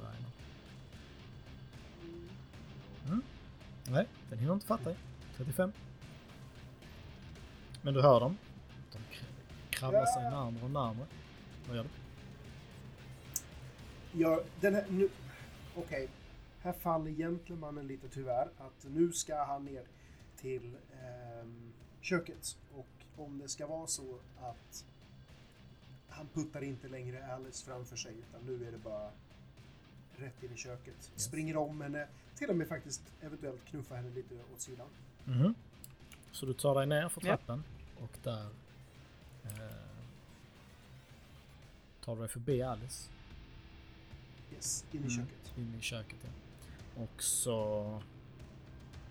Mm. 3.06 3.22
Nej, 3.88 4.06
den 4.30 4.38
hinner 4.38 4.54
inte 4.54 4.66
fatta 4.66 4.90
i. 4.90 4.94
35. 5.36 5.72
Men 7.82 7.94
du 7.94 8.02
hör 8.02 8.20
dem. 8.20 8.36
De 8.92 8.98
kravlar 9.70 10.06
sig 10.06 10.22
närmare 10.22 10.64
och 10.64 10.70
närmare. 10.70 11.06
Vad 11.68 11.76
gör 11.76 11.84
du? 11.84 11.90
Ja, 14.20 14.40
den 14.60 14.74
här, 14.74 14.84
nu... 14.88 15.08
Okej. 15.74 15.84
Okay. 15.84 16.08
Här 16.62 16.72
faller 16.72 17.10
gentlemannen 17.10 17.86
lite 17.86 18.08
tyvärr. 18.08 18.48
Att 18.58 18.84
nu 18.84 19.12
ska 19.12 19.44
han 19.44 19.64
ner 19.64 19.84
till 20.36 20.74
eh, 20.92 21.48
köket. 22.00 22.56
Och 22.74 22.86
om 23.16 23.38
det 23.38 23.48
ska 23.48 23.66
vara 23.66 23.86
så 23.86 24.18
att 24.40 24.84
han 26.08 26.28
puttar 26.28 26.64
inte 26.64 26.88
längre 26.88 27.34
Alice 27.34 27.64
framför 27.64 27.96
sig 27.96 28.14
utan 28.18 28.46
nu 28.46 28.68
är 28.68 28.72
det 28.72 28.78
bara 28.78 29.10
rätt 30.16 30.42
in 30.42 30.52
i 30.52 30.56
köket. 30.56 31.10
Yes. 31.12 31.24
Springer 31.24 31.56
om 31.56 31.80
henne, 31.80 32.08
till 32.38 32.50
och 32.50 32.56
med 32.56 32.68
faktiskt 32.68 33.02
eventuellt 33.20 33.64
knuffar 33.64 33.96
henne 33.96 34.10
lite 34.10 34.34
åt 34.54 34.60
sidan. 34.60 34.86
Mm. 35.26 35.54
Så 36.32 36.46
du 36.46 36.54
tar 36.54 36.74
dig 36.74 36.86
ner 36.86 37.08
för 37.08 37.20
trappen 37.20 37.62
ja. 37.96 38.04
och 38.04 38.18
där 38.22 38.48
eh, 39.44 39.86
tar 42.04 42.14
du 42.14 42.20
dig 42.20 42.28
förbi 42.28 42.62
Alice. 42.62 43.10
Yes, 44.54 44.84
in 44.92 45.00
i 45.00 45.02
mm. 45.02 45.10
köket. 45.10 45.58
In 45.58 45.74
i 45.78 45.82
köket, 45.82 46.18
ja. 46.22 47.02
Och 47.02 47.22
så... 47.22 47.52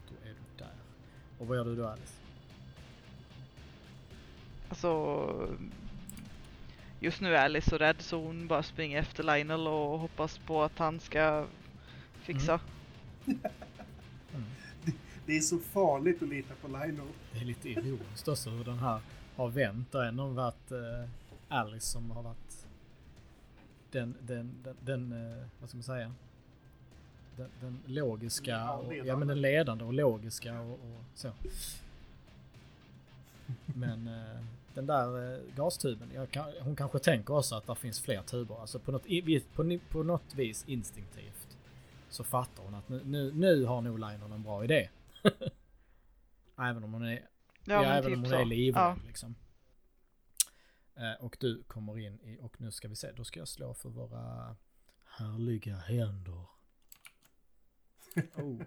Då 0.09 0.29
är 0.29 0.33
du. 0.33 0.44
Och 1.39 1.47
vad 1.47 1.57
gör 1.57 1.65
du 1.65 1.75
då 1.75 1.87
Alice? 1.87 2.13
Alltså... 4.69 5.49
Just 6.99 7.21
nu 7.21 7.35
är 7.35 7.45
Alice 7.45 7.69
så 7.69 7.77
rädd 7.77 8.01
så 8.01 8.23
hon 8.23 8.47
bara 8.47 8.63
springer 8.63 8.99
efter 8.99 9.23
Lionel 9.23 9.67
och 9.67 9.99
hoppas 9.99 10.37
på 10.37 10.63
att 10.63 10.77
han 10.77 10.99
ska 10.99 11.45
fixa. 12.21 12.59
Mm. 13.25 13.39
mm. 14.33 14.45
Det, 14.85 14.93
det, 15.25 15.37
är 15.37 15.41
så 15.41 15.59
farligt 15.59 16.23
att 16.23 16.29
lita 16.29 16.53
på 16.61 16.67
Lionel. 16.67 17.07
Det 17.31 17.39
är 17.39 17.45
lite 17.45 17.69
ironiskt 17.69 18.27
också 18.27 18.49
hur 18.49 18.63
den 18.63 18.79
här 18.79 18.99
har 19.35 19.47
vänt. 19.47 19.91
Det 19.91 19.97
har 19.97 20.05
ändå 20.05 20.27
varit 20.27 20.71
uh, 20.71 21.09
Alice 21.47 21.87
som 21.87 22.11
har 22.11 22.23
varit 22.23 22.67
den, 23.91 24.15
den, 24.21 24.51
den, 24.63 24.75
den 24.81 25.11
eh, 25.11 25.47
vad 25.59 25.69
ska 25.69 25.77
man 25.77 25.83
säga? 25.83 26.13
Den, 27.37 27.49
den 27.61 27.79
logiska, 27.85 28.51
ja, 28.51 28.71
och, 28.77 28.93
ja 28.95 29.15
men 29.15 29.27
den 29.27 29.41
ledande 29.41 29.83
och 29.83 29.93
logiska 29.93 30.61
och, 30.61 30.71
och 30.73 31.03
så. 31.15 31.31
Men 33.65 34.07
eh, 34.07 34.43
den 34.73 34.85
där 34.85 35.33
eh, 35.33 35.39
gastuben. 35.55 36.27
Kan, 36.27 36.45
hon 36.61 36.75
kanske 36.75 36.99
tänker 36.99 37.33
också 37.37 37.55
att 37.55 37.67
det 37.67 37.75
finns 37.75 38.01
fler 38.01 38.21
tuber. 38.21 38.61
Alltså 38.61 38.79
på 38.79 38.91
något, 38.91 39.05
i- 39.05 39.39
på, 39.55 39.79
på 39.89 40.03
något 40.03 40.33
vis 40.35 40.63
instinktivt. 40.67 41.57
Så 42.09 42.23
fattar 42.23 42.63
hon 42.63 42.75
att 42.75 42.89
nu, 42.89 43.01
nu, 43.05 43.31
nu 43.33 43.65
har 43.65 43.81
nog 43.81 43.99
Lionel 43.99 44.31
en 44.31 44.43
bra 44.43 44.63
idé. 44.63 44.89
även 46.57 46.83
om 46.83 46.93
hon 46.93 47.05
är, 47.05 47.27
ja, 47.65 47.81
men 47.81 47.91
även 47.91 48.03
typ 48.03 48.13
om 48.17 48.19
hon 48.23 48.29
så. 48.29 48.35
är 48.35 48.45
livrädd 48.45 48.83
Ja. 48.83 48.97
liksom. 49.07 49.35
Eh, 50.95 51.25
och 51.25 51.37
du 51.39 51.63
kommer 51.63 51.99
in 51.99 52.19
i, 52.23 52.37
och 52.41 52.61
nu 52.61 52.71
ska 52.71 52.87
vi 52.87 52.95
se, 52.95 53.11
då 53.11 53.23
ska 53.23 53.39
jag 53.39 53.47
slå 53.47 53.73
för 53.73 53.89
våra 53.89 54.55
härliga 55.05 55.75
händer. 55.77 56.45
Oh. 58.35 58.61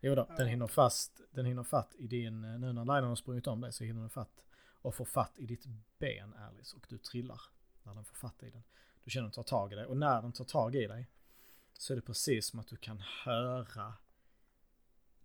Jo 0.00 0.14
då, 0.14 0.28
den 0.36 0.48
hinner 0.48 0.66
fast, 0.66 1.20
den 1.30 1.46
hinner 1.46 1.62
fatt 1.62 1.94
i 1.98 2.06
din, 2.06 2.44
eh, 2.44 2.58
nu 2.58 2.72
när 2.72 2.84
Lionel 2.84 3.04
har 3.04 3.16
sprungit 3.16 3.46
om 3.46 3.60
dig 3.60 3.72
så 3.72 3.84
hinner 3.84 4.00
den 4.00 4.10
fatt 4.10 4.44
och 4.82 4.94
får 4.94 5.04
fatt 5.04 5.38
i 5.38 5.46
ditt 5.46 5.66
ben 5.98 6.34
Alice 6.34 6.76
och 6.76 6.86
du 6.88 6.98
trillar 6.98 7.40
när 7.82 7.94
den 7.94 8.04
får 8.04 8.14
fatt 8.14 8.42
i 8.42 8.50
den. 8.50 8.62
Du 9.04 9.10
känner 9.10 9.26
att 9.26 9.34
den 9.34 9.44
tar 9.44 9.58
tag 9.58 9.72
i 9.72 9.74
dig 9.74 9.86
och 9.86 9.96
när 9.96 10.22
den 10.22 10.32
tar 10.32 10.44
tag 10.44 10.74
i 10.74 10.86
dig 10.86 11.06
så 11.72 11.92
är 11.92 11.96
det 11.96 12.02
precis 12.02 12.46
som 12.46 12.60
att 12.60 12.66
du 12.66 12.76
kan 12.76 12.98
höra 13.24 13.94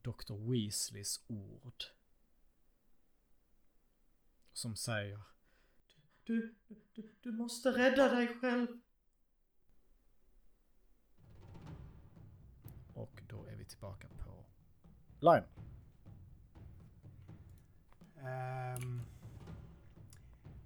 Dr. 0.01 0.51
Weasleys 0.51 1.21
ord. 1.27 1.83
Som 4.53 4.75
säger 4.75 5.19
du, 6.23 6.55
du, 6.93 7.11
du 7.21 7.31
måste 7.31 7.71
rädda 7.71 8.09
dig 8.09 8.39
själv. 8.39 8.67
Tillbaka 13.71 14.07
på 14.25 14.45
Lion. 15.19 15.43
Ehm, 18.19 19.01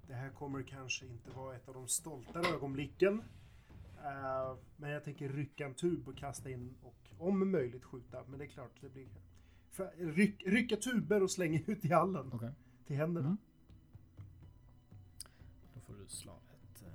det 0.08 0.14
här 0.14 0.30
kommer 0.30 0.64
kanske 0.64 1.06
inte 1.06 1.32
vara 1.32 1.56
ett 1.56 1.68
av 1.68 1.74
de 1.74 1.88
stoltare 1.88 2.48
ögonblicken. 2.56 3.24
Eh, 4.04 4.56
men 4.78 4.90
jag 4.90 5.04
tänker 5.04 5.30
rycka 5.30 5.66
en 5.66 5.74
tub 5.74 6.08
och 6.08 6.18
kasta 6.18 6.50
in 6.50 6.76
och 6.84 6.96
om 7.20 7.52
möjligt 7.52 7.84
skjuta. 7.84 8.24
Men 8.28 8.40
det 8.40 8.46
är 8.46 8.50
klart, 8.50 8.72
det 8.82 8.90
blir... 8.90 9.08
För, 9.72 9.92
ryck, 9.98 10.44
rycka 10.46 10.76
tuber 10.76 11.24
och 11.24 11.32
slänga 11.32 11.60
ut 11.68 11.86
i 11.86 11.92
hallen 11.94 12.32
Okej. 12.34 12.52
till 12.88 12.96
händerna. 12.96 13.28
Mm. 13.28 13.38
Då 15.74 15.80
får 15.80 15.94
du 15.94 16.08
slå 16.08 16.32
ett... 16.34 16.84
eh, 16.84 16.90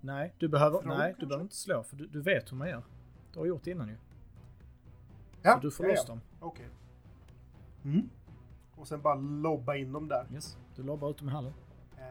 Nej, 0.00 0.34
du 0.38 0.48
behöver, 0.48 0.82
Från, 0.82 0.98
nej, 0.98 1.14
du 1.18 1.26
behöver 1.26 1.42
inte 1.42 1.56
slå 1.56 1.82
för 1.82 1.96
du, 1.96 2.06
du 2.06 2.22
vet 2.22 2.52
hur 2.52 2.56
man 2.56 2.68
gör. 2.68 2.82
Du 3.38 3.42
har 3.42 3.46
gjort 3.46 3.64
det 3.64 3.70
innan 3.70 3.88
ju. 3.88 3.96
Ja, 5.42 5.54
Så 5.54 5.60
du 5.60 5.70
får 5.70 5.86
ja, 5.86 5.92
loss 5.92 6.04
ja. 6.06 6.12
dem. 6.12 6.20
Okej. 6.40 6.68
Mm. 7.84 8.08
Och 8.76 8.88
sen 8.88 9.02
bara 9.02 9.14
lobba 9.14 9.76
in 9.76 9.92
dem 9.92 10.08
där. 10.08 10.26
Yes. 10.34 10.56
Du 10.76 10.82
lobbar 10.82 11.10
ut 11.10 11.18
dem 11.18 11.28
i 11.28 11.30
hallen. 11.32 11.52
Eh, 11.96 12.02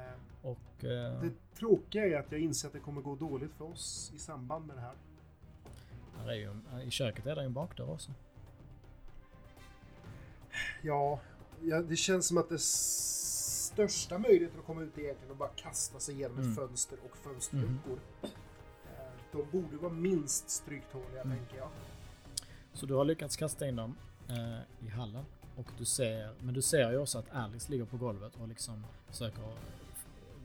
Och... 0.49 0.84
Eh, 0.84 1.21
det 1.21 1.32
tråkiga 1.55 2.05
är 2.07 2.19
att 2.19 2.32
jag 2.32 2.41
inser 2.41 2.67
att 2.67 2.73
det 2.73 2.80
kommer 2.80 3.01
gå 3.01 3.15
dåligt 3.15 3.53
för 3.53 3.65
oss 3.65 4.11
i 4.15 4.19
samband 4.19 4.67
med 4.67 4.75
det 4.75 4.82
här. 4.82 4.93
här 6.17 6.28
är 6.28 6.34
ju, 6.34 6.82
I 6.84 6.91
köket 6.91 7.25
är 7.25 7.36
det 7.36 7.43
en 7.43 7.53
bakdörr 7.53 7.89
också. 7.91 8.11
Ja, 10.82 11.19
ja, 11.61 11.82
det 11.82 11.95
känns 11.95 12.28
som 12.28 12.38
att 12.38 12.49
det 12.49 12.59
största 12.61 14.17
möjligheten 14.17 14.59
att 14.59 14.65
komma 14.65 14.82
ut 14.82 14.97
är 14.97 15.01
egentligen 15.01 15.32
att 15.32 15.38
bara 15.38 15.49
kasta 15.55 15.99
sig 15.99 16.15
igenom 16.15 16.38
Mm. 16.38 16.49
ett 16.49 16.55
fönster 16.55 16.97
och 17.11 17.17
fönsterluckor. 17.17 17.99
Eh, 18.21 18.30
De 19.38 19.62
borde 19.62 19.78
vara 19.78 19.94
minst 19.94 20.50
stryktåliga, 20.50 21.22
Mm. 21.22 21.38
tänker 21.38 21.58
jag. 21.58 21.70
Så 22.74 22.86
du 22.86 22.94
har 22.94 23.06
lyckats 23.06 23.36
kasta 23.36 23.68
in 23.68 23.76
dem 23.76 23.96
eh, 24.30 24.86
i 24.88 24.90
hallen. 24.90 25.26
Och 25.56 25.66
du 25.78 25.86
ser, 25.86 26.34
men 26.42 26.54
du 26.54 26.62
ser 26.62 26.92
ju 26.92 26.98
också 26.98 27.20
att 27.20 27.32
Alice 27.32 27.72
ligger 27.72 27.86
på 27.86 27.98
golvet 27.98 28.36
och 28.42 28.48
liksom 28.48 28.86
försöker 29.10 29.44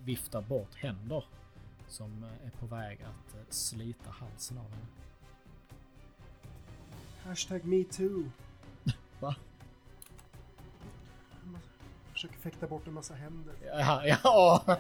vifta 0.05 0.40
bort 0.40 0.74
händer 0.74 1.24
som 1.88 2.24
eh, 2.24 2.47
är 2.47 2.51
på 2.51 2.66
väg 2.66 3.03
att 3.03 3.34
eh, 3.34 3.40
slita 3.49 4.11
halsen 4.11 4.59
av 4.59 4.64
henne. 4.70 4.86
Hashtag 7.24 7.64
metoo. 7.64 8.30
Va? 9.20 9.34
Försöker 12.12 12.36
fäkta 12.36 12.66
bort 12.66 12.86
en 12.86 12.93
massa 12.95 13.14
händer. 13.14 13.55
Ja, 13.66 14.07
ja. 14.07 14.62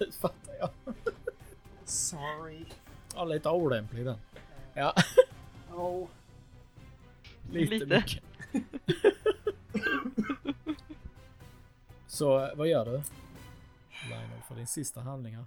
nu 0.00 0.10
fattar 0.12 0.54
jag. 0.60 0.70
Sorry. 1.88 2.64
Ja, 3.14 3.24
lite 3.24 3.48
olämplig 3.50 4.04
den. 4.04 4.18
Ja, 4.74 4.94
Oh. 5.74 6.08
lite, 7.50 7.74
Lite. 7.74 7.86
mycket. 7.96 8.22
Så 12.06 12.50
vad 12.56 12.68
gör 12.68 12.84
du? 12.84 13.02
Lionel 14.08 14.42
för 14.48 14.54
din 14.54 14.66
sista 14.66 15.00
handling 15.00 15.36
här. 15.36 15.44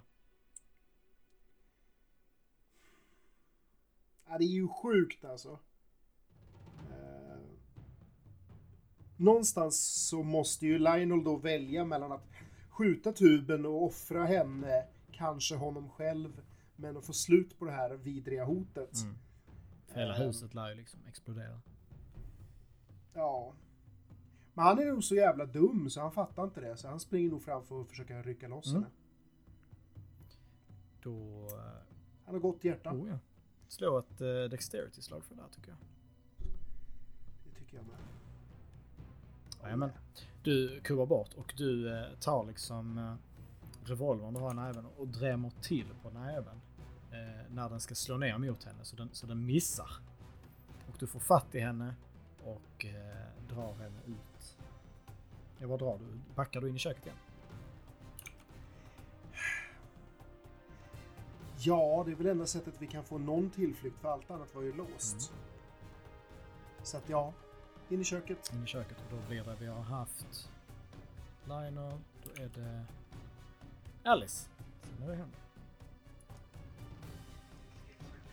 Ja, 4.28 4.38
det 4.38 4.44
är 4.44 4.48
ju 4.48 4.68
sjukt 4.68 5.24
alltså. 5.24 5.58
Eh, 6.90 7.38
någonstans 9.16 10.06
så 10.08 10.22
måste 10.22 10.66
ju 10.66 10.78
Lionel 10.78 11.24
då 11.24 11.36
välja 11.36 11.84
mellan 11.84 12.12
att 12.12 12.26
skjuta 12.70 13.12
tuben 13.12 13.66
och 13.66 13.82
offra 13.84 14.24
henne, 14.24 14.84
kanske 15.22 15.56
honom 15.56 15.88
själv, 15.90 16.42
men 16.76 16.96
att 16.96 17.06
få 17.06 17.12
slut 17.12 17.58
på 17.58 17.64
det 17.64 17.70
här 17.72 17.90
vidriga 17.94 18.44
hotet. 18.44 19.02
Mm. 19.02 19.14
Hela 19.94 20.14
Eh, 20.16 20.20
huset 20.26 20.54
lär 20.54 20.68
ju 20.68 20.74
liksom 20.74 21.00
explodera. 21.08 21.60
Ja. 23.14 23.52
Men 24.54 24.64
han 24.64 24.78
är 24.78 24.86
nog 24.86 25.04
så 25.04 25.14
jävla 25.14 25.46
dum 25.46 25.90
så 25.90 26.00
han 26.00 26.12
fattar 26.12 26.44
inte 26.44 26.60
det, 26.60 26.76
så 26.76 26.88
han 26.88 27.00
springer 27.00 27.30
nog 27.30 27.42
fram 27.42 27.64
för 27.64 27.80
att 27.80 27.88
försöka 27.88 28.22
rycka 28.22 28.48
loss 28.48 28.70
Mm. 28.70 28.82
henne. 28.82 28.94
Då... 31.02 31.46
eh, 31.46 31.82
Han 32.24 32.34
har 32.34 32.40
gott 32.40 32.64
hjärta. 32.64 32.92
Oh 32.92 33.08
ja. 33.08 33.18
Slå 33.68 33.98
ett 33.98 34.20
uh, 34.20 34.44
dexterity-slag 34.50 35.24
för 35.24 35.34
det 35.34 35.42
här 35.42 35.48
tycker 35.48 35.68
jag. 35.68 35.78
Det 37.44 37.58
tycker 37.58 37.76
jag 37.76 37.86
med. 37.86 37.96
Jajamän. 39.62 39.90
Du 40.42 40.80
kubbar 40.80 41.06
bort 41.06 41.34
och 41.34 41.54
du 41.56 42.04
tar 42.20 42.44
liksom 42.46 42.98
uh, 42.98 43.14
revolvern 43.84 44.34
du 44.34 44.40
har 44.40 44.50
i 44.50 44.54
näven 44.54 44.86
och 44.86 45.08
drämmer 45.08 45.52
till 45.62 45.86
på 46.02 46.10
näven. 46.10 46.60
eh, 47.10 47.50
när 47.50 47.68
den 47.68 47.80
ska 47.80 47.94
slå 47.94 48.16
ner 48.16 48.38
mot 48.38 48.64
henne 48.64 48.84
så 48.84 48.96
den, 48.96 49.08
så 49.12 49.26
den 49.26 49.46
missar. 49.46 49.90
Och 50.88 50.96
du 50.98 51.06
får 51.06 51.20
fatt 51.20 51.54
i 51.54 51.60
henne 51.60 51.94
och 52.44 52.84
eh, 52.84 53.46
drar 53.48 53.74
henne 53.74 54.00
ut. 54.06 54.58
Ja, 55.58 55.66
vad 55.66 55.78
drar 55.78 55.98
du? 55.98 56.34
Backar 56.34 56.60
du 56.60 56.68
in 56.68 56.76
i 56.76 56.78
köket 56.78 57.06
igen? 57.06 57.18
Ja, 61.58 62.02
det 62.06 62.12
är 62.12 62.16
väl 62.16 62.26
enda 62.26 62.46
sättet 62.46 62.74
vi 62.78 62.86
kan 62.86 63.04
få 63.04 63.18
någon 63.18 63.50
tillflykt 63.50 63.98
för 63.98 64.08
allt 64.08 64.30
annat 64.30 64.54
var 64.54 64.62
ju 64.62 64.72
låst. 64.72 65.32
Så 66.82 66.96
att 66.96 67.08
ja, 67.08 67.32
in 67.88 68.00
i 68.00 68.04
köket. 68.04 68.52
In 68.52 68.64
i 68.64 68.66
köket 68.66 68.96
och 68.96 69.16
då 69.16 69.28
blir 69.28 69.44
det 69.44 69.56
vi 69.60 69.66
har 69.66 69.82
haft 69.82 70.50
Lionel, 71.44 72.00
då 72.24 72.42
är 72.42 72.48
det 72.48 72.84
Alice. 74.04 74.48
Sen 74.82 75.02
är 75.02 75.10
det 75.10 75.16
henne. 75.16 75.28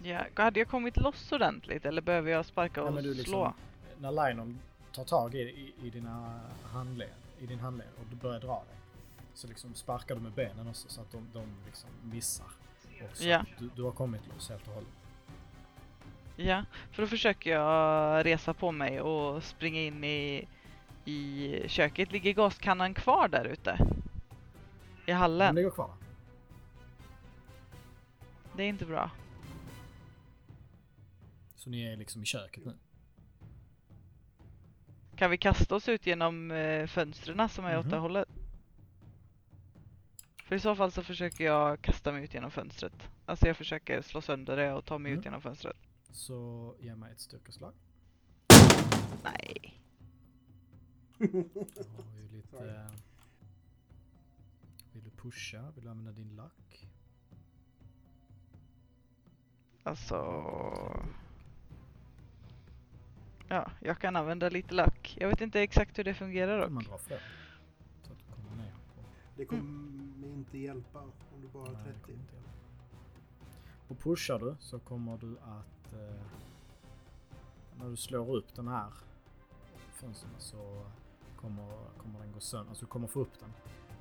Ja, 0.03 0.43
hade 0.43 0.59
jag 0.59 0.67
kommit 0.67 0.97
loss 0.97 1.31
ordentligt 1.31 1.85
eller 1.85 2.01
behöver 2.01 2.31
jag 2.31 2.45
sparka 2.45 2.83
och 2.83 2.93
men 2.93 3.03
du 3.03 3.13
liksom- 3.13 3.31
slå? 3.31 3.53
När 3.97 4.11
Lionel 4.11 4.55
tar 4.93 5.03
tag 5.03 5.35
i, 5.35 5.39
i, 5.39 5.73
i, 5.83 5.89
dina 5.89 6.39
handled, 6.73 7.09
i 7.39 7.45
din 7.45 7.59
handled 7.59 7.87
och 7.99 8.05
du 8.09 8.15
börjar 8.15 8.39
dra 8.39 8.55
dig. 8.55 8.75
Så 9.33 9.47
liksom 9.47 9.73
sparkar 9.73 10.15
du 10.15 10.21
med 10.21 10.31
benen 10.31 10.67
också 10.67 10.89
så 10.89 11.01
att 11.01 11.11
de, 11.11 11.27
de 11.33 11.45
liksom 11.65 11.89
missar. 12.03 12.45
Och 13.01 13.21
Ja. 13.21 13.45
du, 13.59 13.69
du 13.75 13.83
har 13.83 13.91
kommit 13.91 14.21
loss 14.35 14.49
helt 14.49 14.67
och 14.67 14.73
hållet. 14.73 14.89
Ja, 16.35 16.63
för 16.91 17.01
då 17.03 17.07
försöker 17.07 17.51
jag 17.51 18.25
resa 18.25 18.53
på 18.53 18.71
mig 18.71 19.01
och 19.01 19.43
springa 19.43 19.81
in 19.81 20.03
i, 20.03 20.47
i 21.05 21.63
köket. 21.67 22.11
Ligger 22.11 22.33
gaskannan 22.33 22.93
kvar 22.93 23.27
där 23.27 23.45
ute? 23.45 23.77
I 25.09 25.11
hallen? 25.11 25.55
ligger 25.55 25.69
kvar. 25.69 25.93
Det 28.55 28.63
är 28.63 28.67
inte 28.67 28.85
bra. 28.85 29.11
Så 31.55 31.69
ni 31.69 31.83
är 31.83 31.97
liksom 31.97 32.23
i 32.23 32.25
köket 32.25 32.65
nu. 32.65 32.77
Kan 35.15 35.31
vi 35.31 35.37
kasta 35.37 35.75
oss 35.75 35.89
ut 35.89 36.05
genom 36.05 36.51
eh, 36.51 36.87
fönstren 36.87 37.49
som 37.49 37.65
är 37.65 37.77
åt 37.77 37.85
Mhm. 37.85 37.91
det 37.91 37.97
hållet? 37.97 38.27
För 40.45 40.55
i 40.55 40.59
så 40.59 40.75
fall 40.75 40.91
så 40.91 41.03
försöker 41.03 41.43
jag 41.45 41.81
kasta 41.81 42.11
mig 42.11 42.23
ut 42.23 42.33
genom 42.33 42.51
fönstret. 42.51 43.09
Alltså 43.25 43.47
jag 43.47 43.57
försöker 43.57 44.01
slå 44.01 44.21
sönder 44.21 44.57
det 44.57 44.73
och 44.73 44.85
ta 44.85 44.97
mig 44.97 45.09
Mm. 45.11 45.19
ut 45.19 45.25
genom 45.25 45.41
fönstret. 45.41 45.77
Så 46.11 46.75
ge 46.79 46.95
mig 46.95 47.11
ett 47.11 47.19
styrkeslag. 47.19 47.73
Nej. 49.23 49.81
Jag 51.17 51.27
har 51.27 52.19
ju 52.21 52.27
lite... 52.31 52.89
pusha? 55.21 55.71
Vill 55.75 55.83
du 55.83 55.89
använda 55.89 56.11
din 56.11 56.35
luck? 56.35 56.87
Alltså... 59.83 60.15
Ja, 63.47 63.71
jag 63.81 63.99
kan 63.99 64.15
använda 64.15 64.49
lite 64.49 64.73
lack. 64.73 65.17
Jag 65.19 65.27
vet 65.29 65.41
inte 65.41 65.61
exakt 65.61 65.99
hur 65.99 66.03
det 66.03 66.13
fungerar 66.13 66.65
Om 66.67 66.73
man 66.73 66.83
dock. 66.83 66.91
drar 66.91 66.97
fler. 66.97 67.21
Så 68.03 68.11
att 68.11 68.17
du 68.19 68.33
kommer 68.33 68.63
ner 68.63 68.71
på... 68.71 69.01
Det 69.37 69.45
kommer 69.45 70.27
inte 70.27 70.57
hjälpa 70.57 70.99
om 71.01 71.41
du 71.41 71.47
bara 71.47 71.65
har 71.65 71.73
Nej, 71.73 71.83
det 71.85 71.89
30. 71.91 72.01
kommer 72.01 72.19
inte 72.19 72.33
hjälpa. 72.35 72.49
Och 73.87 73.99
pushar 73.99 74.39
du 74.39 74.55
så 74.59 74.79
kommer 74.79 75.17
du 75.17 75.37
att... 75.39 75.93
Eh, 75.93 76.21
när 77.77 77.89
du 77.89 77.95
slår 77.97 78.35
upp 78.35 78.55
den 78.55 78.67
här 78.67 78.93
fönstren 79.93 80.31
så 80.37 80.85
kommer, 81.35 81.67
kommer 81.97 82.19
den 82.19 82.31
gå 82.31 82.39
sönder. 82.39 82.69
Alltså 82.69 82.85
du 82.85 82.89
kommer 82.89 83.07
få 83.07 83.19
upp 83.19 83.39
den. 83.39 83.49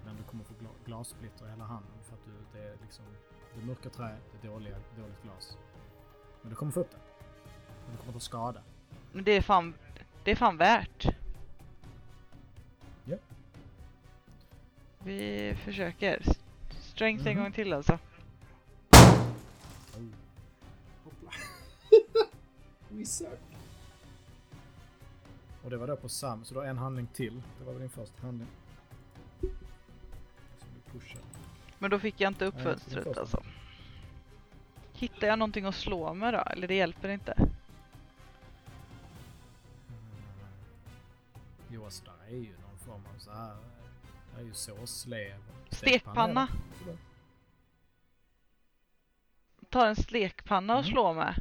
Men 0.08 0.16
du 0.16 0.22
kommer 0.22 0.44
få 0.44 0.54
gla, 0.60 0.68
glassplitter 0.84 1.46
i 1.46 1.50
hela 1.50 1.64
handen 1.64 1.90
för 2.02 2.14
att 2.14 2.24
du, 2.24 2.58
det 2.58 2.64
är 2.68 2.76
liksom... 2.82 3.04
Det 3.54 3.60
är 3.60 3.64
mörka 3.66 3.90
trä, 3.90 4.16
det 4.40 4.48
är 4.48 4.52
dåliga, 4.52 4.76
dåligt 4.96 5.22
glas. 5.22 5.56
Men 6.42 6.50
du 6.50 6.56
kommer 6.56 6.72
få 6.72 6.80
upp 6.80 6.90
den. 6.90 7.00
Men 7.86 7.92
du 7.96 8.00
kommer 8.00 8.12
ta 8.12 8.20
skada. 8.20 8.60
Men 9.12 9.24
det 9.24 9.32
är 9.32 9.42
fan, 9.42 9.74
det 10.24 10.30
är 10.30 10.36
fan 10.36 10.56
värt. 10.56 11.06
Ja. 13.04 13.16
Vi 15.04 15.54
försöker. 15.64 16.22
Strength 16.80 17.26
en 17.26 17.34
Mhm. 17.34 17.42
gång 17.42 17.52
till 17.52 17.72
alltså. 17.72 17.98
Oh. 19.96 20.04
Hoppla. 21.04 21.30
Och 25.64 25.70
det 25.70 25.76
var 25.76 25.86
då 25.86 25.96
på 25.96 26.08
Sam, 26.08 26.44
så 26.44 26.54
du 26.54 26.60
har 26.60 26.66
en 26.66 26.78
handling 26.78 27.06
till. 27.06 27.42
Det 27.58 27.64
var 27.64 27.72
väl 27.72 27.80
din 27.80 27.90
första 27.90 28.22
handling. 28.22 28.48
Pushade. 30.92 31.24
Men 31.78 31.90
då 31.90 31.98
fick 31.98 32.20
jag 32.20 32.30
inte 32.30 32.44
upp 32.44 32.54
Nej, 32.54 32.64
fönstret 32.64 33.18
alltså. 33.18 33.42
Hittar 34.92 35.26
jag 35.26 35.38
någonting 35.38 35.64
att 35.64 35.74
slå 35.74 36.14
med 36.14 36.34
då? 36.34 36.38
Eller 36.40 36.68
det 36.68 36.74
hjälper 36.74 37.08
inte? 37.08 37.32
Mm. 37.32 37.48
Jo, 41.70 41.88
där 42.04 42.26
är 42.26 42.36
ju 42.36 42.52
någon 42.58 42.78
form 42.78 43.02
av 43.14 43.18
så 43.18 43.30
här. 43.32 43.56
Det 44.34 44.40
är 44.40 44.44
ju 44.44 44.54
såslev. 44.54 45.40
Stekpanna. 45.70 46.48
Ta 49.70 49.86
en 49.86 49.96
stekpanna 49.96 50.74
och 50.78 50.84
Mhm. 50.84 50.90
slå 50.92 51.12
med. 51.14 51.34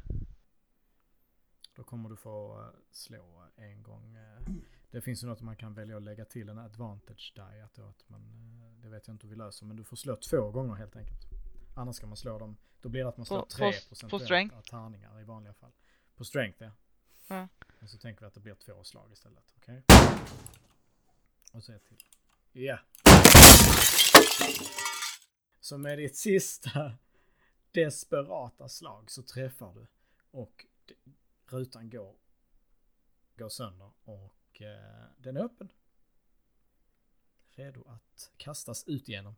Då 1.76 1.84
kommer 1.84 2.10
du 2.10 2.16
få 2.16 2.62
eh, 2.62 2.68
slå 2.92 3.44
en 3.56 3.84
gång. 3.84 4.16
eh, 4.16 4.54
Det 4.92 5.02
finns 5.02 5.24
ju 5.24 5.28
något 5.28 5.42
man 5.42 5.56
kan 5.56 5.74
välja 5.74 5.98
att 5.98 6.04
lägga 6.04 6.26
till 6.26 6.50
en 6.50 6.58
advantage 6.58 7.34
die. 7.36 7.62
Att 7.64 7.74
då 7.76 7.86
att 7.86 8.10
man, 8.10 8.22
eh, 8.62 8.67
det 8.82 8.90
vet 8.90 9.08
jag 9.08 9.14
inte 9.14 9.28
hur 9.28 9.30
vi 9.30 9.36
löser. 9.38 9.66
Men 9.66 9.78
du 9.78 9.84
får 9.84 9.98
slå 9.98 10.16
två 10.16 10.52
gånger 10.52 10.76
helt 10.76 10.96
enkelt. 10.96 11.22
Annars 11.76 11.96
ska 11.96 12.08
man 12.08 12.18
slå 12.18 12.40
dem. 12.40 12.58
Då 12.82 12.90
blir 12.90 13.02
det 13.04 13.10
att 13.10 13.18
man 13.18 13.26
slår 13.26 13.40
På- 13.40 13.46
tre 13.46 13.72
på- 14.02 14.08
på 14.10 14.20
strength? 14.20 14.62
tärningar 14.70 15.22
i 15.22 15.24
vanliga 15.24 15.54
fall. 15.54 15.72
På 16.16 16.26
strength 16.26 16.64
ja. 16.64 16.72
Ja. 17.28 17.48
Och 17.82 17.90
så 17.90 17.98
tänker 17.98 18.22
vi 18.22 18.28
att 18.28 18.34
det 18.34 18.40
blir 18.40 18.56
två 18.56 18.84
slag 18.84 19.12
istället. 19.12 19.54
Okej? 19.58 19.84
Och 21.54 21.64
så 21.64 21.74
ett 21.74 21.84
till. 21.86 21.98
Ja. 22.52 22.80
Så 25.60 25.78
med 25.78 25.98
ditt 25.98 26.16
sista 26.18 26.94
desperata 27.72 28.70
slag 28.70 29.12
så 29.12 29.24
träffar 29.24 29.74
du. 29.74 29.88
Och 30.32 30.66
rutan 31.46 31.90
går, 31.90 32.16
går 33.38 33.50
sönder 33.50 33.92
och 34.04 34.62
eh, 34.62 35.06
den 35.18 35.38
är 35.38 35.42
öppen. 35.44 35.70
Redo 37.58 37.84
att 37.88 38.32
kastas 38.38 38.84
ut 38.88 39.10
igenom. 39.10 39.36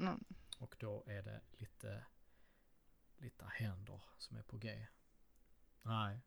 Mm. 0.00 0.24
Och 0.58 0.76
då 0.78 1.04
är 1.06 1.22
det 1.22 1.40
lite, 1.58 2.04
lite 3.18 3.44
händer 3.44 4.02
som 4.18 4.36
är 4.36 4.42
på 4.42 4.56
G. 4.56 4.86
Nej. 5.82 6.20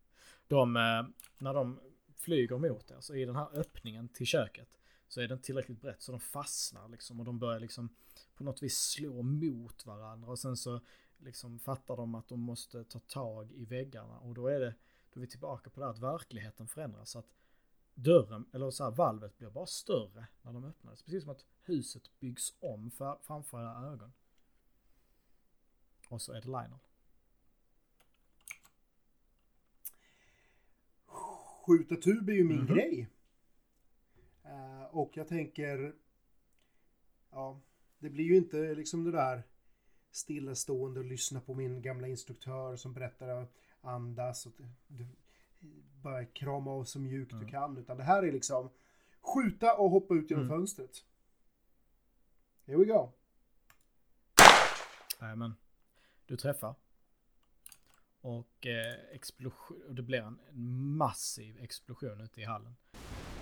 De, 0.48 0.76
eh, 0.76 1.04
när 1.38 1.54
de 1.54 1.80
flyger 2.16 2.58
mot 2.58 2.92
er 2.92 3.00
så 3.00 3.16
i 3.16 3.26
den 3.26 3.36
här 3.36 3.60
öppningen 3.60 4.10
till 4.10 4.26
köket 4.26 4.80
så 5.08 5.22
är 5.22 5.28
den 5.28 5.42
tillräckligt 5.42 5.82
brett 5.82 6.02
så 6.02 6.12
de 6.12 6.20
fastnar 6.22 6.88
liksom 6.88 7.20
och 7.20 7.26
de 7.26 7.40
börjar 7.40 7.60
liksom 7.60 7.90
på 8.36 8.44
något 8.44 8.64
vis 8.64 8.78
slå 8.78 9.22
mot 9.22 9.86
varandra 9.86 10.32
och 10.32 10.40
sen 10.40 10.58
så 10.58 10.82
liksom 11.18 11.60
fattar 11.60 11.98
de 11.98 12.16
att 12.16 12.28
de 12.28 12.40
måste 12.40 12.84
ta 12.84 13.00
tag 13.00 13.52
i 13.52 13.66
väggarna 13.66 14.20
och 14.20 14.34
då 14.34 14.48
är 14.48 14.60
det, 14.60 14.74
då 15.14 15.20
är 15.20 15.22
vi 15.22 15.28
tillbaka 15.28 15.70
på 15.70 15.80
det 15.80 15.86
här 15.86 15.94
att 15.94 16.00
verkligheten 16.00 16.68
förändras 16.68 17.10
så 17.10 17.20
att 17.20 17.30
dörren, 17.98 18.45
eller 18.54 18.72
så 18.72 18.84
här 18.84 18.91
valvet 18.91 19.38
blir 19.38 19.50
bara 19.50 19.66
större 19.66 20.28
när 20.41 20.54
de 20.54 20.64
öppnades. 20.66 21.04
Precis 21.04 21.24
som 21.24 21.32
att 21.32 21.45
huset 21.64 22.20
byggs 22.20 22.54
om 22.60 22.91
för, 22.91 23.18
framför 23.24 23.60
era 23.62 23.91
ögon. 23.93 24.14
Och 26.10 26.22
så 26.22 26.32
är 26.34 26.41
det 26.41 26.48
Lionel. 26.48 26.80
Skjuta 31.66 31.95
tub 31.95 32.30
är 32.30 32.34
ju 32.34 32.43
min 32.43 32.58
Mhm. 32.58 32.68
grej. 32.68 33.08
Eh, 34.43 34.84
och 34.84 35.12
jag 35.18 35.28
tänker... 35.28 35.95
Ja, 37.32 37.62
det 38.00 38.10
blir 38.10 38.24
ju 38.24 38.38
inte 38.38 38.76
liksom 38.76 39.04
det 39.04 39.12
där 39.12 39.43
stillastående 40.12 41.00
och 41.00 41.06
lyssna 41.06 41.41
på 41.41 41.54
min 41.54 41.82
gamla 41.82 42.08
instruktör 42.08 42.76
som 42.76 42.93
berättar 42.93 43.28
att 43.28 43.54
andas 43.82 44.45
och 44.45 44.54
bara 46.01 46.26
krama 46.26 46.72
av 46.72 46.84
så 46.84 46.99
mjukt 46.99 47.32
du 47.32 47.38
Mm. 47.38 47.49
kan. 47.49 47.78
Utan 47.78 47.97
det 47.97 48.03
här 48.03 48.24
är 48.24 48.32
liksom 48.32 48.70
skjuta 49.22 49.74
och 49.78 49.89
hoppa 49.89 50.14
ut 50.14 50.30
genom 50.30 50.45
Mm. 50.45 50.58
fönstret. 50.58 51.05
Here 52.66 52.78
we 52.78 52.86
go. 52.86 53.12
Men, 55.20 55.53
du 56.26 56.38
träffar. 56.38 56.76
Och 58.22 58.66
eh, 58.68 58.93
explosion, 59.12 59.95
det 59.95 60.01
blir 60.01 60.22
en, 60.22 60.39
en 60.49 60.78
massiv 60.97 61.58
explosion 61.64 62.22
ute 62.22 62.41
i 62.41 62.43
hallen. 62.43 62.76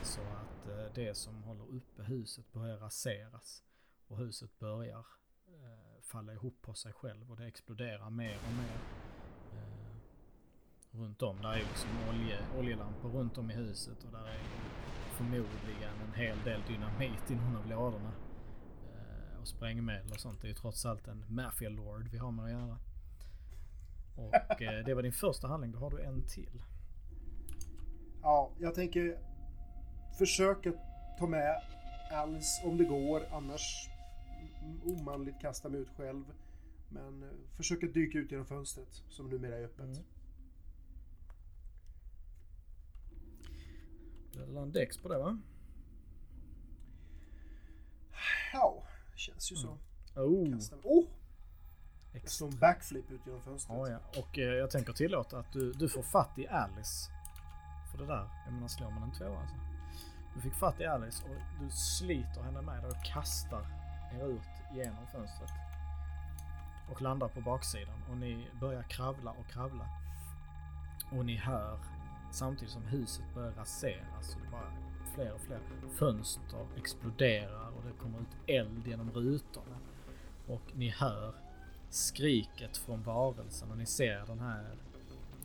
Så 0.03 0.21
att 0.21 0.67
eh, 0.69 0.93
det 0.95 1.17
som 1.17 1.43
håller 1.43 1.63
uppe 1.75 2.03
huset 2.03 2.51
börjar 2.51 2.77
raseras. 2.77 3.63
Och 4.07 4.17
huset 4.17 4.59
börjar 4.59 5.05
eh, 5.47 6.01
falla 6.01 6.33
ihop 6.33 6.61
på 6.61 6.73
sig 6.73 6.93
själv 6.93 7.31
och 7.31 7.37
det 7.37 7.45
exploderar 7.45 8.09
mer 8.09 8.37
och 8.47 8.53
mer. 8.53 9.04
Runt 10.97 11.21
om, 11.21 11.41
där 11.41 11.49
är 11.49 11.57
liksom 11.57 11.89
olje, 12.09 12.37
oljelampor 12.57 13.09
runt 13.09 13.37
om 13.37 13.51
i 13.51 13.53
huset 13.53 14.03
och 14.03 14.11
där 14.11 14.27
är 14.27 14.39
förmodligen 15.17 16.01
en 16.07 16.13
hel 16.13 16.37
del 16.43 16.61
dynamit 16.67 17.31
i 17.31 17.35
någon 17.35 17.55
av 17.55 17.67
lådorna. 17.67 18.11
Eh, 18.95 19.41
och 19.41 19.47
sprängmedel 19.47 20.11
och 20.11 20.19
sånt. 20.19 20.41
Det 20.41 20.47
är 20.47 20.49
ju 20.49 20.55
trots 20.55 20.85
allt 20.85 21.07
en 21.07 21.25
Mafia 21.29 21.69
Lord 21.69 22.07
vi 22.11 22.17
har 22.17 22.31
med 22.31 22.45
att 22.45 22.51
göra. 22.51 22.77
Och 24.15 24.61
eh, 24.61 24.85
det 24.85 24.93
var 24.93 25.03
din 25.03 25.13
första 25.13 25.47
handling, 25.47 25.71
då 25.71 25.79
har 25.79 25.89
du 25.89 26.01
en 26.01 26.27
till. 26.27 26.63
Ja, 28.21 28.51
jag 28.59 28.75
tänker 28.75 29.19
försöka 30.17 30.73
ta 31.19 31.27
med 31.27 31.61
Alice 32.11 32.67
om 32.67 32.77
det 32.77 32.85
går. 32.85 33.23
Annars 33.31 33.89
omanligt 34.83 35.41
kasta 35.41 35.69
mig 35.69 35.79
ut 35.79 35.89
själv. 35.97 36.23
Men 36.89 37.23
eh, 37.23 37.29
försöka 37.57 37.87
dyka 37.87 38.17
ut 38.17 38.31
genom 38.31 38.45
fönstret 38.45 39.03
som 39.09 39.29
numera 39.29 39.57
är 39.57 39.63
öppet. 39.63 39.85
Mm. 39.85 40.03
Det 44.33 44.41
är 44.41 44.47
en 44.65 44.71
dex 44.71 44.97
på 44.97 45.09
det 45.09 45.17
va? 45.17 45.37
Ja, 48.53 48.83
känns 49.15 49.51
ju 49.51 49.55
så. 49.55 49.77
Oh, 50.15 50.53
Kasta. 50.53 50.75
Oh! 50.83 51.07
Som 52.25 52.49
backflip 52.49 53.11
ut 53.11 53.21
genom 53.25 53.41
fönstret. 53.41 53.77
Ja, 53.77 53.89
ja. 53.89 54.19
Och 54.19 54.39
eh, 54.39 54.43
jag 54.43 54.71
tänker 54.71 54.93
tillåta 54.93 55.39
att 55.39 55.53
du, 55.53 55.71
du 55.71 55.89
får 55.89 56.03
fatt 56.03 56.37
i 56.37 56.47
Alice. 56.47 57.11
För 57.91 57.97
det 57.97 58.05
där, 58.05 58.29
jag 58.45 58.53
menar 58.53 58.67
slår 58.67 58.89
man 58.91 59.03
en 59.03 59.11
tvåa 59.11 59.39
alltså. 59.39 59.55
Du 60.35 60.41
fick 60.41 60.53
fatt 60.53 60.79
i 60.79 60.85
Alice 60.85 61.23
och 61.23 61.63
du 61.63 61.69
sliter 61.71 62.41
henne 62.41 62.61
med 62.61 62.83
dig 62.83 62.91
och 62.91 63.05
kastar 63.05 63.65
er 64.13 64.27
ut 64.27 64.75
genom 64.75 65.07
fönstret. 65.07 65.49
Och 66.91 67.01
landar 67.01 67.27
på 67.27 67.41
baksidan 67.41 68.03
och 68.09 68.17
ni 68.17 68.47
börjar 68.59 68.83
kravla 68.83 69.31
och 69.31 69.47
kravla. 69.47 69.85
Och 71.11 71.25
ni 71.25 71.35
hör 71.35 71.79
samtidigt 72.35 72.73
som 72.73 72.83
huset 72.83 73.25
börjar 73.33 73.51
raseras 73.51 74.35
och 74.35 74.41
det 74.41 74.51
bara 74.51 74.71
fler 75.15 75.33
och 75.33 75.41
fler 75.41 75.59
fönster 75.97 76.67
exploderar 76.77 77.67
och 77.67 77.83
det 77.85 78.03
kommer 78.03 78.19
ut 78.19 78.49
eld 78.49 78.87
genom 78.87 79.11
rutorna. 79.11 79.77
Och 80.47 80.61
ni 80.73 80.89
hör 80.89 81.33
skriket 81.89 82.77
från 82.77 83.03
varelsen 83.03 83.71
och 83.71 83.77
ni 83.77 83.85
ser 83.85 84.25
den 84.27 84.39
här 84.39 84.75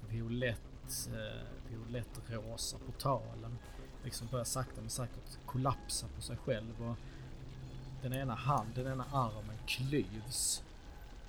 violett, 0.08 1.08
eh, 1.12 1.70
violett-rosa 1.70 2.78
portalen 2.86 3.58
liksom 4.04 4.26
börjar 4.30 4.44
sakta 4.44 4.80
men 4.80 4.90
säkert 4.90 5.46
kollapsa 5.46 6.06
på 6.16 6.22
sig 6.22 6.36
själv 6.36 6.82
och 6.88 6.96
den 8.02 8.12
ena 8.12 8.34
handen, 8.34 8.84
den 8.84 8.92
ena 8.92 9.04
armen 9.12 9.56
klyvs 9.66 10.62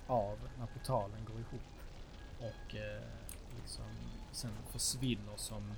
av 0.08 0.38
när 0.60 0.66
portalen 0.66 1.26
går 1.26 1.40
ihop 1.40 1.62
och 2.40 2.76
eh, 2.76 3.04
liksom 3.62 3.86
sen 4.32 4.52
försvinner 4.72 5.38
som, 5.38 5.74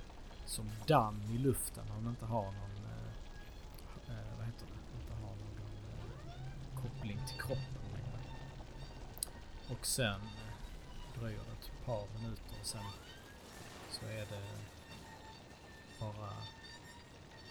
som 0.46 0.70
damm 0.86 1.22
i 1.34 1.38
luften 1.38 1.84
om 1.98 2.08
inte 2.08 2.24
har 2.26 2.44
någon 2.44 2.84
eh, 2.84 4.14
eh, 4.14 4.36
vad 4.36 4.46
heter 4.46 4.66
det? 4.66 5.00
Inte 5.00 5.12
har 5.12 5.20
någon 5.20 5.58
eh, 6.26 6.82
koppling 6.82 7.18
till 7.26 7.40
kroppen 7.40 7.84
längre. 7.92 8.20
Och 9.70 9.86
sen 9.86 10.20
eh, 10.20 11.20
dröjer 11.20 11.38
det 11.38 11.52
ett 11.52 11.86
par 11.86 12.06
minuter 12.18 12.54
och 12.60 12.66
sen 12.66 12.84
så 13.90 14.06
är 14.06 14.26
det 14.26 14.42
bara 16.00 16.32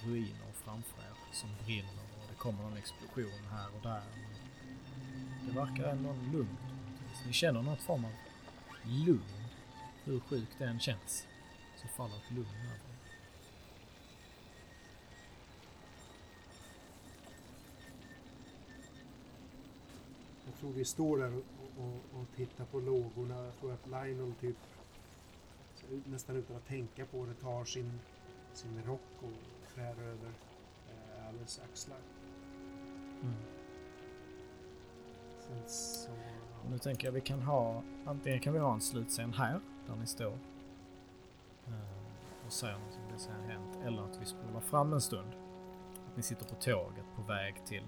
ruiner 0.04 0.52
framför 0.54 1.02
er 1.02 1.34
som 1.34 1.50
brinner 1.66 2.04
och 2.18 2.28
det 2.30 2.36
kommer 2.36 2.64
en 2.64 2.78
explosion 2.78 3.48
här 3.52 3.68
och 3.76 3.82
där. 3.84 4.04
Det 5.48 5.52
verkar 5.52 5.84
ändå 5.84 6.14
lugnt. 6.14 6.60
Ni 7.26 7.34
känner 7.34 7.62
något 7.62 7.82
form 7.82 8.06
av 8.06 8.12
lugn. 8.84 9.43
Hur 10.06 10.20
sjukt 10.20 10.56
det 10.58 10.66
än 10.66 10.80
känns 10.80 11.28
så 11.82 11.88
faller 11.88 12.16
ett 12.16 12.32
lugn 12.32 12.48
över 12.48 12.76
er. 12.76 12.94
Jag 20.46 20.56
tror 20.60 20.72
vi 20.72 20.86
står 20.86 21.18
där 21.18 21.34
och, 21.34 21.44
och, 21.84 22.20
och 22.20 22.26
tittar 22.36 22.66
på 22.66 22.80
lågorna. 22.80 23.46
Jag 23.46 23.60
tror 23.60 23.74
att 23.74 23.88
Lionel 23.88 24.34
typ 24.34 24.58
nästan 26.06 26.36
utan 26.36 26.56
att 26.56 26.68
tänka 26.68 27.06
på 27.06 27.26
det 27.26 27.34
tar 27.34 27.66
sin, 27.66 28.00
sin 28.54 28.84
rock 28.86 29.02
och 29.18 29.74
trär 29.76 30.02
över 30.02 30.32
eh, 30.90 31.28
Alice 31.28 31.62
axlar. 31.62 32.00
Mm. 33.22 33.36
Så... 35.68 36.12
Nu 36.70 36.80
tänker 36.80 37.08
jag 37.08 37.12
vi 37.12 37.22
kan 37.22 37.42
ha, 37.42 37.84
antingen 38.06 38.40
kan 38.40 38.54
vi 38.54 38.60
ha 38.60 38.74
en 38.74 38.82
slutscen 38.82 39.34
här, 39.34 39.60
där 39.88 39.96
ni 39.96 40.08
står 40.08 40.38
eh, 41.68 42.46
och 42.46 42.52
säger 42.54 42.74
något 42.78 42.96
om 42.98 43.14
det 43.14 43.20
som 43.20 43.34
har 43.34 43.42
hänt, 43.42 43.80
eller 43.86 44.02
att 44.04 44.22
vi 44.22 44.26
spolar 44.26 44.60
fram 44.60 44.94
en 44.94 45.02
stund. 45.02 45.34
Att 46.08 46.18
ni 46.18 46.24
sitter 46.24 46.46
på 46.46 46.56
tåget 46.56 47.06
på 47.16 47.22
väg 47.22 47.66
till, 47.66 47.88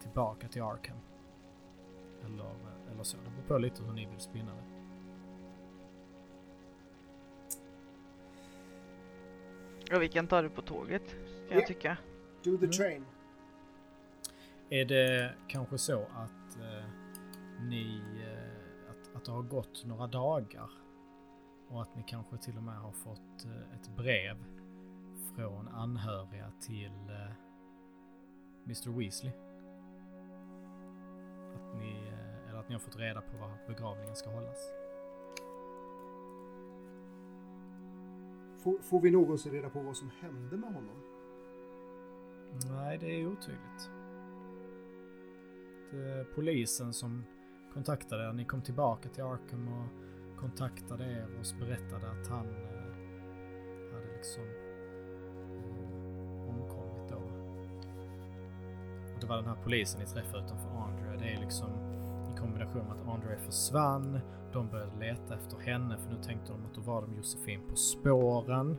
tillbaka 0.00 0.48
till 0.48 0.62
Arkham. 0.62 0.96
Eller, 2.24 2.50
eller 2.92 3.02
så, 3.02 3.16
det 3.16 3.30
beror 3.30 3.42
på 3.48 3.58
lite 3.58 3.82
hur 3.82 3.92
ni 3.92 4.06
vill 4.06 4.20
spinna 4.20 4.54
det. 4.54 4.62
Ja, 9.90 9.98
vi 9.98 10.08
kan 10.08 10.26
ta 10.26 10.42
det 10.42 10.48
på 10.48 10.62
tåget, 10.62 11.10
kan 11.10 11.18
Ja. 11.48 11.54
jag 11.54 11.66
tycka. 11.66 11.96
Do 12.42 12.50
the 12.58 12.64
Mm. 12.64 12.70
train. 12.70 13.04
Är 14.70 14.84
det 14.84 15.34
kanske 15.48 15.78
så 15.78 16.00
att 16.02 16.58
eh, 16.60 16.84
ni, 17.60 18.02
eh, 18.22 18.90
att, 18.90 19.16
att 19.16 19.24
det 19.24 19.32
har 19.32 19.42
gått 19.42 19.84
några 19.84 20.06
dagar 20.06 20.70
och 21.74 21.82
att 21.82 21.96
ni 21.96 22.02
kanske 22.06 22.36
till 22.36 22.56
och 22.56 22.62
med 22.62 22.74
har 22.74 22.92
fått 22.92 23.44
eh, 23.44 23.74
ett 23.74 23.96
brev 23.96 24.36
från 25.34 25.68
anhöriga 25.68 26.52
till 26.60 27.10
eh, 27.10 27.32
Mr 28.64 28.98
Weasley? 28.98 29.32
Att 31.54 31.78
ni, 31.78 32.08
eh, 32.08 32.48
eller 32.48 32.60
att 32.60 32.68
ni 32.68 32.74
har 32.74 32.80
fått 32.80 32.96
reda 32.96 33.20
på 33.20 33.36
var 33.36 33.50
begravningen 33.66 34.16
ska 34.16 34.30
hållas? 34.30 34.58
Får, 38.62 38.78
får 38.78 39.00
vi 39.00 39.10
någonsin 39.10 39.52
reda 39.52 39.70
på 39.70 39.80
vad 39.80 39.96
som 39.96 40.10
hände 40.20 40.56
med 40.56 40.74
honom? 40.74 41.02
Nej, 42.70 42.98
det 42.98 43.06
är 43.06 43.26
otydligt. 43.26 43.90
Det 45.90 46.10
är 46.10 46.24
polisen 46.24 46.92
som 46.92 47.24
kontaktade 47.72 48.28
er. 48.28 48.32
Ni 48.32 48.44
kom 48.44 48.62
tillbaka 48.62 49.08
till 49.08 49.22
Arkham 49.22 49.68
och 49.68 50.13
kontaktade 50.44 51.04
er 51.04 51.26
och 51.38 51.58
berättade 51.60 52.10
att 52.10 52.28
han 52.28 52.46
eh, 52.46 53.94
hade 53.94 54.12
liksom 54.16 54.42
eh, 55.54 56.48
omkommit 56.48 57.08
då. 57.08 57.16
Och 59.14 59.20
det 59.20 59.26
var 59.26 59.36
den 59.36 59.46
här 59.46 59.56
polisen 59.64 60.00
ni 60.00 60.06
träffade 60.06 60.44
utanför 60.44 60.68
Andre. 60.68 61.16
Det 61.18 61.32
är 61.32 61.40
liksom 61.40 61.70
i 62.34 62.38
kombination 62.38 62.82
med 62.82 62.92
att 62.92 63.08
Andre 63.08 63.38
försvann. 63.38 64.20
De 64.52 64.68
började 64.68 64.98
leta 64.98 65.34
efter 65.34 65.58
henne 65.58 65.98
för 65.98 66.10
nu 66.10 66.22
tänkte 66.22 66.52
de 66.52 66.66
att 66.66 66.74
då 66.74 66.80
var 66.80 67.02
de 67.02 67.16
Josefin 67.16 67.60
på 67.70 67.76
spåren. 67.76 68.76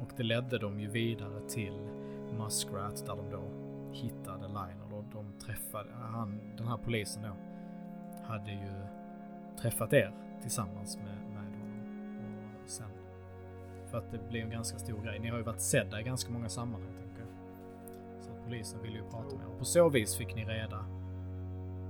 Och 0.00 0.10
det 0.16 0.22
ledde 0.22 0.58
dem 0.58 0.80
ju 0.80 0.90
vidare 0.90 1.48
till 1.48 1.88
Muskrat 2.38 3.06
där 3.06 3.16
de 3.16 3.30
då 3.30 3.42
hittade 3.92 4.48
Lionel 4.48 4.92
och 4.92 5.04
de 5.12 5.32
träffade, 5.46 5.90
han, 5.92 6.40
den 6.56 6.68
här 6.68 6.76
polisen 6.76 7.22
då, 7.22 7.36
hade 8.24 8.50
ju 8.50 8.72
träffat 9.60 9.92
er 9.92 10.25
tillsammans 10.42 10.96
med, 10.96 11.28
med 11.34 11.44
honom. 11.60 12.60
Och 12.64 12.70
sen, 12.70 12.90
för 13.90 13.98
att 13.98 14.10
det 14.10 14.28
blev 14.28 14.44
en 14.44 14.50
ganska 14.50 14.78
stor 14.78 15.02
grej. 15.02 15.18
Ni 15.18 15.28
har 15.28 15.36
ju 15.38 15.42
varit 15.44 15.60
sedda 15.60 16.00
i 16.00 16.02
ganska 16.02 16.32
många 16.32 16.48
sammanhang 16.48 16.94
tänker 16.96 17.20
jag. 17.20 17.28
Så 18.24 18.30
polisen 18.44 18.82
ville 18.82 18.96
ju 18.98 19.04
prata 19.10 19.36
med 19.36 19.46
er. 19.46 19.50
Och 19.52 19.58
på 19.58 19.64
så 19.64 19.88
vis 19.88 20.16
fick 20.16 20.34
ni 20.34 20.44
reda 20.44 20.86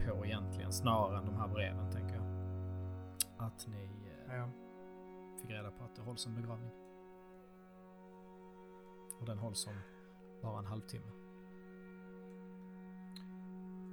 på 0.08 0.26
egentligen, 0.26 0.72
snarare 0.72 1.18
än 1.18 1.26
de 1.26 1.36
här 1.36 1.48
breven 1.48 1.90
tänker 1.92 2.14
jag. 2.14 2.26
Att 3.46 3.66
ni 3.66 3.90
eh, 4.28 4.36
Ja. 4.36 4.48
fick 5.40 5.50
reda 5.50 5.70
på 5.70 5.84
att 5.84 5.96
det 5.96 6.02
hålls 6.02 6.26
en 6.26 6.34
begravning. 6.34 6.70
Och 9.20 9.26
den 9.26 9.38
hålls 9.38 9.66
om 9.66 9.74
bara 10.42 10.58
en 10.58 10.66
halvtimme. 10.66 11.06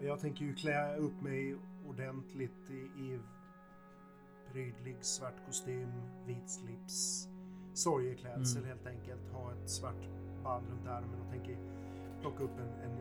Jag 0.02 0.20
tänker 0.20 0.46
ju 0.46 0.54
klä 0.56 0.96
upp 0.96 1.22
mig 1.22 1.56
ordentligt 1.88 2.70
i, 2.70 2.74
i 3.04 3.20
prydlig 4.54 4.98
svart 5.06 5.46
kostym, 5.46 5.90
vit 6.26 6.50
slips, 6.50 7.28
sorgeklädsel 7.74 8.64
Mm. 8.64 8.70
helt 8.70 8.88
enkelt. 8.88 9.32
Ha 9.32 9.52
ett 9.54 9.70
svart 9.70 10.10
band 10.44 10.70
runt 10.70 10.88
armen 10.88 11.22
och 11.22 11.30
tänker 11.30 11.58
plocka 12.22 12.44
upp 12.44 12.60
en, 12.60 12.70
en 12.70 12.98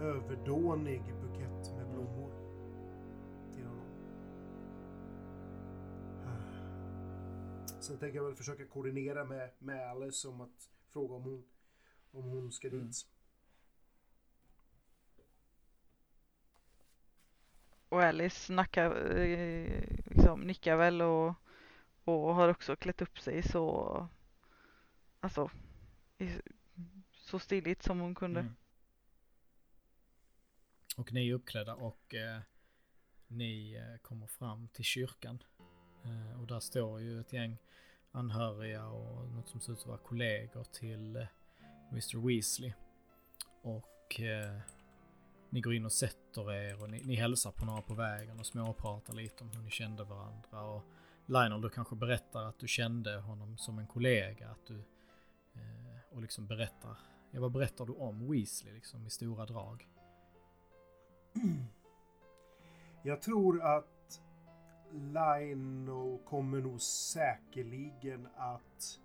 överdånig 0.00 1.02
bukett 1.22 1.76
med 1.76 1.88
blommor 1.90 2.32
till 3.54 3.64
honom. 3.66 3.86
Sen 7.80 7.98
tänker 7.98 8.16
jag 8.16 8.24
väl 8.24 8.36
försöka 8.36 8.66
koordinera 8.66 9.24
med, 9.24 9.50
med 9.58 9.90
Alice 9.90 10.28
om 10.28 10.40
att 10.40 10.70
fråga 10.88 11.14
om 11.14 11.22
hon, 11.22 11.44
om 12.12 12.24
hon 12.24 12.52
ska 12.52 12.68
dit. 12.68 12.80
Mm. 12.80 12.92
Och 17.90 18.02
Alice 18.02 18.52
nackar, 18.52 19.16
eh, 19.18 19.84
liksom, 20.04 20.40
nickar 20.40 20.76
väl 20.76 21.02
och, 21.02 21.34
och 22.04 22.34
har 22.34 22.48
också 22.48 22.76
klätt 22.76 23.02
upp 23.02 23.18
sig 23.18 23.42
så, 23.42 24.08
alltså, 25.20 25.50
i- 26.18 26.40
så 27.12 27.38
stiligt 27.38 27.82
som 27.82 28.00
hon 28.00 28.14
kunde. 28.14 28.40
Mm. 28.40 28.54
Och 30.96 31.12
ni 31.12 31.28
är 31.30 31.34
uppklädda 31.34 31.74
och 31.74 32.14
eh, 32.14 32.40
ni 33.28 33.74
eh, 33.74 33.96
kommer 34.02 34.26
fram 34.26 34.68
till 34.68 34.84
kyrkan. 34.84 35.42
Eh, 36.04 36.40
och 36.40 36.46
där 36.46 36.60
står 36.60 37.00
ju 37.00 37.20
ett 37.20 37.32
gäng 37.32 37.56
anhöriga 38.12 38.86
och 38.86 39.28
något 39.30 39.48
som 39.48 39.60
ser 39.60 39.72
ut 39.72 39.78
att 39.80 39.86
vara 39.86 39.98
kollegor 39.98 40.64
till 40.64 41.16
eh, 41.16 41.26
Mr 41.90 42.26
Weasley. 42.26 42.72
Och 43.62 44.20
eh, 44.20 44.60
ni 45.50 45.60
går 45.60 45.74
in 45.74 45.84
och 45.84 45.92
sätter 45.92 46.52
er 46.52 46.82
och 46.82 46.90
ni, 46.90 47.02
ni 47.04 47.14
hälsar 47.14 47.50
på 47.50 47.64
några 47.64 47.82
på 47.82 47.94
vägen 47.94 48.40
och 48.40 48.46
småpratar 48.46 49.14
lite 49.14 49.44
om 49.44 49.50
hur 49.50 49.62
ni 49.62 49.70
kände 49.70 50.04
varandra. 50.04 50.62
Och 50.62 50.82
Lionel, 51.26 51.60
du 51.60 51.68
kanske 51.68 51.96
berättar 51.96 52.44
att 52.44 52.58
du 52.58 52.68
kände 52.68 53.20
honom 53.20 53.58
som 53.58 53.78
en 53.78 53.86
kollega. 53.86 54.50
Att 54.50 54.66
du, 54.66 54.78
eh, 55.54 56.00
och 56.10 56.22
liksom 56.22 56.46
berättar, 56.46 56.96
ja 57.30 57.40
vad 57.40 57.52
berättar 57.52 57.86
du 57.86 57.92
om 57.92 58.32
Weasley 58.32 58.74
liksom 58.74 59.06
i 59.06 59.10
stora 59.10 59.46
drag? 59.46 59.88
Jag 63.02 63.22
tror 63.22 63.62
att 63.62 64.20
Lionel 64.92 66.18
kommer 66.24 66.60
nog 66.60 66.80
säkerligen 66.80 68.28
att 68.36 69.00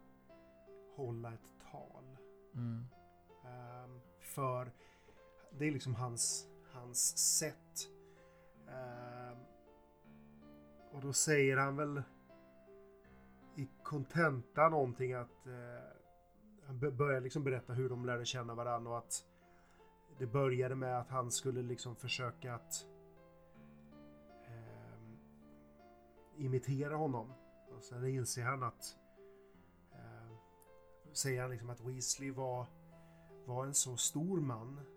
hålla 0.95 1.33
ett 1.33 1.71
tal. 1.71 2.17
Mm. 2.53 2.85
Ehm, 3.45 4.01
för 4.19 4.71
det 5.57 5.67
är 5.67 5.71
liksom 5.71 5.95
hans, 5.95 6.47
hans 6.73 7.17
sätt. 7.17 7.89
Ehm, 8.67 9.37
och 10.91 11.01
då 11.01 11.13
säger 11.13 11.57
han 11.57 11.75
väl 11.75 12.01
i 13.55 13.69
kontenta 13.83 14.69
någonting 14.69 15.13
att 15.13 15.47
eh, 15.47 15.95
han 16.65 16.97
börjar 16.97 17.21
liksom 17.21 17.43
berätta 17.43 17.73
hur 17.73 17.89
de 17.89 18.05
lärde 18.05 18.25
känna 18.25 18.55
varandra 18.55 18.91
och 18.91 18.97
att 18.97 19.25
det 20.17 20.27
började 20.27 20.75
med 20.75 20.99
att 20.99 21.09
han 21.09 21.31
skulle 21.31 21.61
liksom 21.61 21.95
försöka 21.95 22.53
att 22.53 22.85
ehm, 24.47 25.17
imitera 26.37 26.95
honom. 26.95 27.33
Och 27.77 27.83
sen 27.83 28.07
inser 28.07 28.43
han 28.43 28.63
att 28.63 28.97
eh, 29.91 30.37
säger 31.13 31.41
han 31.41 31.51
liksom 31.51 31.69
att 31.69 31.81
Weasley 31.81 32.31
var, 32.31 32.67
var 33.45 33.65
en 33.65 33.73
så 33.73 33.97
stor 33.97 34.39
man 34.39 34.94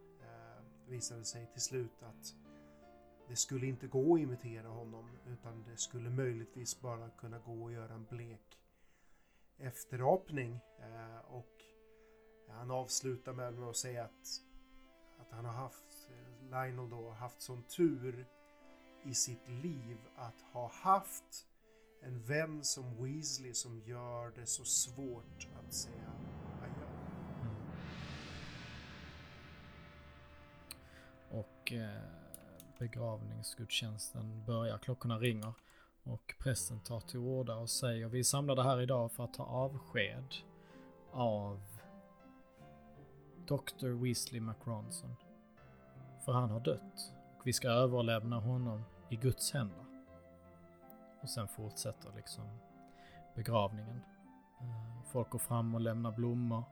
visade 0.88 1.24
sig 1.24 1.46
till 1.52 1.62
slut 1.62 2.02
att 2.02 2.34
det 3.28 3.36
skulle 3.36 3.66
inte 3.66 3.86
gå 3.86 4.14
att 4.14 4.20
imitera 4.20 4.68
honom 4.68 5.10
utan 5.26 5.62
det 5.62 5.76
skulle 5.76 6.10
möjligtvis 6.10 6.80
bara 6.80 7.10
kunna 7.10 7.38
gå 7.38 7.66
att 7.66 7.72
göra 7.72 7.94
en 7.94 8.04
blek 8.04 8.58
efterapning. 9.58 10.60
Eh, 10.78 11.34
och 11.34 11.64
han 12.48 12.70
avslutar 12.70 13.32
med 13.32 13.62
att 13.62 13.76
säga 13.76 14.04
att, 14.04 14.42
att 15.18 15.30
han 15.30 15.44
har 15.44 15.52
haft, 15.52 16.10
eh, 16.10 16.44
Lionel 16.50 16.90
då, 16.90 17.10
haft 17.10 17.42
sån 17.42 17.62
tur 17.62 18.26
i 19.04 19.14
sitt 19.14 19.48
liv 19.48 19.98
att 20.16 20.40
ha 20.40 20.70
haft 20.72 21.46
en 22.00 22.22
vän 22.22 22.64
som 22.64 23.04
Weasley 23.04 23.54
som 23.54 23.80
gör 23.80 24.30
det 24.30 24.46
så 24.46 24.64
svårt 24.64 25.48
att 25.58 25.74
säga 25.74 26.12
och 31.30 31.72
eh, 31.72 32.02
begravningsgudstjänsten 32.78 34.44
börjar. 34.46 34.78
Klockorna 34.78 35.18
ringer 35.18 35.52
och 36.02 36.34
prästen 36.38 36.80
tar 36.80 37.00
till 37.00 37.18
orda 37.18 37.56
och 37.56 37.70
säger 37.70 38.08
vi 38.08 38.18
är 38.18 38.22
samlade 38.22 38.62
här 38.62 38.80
idag 38.80 39.12
för 39.12 39.24
att 39.24 39.34
ta 39.34 39.42
avsked 39.42 40.34
av 41.12 41.60
Dr. 43.46 43.88
Weasley 43.88 44.40
McRonson. 44.40 45.16
För 46.24 46.32
han 46.32 46.50
har 46.50 46.60
dött 46.60 47.12
och 47.38 47.46
vi 47.46 47.52
ska 47.52 47.68
överlämna 47.68 48.40
honom 48.40 48.82
i 49.08 49.16
Guds 49.16 49.52
händer. 49.52 49.84
Och 51.22 51.30
sen 51.30 51.48
fortsätter 51.48 52.12
liksom 52.16 52.44
begravningen. 53.34 54.00
Eh, 54.60 55.02
folk 55.04 55.30
går 55.30 55.38
fram 55.38 55.74
och 55.74 55.80
lämnar 55.80 56.12
blommor. 56.12 56.64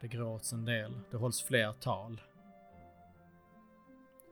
Det 0.00 0.08
gråts 0.08 0.52
en 0.52 0.64
del. 0.64 1.00
Det 1.10 1.16
hålls 1.16 1.42
fler 1.42 1.72
tal. 1.72 2.20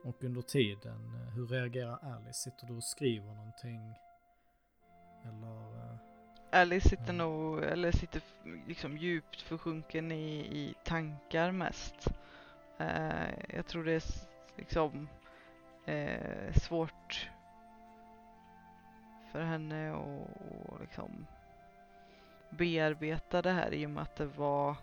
Och 0.03 0.23
under 0.23 0.41
tiden, 0.41 1.15
eh, 1.15 1.33
hur 1.35 1.47
reagerar 1.47 1.99
Alice? 2.15 2.33
Sitter 2.33 2.67
du 2.67 2.77
och 2.77 2.83
skriver 2.83 3.33
någonting? 3.33 3.93
Eller? 5.23 5.91
eh, 5.91 5.95
Alice 6.51 6.89
sitter 6.89 7.13
nog, 7.13 7.63
eller 7.63 7.91
sitter 7.91 8.21
liksom 8.67 8.97
djupt 8.97 9.41
försjunken 9.41 10.11
i, 10.11 10.39
i 10.39 10.73
tankar 10.83 11.51
mest. 11.51 12.07
Eh, 12.77 13.55
jag 13.55 13.65
tror 13.67 13.83
det 13.83 13.91
är 13.93 14.03
liksom 14.57 15.09
eh, 15.85 16.53
svårt 16.53 17.29
för 19.31 19.41
henne 19.43 19.91
att 19.91 20.73
att 20.73 20.81
liksom 20.81 21.25
bearbeta 22.49 23.41
det 23.41 23.51
här 23.51 23.73
i 23.73 23.85
och 23.85 23.89
med 23.89 24.03
att 24.03 24.15
det 24.15 24.25
var 24.25 24.75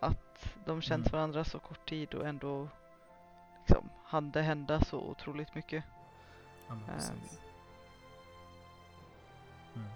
att 0.00 0.54
de 0.64 0.82
känt 0.82 1.06
Mm. 1.06 1.12
varandra 1.12 1.44
så 1.44 1.58
kort 1.58 1.88
tid 1.88 2.14
och 2.14 2.26
ändå 2.26 2.68
liksom 3.66 3.90
hann 4.04 4.30
det 4.30 4.42
hända 4.42 4.80
så 4.84 5.00
otroligt 5.00 5.54
mycket. 5.54 5.84
Ja, 6.68 6.74
men 6.74 6.82
Ehm. 6.84 6.94
precis. 6.96 7.40
Mm. 9.74 9.88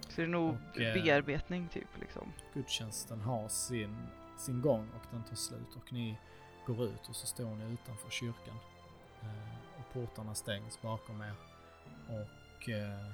Så 0.00 0.16
det 0.16 0.22
är 0.22 0.26
nog 0.26 0.48
Och, 0.74 0.80
eh, 0.80 0.94
bearbetning 0.94 1.68
typ 1.68 1.88
liksom. 2.00 2.32
Gudstjänsten 2.54 3.20
har 3.20 3.48
sin, 3.48 4.06
sin 4.38 4.62
gång 4.62 4.88
och 4.90 5.06
den 5.10 5.22
tar 5.24 5.36
slut 5.36 5.76
och 5.76 5.92
ni 5.92 6.18
går 6.66 6.84
ut 6.84 7.08
och 7.08 7.16
så 7.16 7.26
står 7.26 7.54
ni 7.54 7.72
utanför 7.72 8.10
kyrkan. 8.10 8.56
Eh, 9.22 9.78
och 9.80 9.92
portarna 9.92 10.34
stängs 10.34 10.82
bakom 10.82 11.22
er. 11.22 11.34
Och 12.08 12.68
eh, 12.68 13.10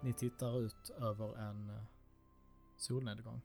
ni 0.00 0.12
tittar 0.12 0.58
ut 0.60 0.90
över 0.90 1.38
en 1.38 1.70
eh, 1.70 1.82
solnedgång. 2.76 3.40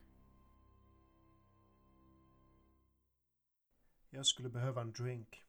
Jag 4.18 4.26
skulle 4.26 4.50
behöva 4.50 4.82
en 4.82 4.92
drink. 4.92 5.46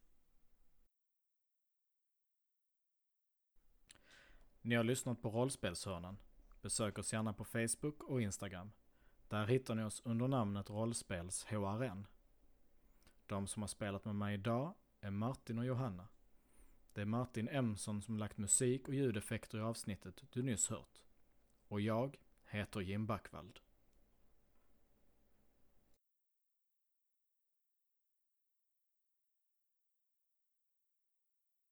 Ni 4.61 4.75
har 4.75 4.85
lyssnat 4.85 5.23
på 5.23 5.31
Rollspelshörnan. 5.31 6.19
Besök 6.63 6.99
oss 6.99 7.13
gärna 7.13 7.33
på 7.33 7.45
Facebook 7.45 8.03
och 8.03 8.23
Instagram. 8.23 8.73
Där 9.29 9.47
hittar 9.47 9.75
ni 9.75 9.83
oss 9.83 10.03
under 10.05 10.29
namnet 10.29 10.71
Rollspels 10.71 11.45
HRN. 11.45 12.07
De 13.27 13.47
som 13.47 13.63
har 13.63 13.69
spelat 13.69 14.05
med 14.05 14.15
mig 14.15 14.35
idag 14.35 14.75
är 15.01 15.11
Martin 15.11 15.59
och 15.59 15.67
Johanna. 15.67 16.09
Det 16.93 17.01
är 17.01 17.05
Martin 17.07 17.49
Emson 17.49 18.03
som 18.03 18.19
lagt 18.19 18.39
musik 18.39 18.89
och 18.89 18.95
ljudeffekter 18.95 19.59
i 19.59 19.63
avsnittet 19.63 20.23
du 20.33 20.43
nyss 20.43 20.69
hört. 20.69 21.01
Och 21.69 21.81
jag 21.81 22.17
heter 22.45 22.81
Jim 22.81 23.07
Backvald. 23.07 23.61